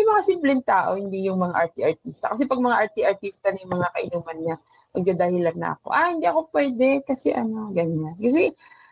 [0.00, 2.32] Yung mga simpleng tao, hindi yung mga arty-artista.
[2.32, 4.56] Kasi pag mga arty-artista na yung mga kainuman niya,
[4.90, 5.86] magdadahilan na ako.
[5.92, 8.16] Ah, hindi ako pwede kasi ano, ganyan.
[8.16, 8.48] Kasi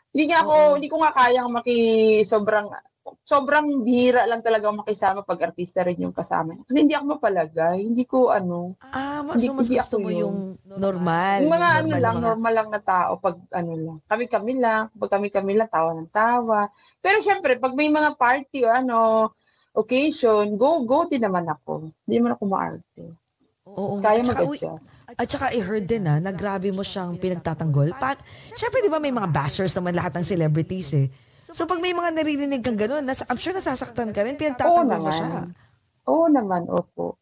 [0.08, 0.74] hindi nga ako, Oo.
[0.76, 1.78] hindi ko nga kayang maki
[2.22, 2.68] sobrang
[3.24, 6.60] sobrang bihira lang talaga makisama pag artista rin yung kasama.
[6.68, 10.04] Kasi hindi ako mapalagay, hindi ko ano, Ah, mas, Hindi- so mas hindi gusto ako
[10.04, 10.20] mo yun.
[10.20, 10.38] yung
[10.76, 11.38] normal.
[11.40, 13.98] yung mga ano normal lang, na mga- normal lang na tao pag ano lang.
[14.04, 16.68] Kami-kami lang, pag kami-kami lang, tawa ng tawa.
[17.00, 18.98] Pero syempre, pag may mga party o ano,
[19.74, 21.92] occasion, go, go din naman ako.
[22.06, 23.04] Hindi naman ako maarte.
[23.68, 24.96] Oo, Kaya mag-adjust.
[25.12, 27.92] At saka I heard din na, nagrabe mo siyang pinagtatanggol.
[28.00, 28.16] Pa,
[28.56, 31.06] Siyempre, di ba may mga bashers naman lahat ng celebrities eh.
[31.48, 35.12] So pag may mga naririnig kang gano'n, nasa, I'm sure nasasaktan ka rin, pinagtatanggol mo
[35.12, 35.48] siya.
[36.08, 37.16] Oo naman, opo.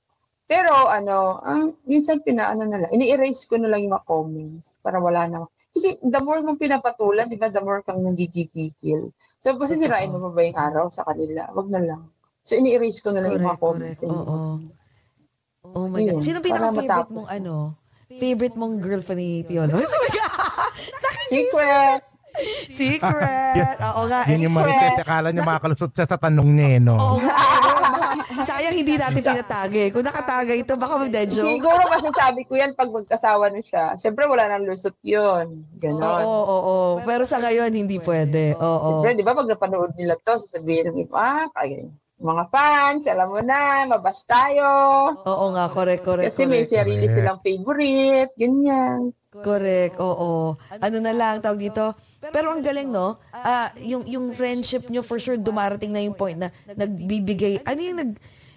[0.46, 5.02] Pero ano, ang minsan pinaano na lang, ini-erase ko na lang yung mga comments para
[5.02, 5.38] wala na.
[5.74, 9.10] Kasi the more mong pinapatulan, di ba, the more kang nagigigigil.
[9.42, 11.50] So, pasisirain mo pa ba yung araw sa kanila?
[11.52, 12.02] Wag na lang.
[12.46, 13.98] So, ini-erase ko na lang yung mga comments.
[13.98, 14.14] correct.
[14.14, 14.38] Oo.
[15.66, 16.08] Oh my God.
[16.08, 17.36] Yun, Sino pinaka-favorite matapos mong na.
[17.36, 17.54] ano?
[18.08, 19.74] Favorite mong girlfriend ni Piolo?
[19.76, 20.72] Oh my God!
[21.26, 22.00] Secret!
[22.70, 23.76] Secret!
[23.82, 24.20] Oo nga.
[24.28, 24.44] Yun eh.
[24.46, 25.00] yung marites.
[25.00, 26.94] Akala niya makalusot siya sa tanong niya, eh, no?
[26.94, 27.34] Oo nga.
[27.34, 28.44] eh.
[28.44, 29.88] Sayang hindi natin pinatagay.
[29.90, 31.48] Kung nakatagay ito, baka mag-dead joke.
[31.48, 33.96] Siguro kasi sabi ko yan pag magkasawa na siya.
[33.96, 35.64] Siyempre, wala nang lusot yun.
[35.64, 36.22] Oo, Ganon.
[36.22, 36.76] oo, oo.
[37.02, 38.54] Pero sa ngayon, hindi pwede.
[38.54, 39.02] Oo.
[39.02, 43.28] Siyempre, di ba, pag napanood nila to, sasabihin ng iba, ah, kaya, mga fans, alam
[43.28, 44.64] mo na, mabash tayo.
[45.20, 46.72] Oo nga, correct, correct, Kasi may correct.
[46.72, 47.16] sarili Correct.
[47.16, 49.12] silang favorite, ganyan.
[49.36, 50.56] Correct, oo.
[50.80, 51.92] Ano na lang, tawag dito.
[52.32, 53.20] Pero ang galing, no?
[53.36, 57.98] Ah, yung, yung friendship nyo, for sure, dumarating na yung point na nagbibigay, ano yung
[58.00, 58.12] nag,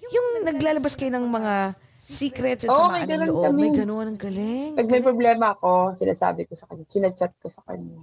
[0.07, 3.43] yung naglalabas kayo ng mga secrets at Oo, samaan may ng loob.
[3.43, 3.59] kami.
[3.59, 4.71] May ganun, ang galing.
[4.79, 7.99] Pag may problema ako, sinasabi ko sa kanya, sinachat ko sa kanya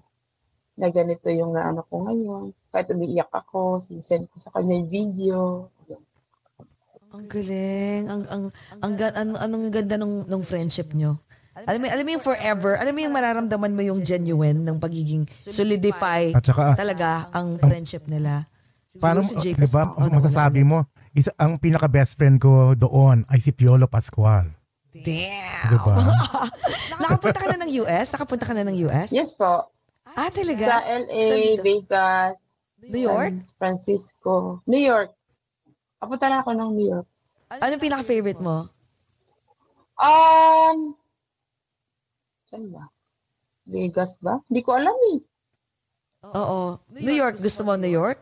[0.77, 2.53] na ganito yung naano ko ngayon.
[2.69, 5.39] Kahit umiiyak ako, sinsend ko sa kanya yung video.
[7.17, 8.05] Ang galing.
[8.13, 8.43] Ang, ang,
[8.85, 11.17] ang, ga- an, anong ganda nung, nung friendship nyo.
[11.65, 15.25] Alam mo, alam mo yung forever, alam mo yung mararamdaman mo yung genuine ng pagiging
[15.41, 18.45] solidify At saka, talaga ang friendship nila.
[19.01, 20.85] Paano, si Jake di kasi- ba, oh, ang masasabi mo,
[21.17, 24.53] isa, ang pinaka-best friend ko doon ay si Piolo Pascual.
[24.93, 25.73] Damn!
[25.73, 25.97] Di ba?
[27.01, 28.07] Nakapunta ka na ng US?
[28.13, 29.09] Nakapunta ka na ng US?
[29.09, 29.65] Yes po.
[30.15, 30.63] Ah, talaga?
[30.63, 31.59] Sa LA?
[31.59, 32.39] Vegas,
[32.79, 33.35] New York?
[33.35, 35.11] San Francisco, New York.
[35.99, 37.09] Kapunta na ako ng New York.
[37.51, 38.71] Anong pinaka-favorite mo?
[39.99, 40.95] Um,
[42.47, 42.87] saan ba?
[43.67, 44.39] Vegas ba?
[44.47, 45.19] Hindi ko alam eh.
[46.23, 46.79] Oo.
[46.95, 47.43] New York.
[47.43, 48.21] Gusto mo New York?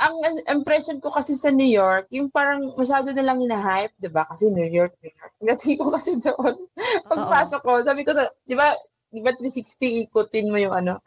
[0.00, 4.08] Ang ang impression ko kasi sa New York, yung parang masyado na lang hina-hype, di
[4.08, 4.24] ba?
[4.24, 5.32] Kasi New York, New York.
[5.36, 6.56] Pagdating ko kasi doon,
[7.12, 8.16] pagpasok ko, sabi ko,
[8.48, 8.72] di ba,
[9.10, 11.02] di ba 360 ikutin mo yung ano?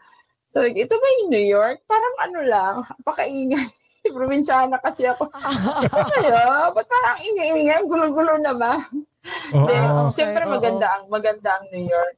[0.52, 1.82] Sabi ko, ito ba yung New York?
[1.90, 3.68] Parang ano lang, pakaingay.
[4.16, 5.32] Probinsyana kasi ako.
[6.14, 7.82] Kaya, ba't parang ingay-ingay?
[7.88, 8.84] Gulo-gulo naman.
[9.56, 9.66] Oo.
[9.66, 12.18] Hindi, okay, Siyempre maganda ang maganda ang New York.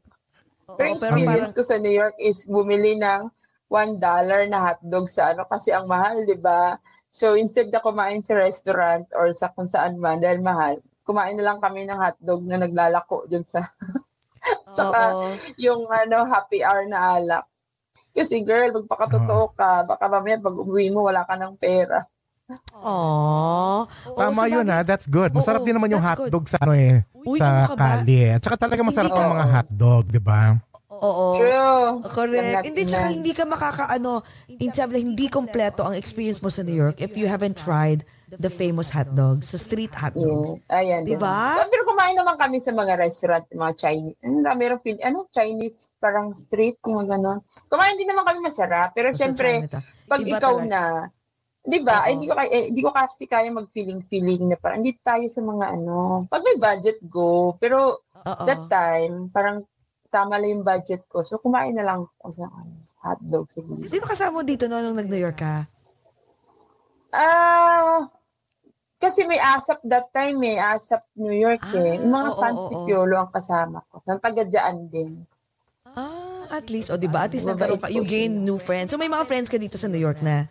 [0.66, 3.30] Oo, Pero experience parang, ko sa New York is bumili ng
[3.70, 4.02] $1
[4.50, 6.78] na hotdog sa ano kasi ang mahal, 'di ba?
[7.14, 11.54] So instead na kumain sa restaurant or sa kung saan man dahil mahal, kumain na
[11.54, 13.66] lang kami ng hotdog na naglalako dun sa
[14.76, 15.28] tsaka oo.
[15.58, 17.46] yung ano happy hour na alak.
[18.16, 22.08] Kasi girl, magpakatotoo ka, baka mamaya pag umuwi mo wala ka ng pera.
[22.78, 23.90] Aww.
[24.16, 25.34] Tama yun ha, that's good.
[25.34, 26.30] Masarap Oo, din naman yung that's good.
[26.32, 27.86] hotdog sa ano eh, Uy, ano sa ka ba?
[28.00, 28.26] kalye.
[28.38, 30.42] At saka talaga masarap Hindi ka- ang mga hotdog, di ba?
[30.96, 31.26] Oo.
[31.36, 31.88] True.
[32.08, 32.64] Correct.
[32.64, 37.04] Hindi, tsaka hindi ka makakaano, in sabi, hindi kompleto ang experience mo sa New York
[37.04, 40.58] if you haven't tried the famous hot dogs, sa street hot dogs.
[40.70, 40.78] Yeah.
[40.82, 41.02] Ayan.
[41.06, 41.62] Diba?
[41.62, 44.18] So, pero kumain naman kami sa mga restaurant, mga Chinese.
[44.26, 47.40] Ano meron pin, ano, Chinese parang street, mga ganon.
[47.70, 48.92] Kumain din naman kami masarap.
[48.98, 49.70] Pero Sa syempre,
[50.10, 50.70] pag Iba ikaw talaga.
[50.70, 50.82] na,
[51.66, 55.26] di ba, hindi ko, kaya, eh, hindi ko kasi kaya mag-feeling-feeling na parang, hindi tayo
[55.30, 57.58] sa mga ano, pag may budget, go.
[57.58, 58.44] Pero Oo.
[58.46, 59.66] that time, parang
[60.10, 61.26] tama lang yung budget ko.
[61.26, 62.74] So, kumain na lang ako sa ano,
[63.06, 63.86] hotdog sa gilid.
[63.86, 65.70] Sino kasama mo dito no, nung nag-New York ka?
[67.16, 68.12] Ah,
[69.00, 71.96] kasi may ASAP that time eh, ASAP New York eh.
[71.96, 72.76] Ah, Yung mga oo, fans oo, ni.
[72.92, 74.04] Piolo ang kasama ko.
[74.04, 75.12] Nang taga dyan din.
[75.96, 77.24] Ah, at least, o di ba?
[77.24, 78.92] At least nagkaroon ka, you gain new friends.
[78.92, 80.50] So may mga friends ka dito sa New York na?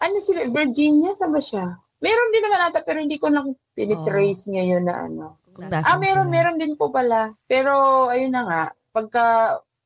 [0.00, 1.16] Ano sila, Virginia?
[1.16, 1.76] Saan ba siya?
[2.00, 5.24] Meron din naman ata, pero hindi ko lang tinitrace ngayon na ano.
[5.84, 6.34] Ah, meron, sila.
[6.34, 7.36] meron din po pala.
[7.44, 8.62] Pero, ayun na nga,
[8.96, 9.24] pagka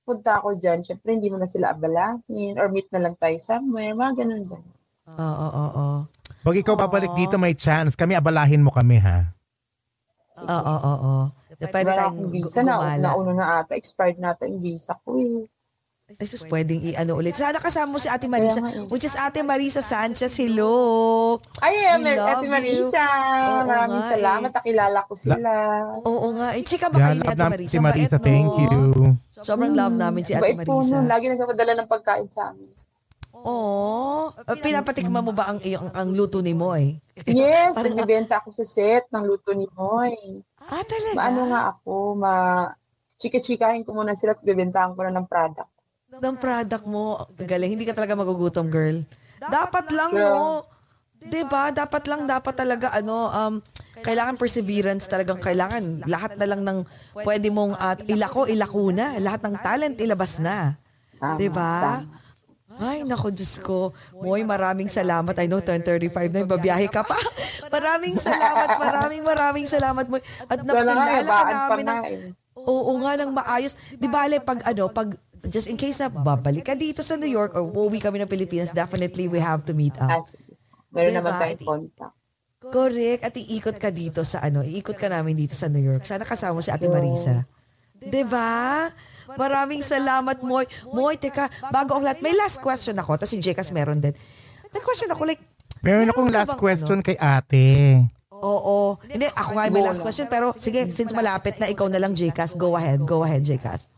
[0.07, 3.97] punta ako dyan, syempre hindi mo na sila abalahin or meet na lang tayo somewhere,
[3.97, 4.65] mga ganun din.
[5.07, 5.89] Oo, oo, oo.
[6.41, 7.93] Pag ikaw babalik dito, may chance.
[7.93, 9.29] Kami, abalahin mo kami ha.
[10.39, 11.15] Oo, oo, oo.
[11.55, 13.05] Pwede Wala tayong akong gu- visa na, gumala.
[13.07, 15.47] nauna na ata, expired na ata yung visa ko eh.
[16.05, 17.33] Ay, sus, pwedeng i-ano ulit.
[17.33, 18.93] Sana kasama mo si Ate Marisa, Kaya nga eh.
[18.93, 20.37] which is Ate Marisa Sanchez.
[20.37, 21.41] Hello!
[21.59, 22.53] Ay, eh, We Mer- love Ate you.
[22.53, 25.51] Marisa, Oo maraming nga salamat, nakilala ko sila.
[26.03, 26.49] Oo nga.
[26.53, 27.71] Eh, chika ba kayo Yan, ni love Ate namin Marisa?
[27.71, 28.09] si Marisa.
[28.11, 28.27] Bait, no?
[28.27, 28.77] Thank you.
[29.39, 30.93] Sobrang love namin si Ate Bait po Marisa.
[30.93, 32.69] nun, lagi nagpapadala ng pagkain sa amin.
[33.45, 34.33] Oo.
[34.33, 36.97] Uh, pinapatikman mo ba ang, ang, ang luto ni Moy?
[37.29, 40.41] Yes, Parang- nagbibenta ako sa set ng luto ni Moy.
[40.65, 41.17] Ah, talaga?
[41.17, 42.35] Maano nga ako, ma
[43.21, 45.71] chika-chikahin ko muna sila at bibentahan ko na ng product.
[46.15, 49.03] ng product mo, galing, hindi ka talaga magugutom, girl.
[49.39, 50.31] Dapat lang, Girl.
[50.31, 50.47] no?
[51.25, 51.73] 'Di ba?
[51.73, 53.55] Dapat lang, dapat talaga, ano, um,
[54.05, 56.05] kailangan perseverance talagang kailangan.
[56.05, 56.79] Lahat na lang ng
[57.25, 59.17] pwede mong at ilako, ilako na.
[59.19, 60.77] Lahat ng talent, ilabas na.
[61.17, 62.05] Tama, 'Di ba?
[62.81, 63.95] Ay, nako, Diyos ko.
[64.11, 65.35] Moy, maraming salamat.
[65.39, 67.15] I know, 10.35 na, babiyahe ka pa.
[67.75, 70.23] maraming salamat, maraming maraming salamat, Moy.
[70.49, 72.21] At napakilala ka ibaan pa namin ng nga eh.
[72.55, 73.75] Oo nga, nang maayos.
[73.95, 75.15] Di bale, pag ano, pag
[75.45, 78.73] just in case na babalik ka dito sa New York or uuwi kami ng Pilipinas,
[78.73, 80.25] definitely we have to meet up.
[80.95, 81.19] Meron Diba?
[81.21, 82.15] naman tayong contact.
[82.65, 83.21] Correct.
[83.29, 86.07] At iikot ka dito sa ano, iikot ka namin dito sa New York.
[86.07, 87.45] Sana kasama mo si Ate Marisa.
[88.05, 88.89] 'Di ba?
[89.35, 90.69] Maraming salamat, Moy.
[90.87, 93.17] Moy, teka, bago ang lahat, may last question ako.
[93.17, 94.13] Tapos si Jekas meron din.
[94.69, 95.41] May question ako, like,
[95.81, 98.01] Meron akong last bang question kay ate.
[98.31, 98.97] oo.
[99.05, 100.29] Hindi, ako nga may last question.
[100.29, 103.01] Pero sige, since malapit na ikaw na lang, Jekas, go ahead.
[103.01, 103.89] Go ahead, Jekas.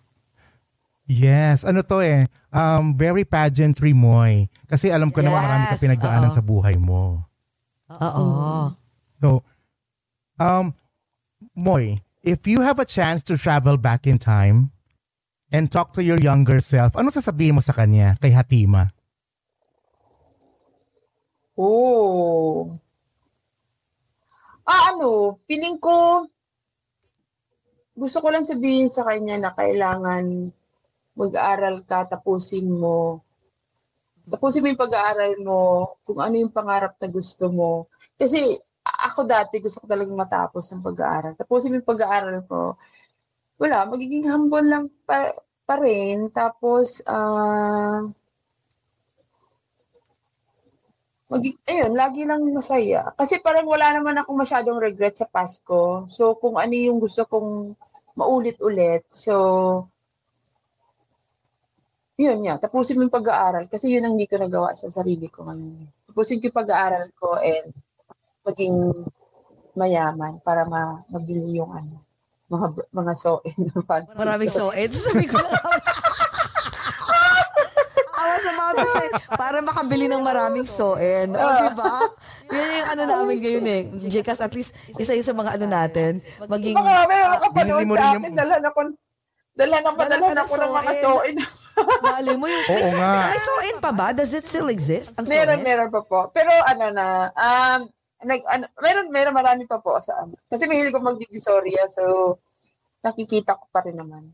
[1.07, 4.51] Yes, ano to eh, um, very pageantry moy.
[4.67, 6.37] Kasi alam ko na marami ka Yes, pinagdaanan oo.
[6.37, 7.23] sa buhay mo.
[7.87, 8.27] Oo.
[9.19, 9.29] So,
[10.37, 10.75] um,
[11.55, 14.75] Moy, if you have a chance to travel back in time
[15.55, 18.91] and talk to your younger self, ano sasabihin mo sa kanya, kay Hatima?
[21.55, 22.75] Oh.
[24.67, 26.27] Ah, ano, feeling ko,
[27.95, 30.51] gusto ko lang sabihin sa kanya na kailangan
[31.15, 33.23] mag-aaral ka, tapusin mo.
[34.27, 37.87] Tapusin mo yung pag-aaral mo, kung ano yung pangarap na gusto mo.
[38.19, 38.59] Kasi
[39.11, 41.33] ako dati gusto ko talagang matapos ng pag-aaral.
[41.35, 42.77] Tapusin yung pag-aaral ko.
[43.61, 45.33] Wala, magiging humble lang pa,
[45.67, 46.29] pa rin.
[46.31, 48.05] Tapos, ah,
[51.27, 53.11] Magi- ayun, lagi lang masaya.
[53.19, 56.07] Kasi parang wala naman akong masyadong regret sa Pasko.
[56.07, 57.75] So, kung ano yung gusto kong
[58.15, 59.03] maulit-ulit.
[59.11, 59.35] So,
[62.17, 62.63] yun nga.
[62.63, 63.67] Tapusin mo yung pag-aaral.
[63.67, 65.91] Kasi yun ang hindi ko nagawa sa sarili ko ngayon.
[66.07, 67.75] Tapusin ko yung pag-aaral ko and
[68.47, 68.77] maging
[69.77, 72.01] mayaman para ma mabili yung ano,
[72.49, 73.57] mga mga soin.
[74.21, 75.53] Maraming so eh, sabi ko lang.
[78.17, 79.07] I was about to say,
[79.39, 81.31] para makabili ng maraming soen.
[81.37, 82.11] O, di ba?
[82.49, 83.83] Yan yung ano namin ngayon eh.
[84.09, 86.13] Jekas, at least, isa yung sa mga ano natin,
[86.49, 86.75] maging...
[86.75, 88.81] Mga may ah, mo sa akin, dala na ko,
[89.57, 91.05] dala na padala Dala ka na ko ng mga soin.
[91.05, 91.35] soin.
[92.03, 92.65] Mali mo yung...
[92.67, 93.13] May, Oo so- nga.
[93.31, 94.07] may soen pa ba?
[94.17, 95.13] Does it still exist?
[95.21, 95.65] Ang Meron, soen?
[95.65, 96.21] meron pa po.
[96.33, 97.07] Pero ano na,
[97.37, 97.81] um,
[98.25, 100.39] nag, ano, meron, meron marami pa po sa ano.
[100.49, 102.37] Kasi mahilig ko mag-divisoria, so
[103.05, 104.33] nakikita ko pa rin naman.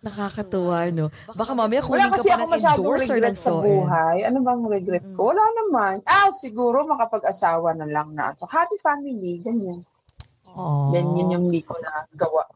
[0.00, 1.12] Nakakatuwa, no?
[1.36, 4.16] Baka mamaya kunin ka kasi pa ako ng endorser regret ng sa buhay.
[4.24, 5.36] Ano bang regret ko?
[5.36, 6.00] Wala naman.
[6.08, 8.32] Ah, siguro makapag-asawa na lang na.
[8.40, 9.84] So, happy family, ganyan.
[10.48, 10.96] Aww.
[10.96, 12.48] Then yun yung hindi ko nagawa.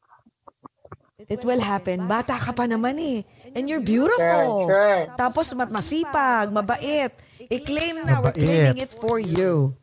[1.28, 2.08] It will happen.
[2.08, 3.20] Bata ka pa naman eh.
[3.52, 4.68] And you're beautiful.
[4.68, 5.02] Sure, sure.
[5.18, 7.12] Tapos masipag, mabait.
[7.50, 8.20] I-claim na.
[8.22, 8.40] We're Mabait.
[8.40, 9.76] claiming it for you.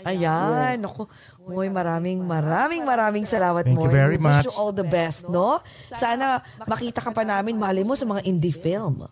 [0.00, 0.80] Ayan.
[0.80, 1.04] Naku.
[1.42, 3.92] Moy, maraming, maraming, maraming salamat, Thank you Moy.
[3.92, 4.46] very We wish much.
[4.48, 5.58] you all the best, no?
[5.90, 9.04] Sana makita ka pa namin, mali mo sa mga indie film.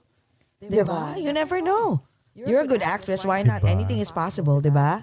[0.62, 1.19] Diba?
[1.19, 2.01] You never know.
[2.32, 3.27] You're a good actress.
[3.27, 3.61] Why not?
[3.61, 3.74] Diba?
[3.74, 5.02] Anything is possible, diba?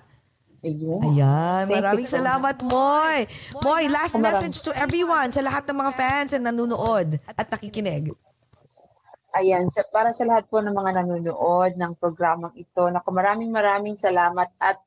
[0.65, 1.13] Ayun.
[1.13, 3.29] Ayan, Thank you maraming so salamat, Moy.
[3.61, 8.09] Moy, last message to everyone, sa lahat ng mga fans na nanonood at nakikinig.
[9.37, 13.93] Ayan, sa, para sa lahat po ng mga nanonood ng programang ito, naku, maraming maraming
[13.93, 14.81] salamat at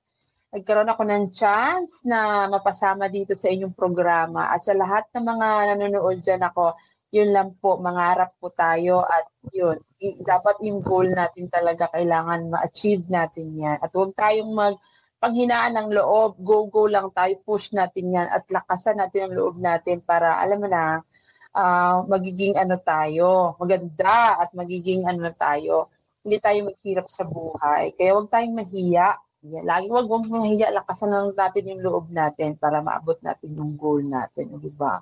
[0.51, 4.51] nagkaroon ako ng chance na mapasama dito sa inyong programa.
[4.51, 6.75] At sa lahat ng mga nanonood dyan ako,
[7.11, 9.79] yun lang po, mangarap po tayo at yun,
[10.23, 13.79] dapat yung goal natin talaga kailangan ma-achieve natin yan.
[13.83, 14.79] At huwag tayong mag
[15.21, 20.01] panghinaan ng loob, go-go lang tayo, push natin yan at lakasan natin ang loob natin
[20.01, 21.05] para, alam mo na,
[21.53, 25.93] ah, magiging ano tayo, maganda at magiging ano tayo.
[26.25, 27.93] Hindi tayo maghirap sa buhay.
[27.97, 29.17] Kaya huwag tayong mahiya.
[29.41, 33.73] Yeah, lagi wag wag mahiya, lakasan lang natin yung loob natin para maabot natin yung
[33.73, 35.01] goal natin, di ba?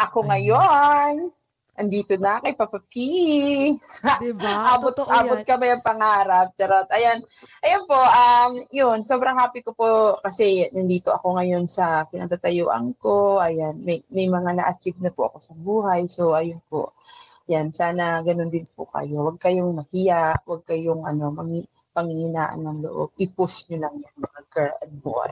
[0.00, 1.28] Ako ngayon,
[1.76, 2.92] andito na kay Papa P.
[4.24, 4.52] Diba?
[4.76, 5.48] abot, Totoo abot yan.
[5.48, 6.52] kami ang pangarap.
[6.56, 6.88] Charot.
[6.92, 7.20] Ayan.
[7.64, 13.40] Ayan po, um, yun, sobrang happy ko po kasi nandito ako ngayon sa kinatatayuan ko.
[13.40, 16.08] Ayan, may, may mga na-achieve na po ako sa buhay.
[16.08, 16.92] So, ayun po.
[17.48, 19.28] Yan, sana ganun din po kayo.
[19.28, 23.12] Huwag kayong mahiya, huwag kayong ano, mangi, panghihinaan ng loob.
[23.16, 25.30] I-push nyo lang yan, mga girl and boy.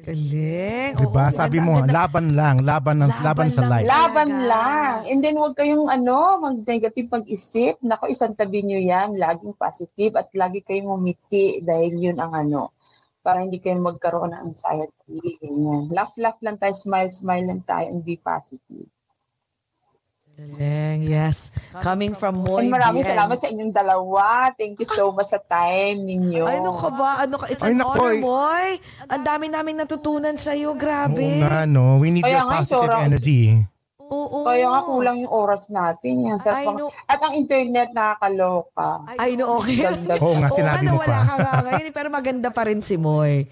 [0.00, 0.96] Galing.
[0.96, 1.24] Diba?
[1.28, 1.92] Oo, Sabi mo, ganda.
[1.92, 3.70] laban lang, laban, ng, Laban laban, sa lang.
[3.70, 3.86] life.
[3.86, 4.96] Laban lang.
[5.04, 7.76] And then huwag kayong ano, mag-negative pag-isip.
[7.84, 9.20] Nako, isang tabi nyo yan.
[9.20, 12.72] Laging positive at lagi kayong umiti dahil yun ang ano.
[13.20, 15.36] Para hindi kayo magkaroon ng anxiety.
[15.44, 15.92] Ganyan.
[15.92, 16.72] Laugh, laugh lang tayo.
[16.72, 18.88] Smile, smile lang tayo and be positive.
[20.40, 21.52] Galing, yes.
[21.84, 23.12] Coming from Moy And maraming Bien.
[23.12, 24.48] salamat sa inyong dalawa.
[24.56, 26.48] Thank you so much sa time ninyo.
[26.48, 27.10] Ay, ano ka ba?
[27.20, 27.44] Ano ka?
[27.52, 28.24] It's Ay, an honor, eh.
[28.24, 28.68] Moy.
[29.12, 30.72] Ang dami namin natutunan sa'yo.
[30.72, 31.44] Oo Grabe.
[31.44, 32.00] nga, no?
[32.00, 33.04] We need Kaya your nga, positive Sora.
[33.04, 33.42] energy.
[34.00, 34.38] Oo.
[34.42, 36.14] Kaya nga kulang yung oras natin.
[36.24, 36.38] Yan.
[36.40, 36.88] Sa I know.
[37.04, 39.04] At ang internet nakakaloka.
[39.20, 39.76] Ay, no, okay.
[39.84, 40.16] Ganda.
[40.24, 41.28] Oo nga, Oo sinabi nga, mo wala pa.
[41.28, 43.44] ka nga ngayon, eh, pero maganda pa rin si Moy.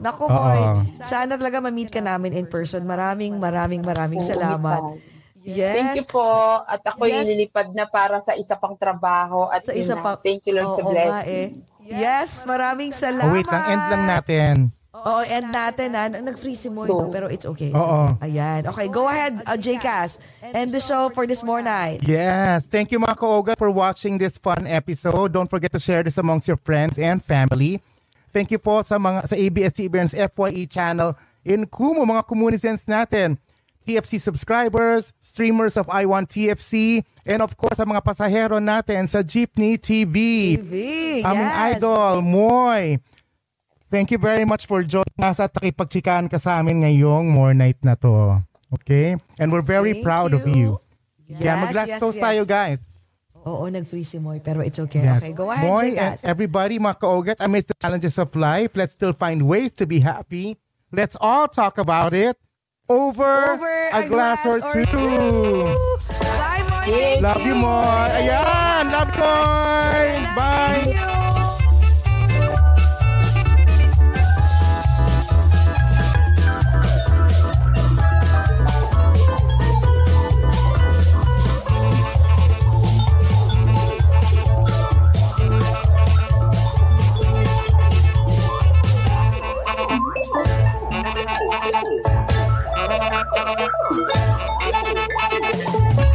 [0.00, 0.32] Naku, Oo.
[0.32, 0.60] Moy.
[0.96, 2.80] Sana talaga ma-meet ka namin in person.
[2.88, 4.80] Maraming, maraming, maraming Oo, salamat.
[4.88, 5.19] umitan.
[5.40, 5.72] Yes.
[5.72, 6.24] Thank you po.
[6.62, 7.24] At ako Yes.
[7.24, 9.48] lilipad na para sa isa pang trabaho.
[9.48, 10.16] At Sa isa pa.
[10.16, 11.64] Thank you Lord sa Oo nga blessing.
[11.64, 11.88] eh.
[11.90, 13.24] Yes, maraming salamat.
[13.24, 14.54] Oh, wait lang, end lang natin.
[14.90, 16.10] Oo, end natin ha.
[16.10, 17.06] Nag-free si Moy, no?
[17.06, 17.10] Oo.
[17.10, 17.72] pero it's okay.
[17.72, 18.14] Oo.
[18.14, 18.26] okay.
[18.28, 18.68] Ayan.
[18.68, 20.20] Okay, go ahead, uh, JCast.
[20.44, 22.02] End the show for this more night.
[22.04, 22.66] Yes.
[22.68, 25.30] Thank you, mga kaoga, for watching this fun episode.
[25.30, 27.80] Don't forget to share this amongst your friends and family.
[28.30, 33.34] Thank you po sa mga sa ABS-CBN's FYE channel in Kumu, mga communicants natin.
[33.86, 39.24] TFC subscribers, streamers of I Want TFC, and of course, sa mga pasahero natin sa
[39.24, 40.56] Jeepney TV.
[40.60, 40.74] TV,
[41.24, 41.80] Aming yes.
[41.80, 43.00] idol, Moy.
[43.90, 47.80] Thank you very much for joining us at nakipagchikaan ka sa amin ngayong more night
[47.82, 48.38] na to.
[48.70, 49.18] Okay?
[49.42, 50.78] And we're very Thank proud of you.
[51.26, 52.24] Yes, yeah, mag-last yes, toast yes.
[52.26, 52.78] tayo, guys.
[53.40, 55.00] Oo, nag-free si Moy, pero it's okay.
[55.02, 55.24] Yes.
[55.24, 56.28] Okay, go ahead, Moy and JCast.
[56.28, 60.60] everybody, mga kaogat, amidst the challenges of life, let's still find ways to be happy.
[60.92, 62.36] Let's all talk about it
[62.90, 64.86] over, over a, glass, glass or, or two.
[64.86, 65.96] two.
[66.90, 67.70] Thank love you, more.
[68.18, 70.34] Ayan, so love more.
[70.34, 70.82] Bye.
[92.04, 92.19] You.
[93.10, 93.26] Thank
[95.98, 96.09] you.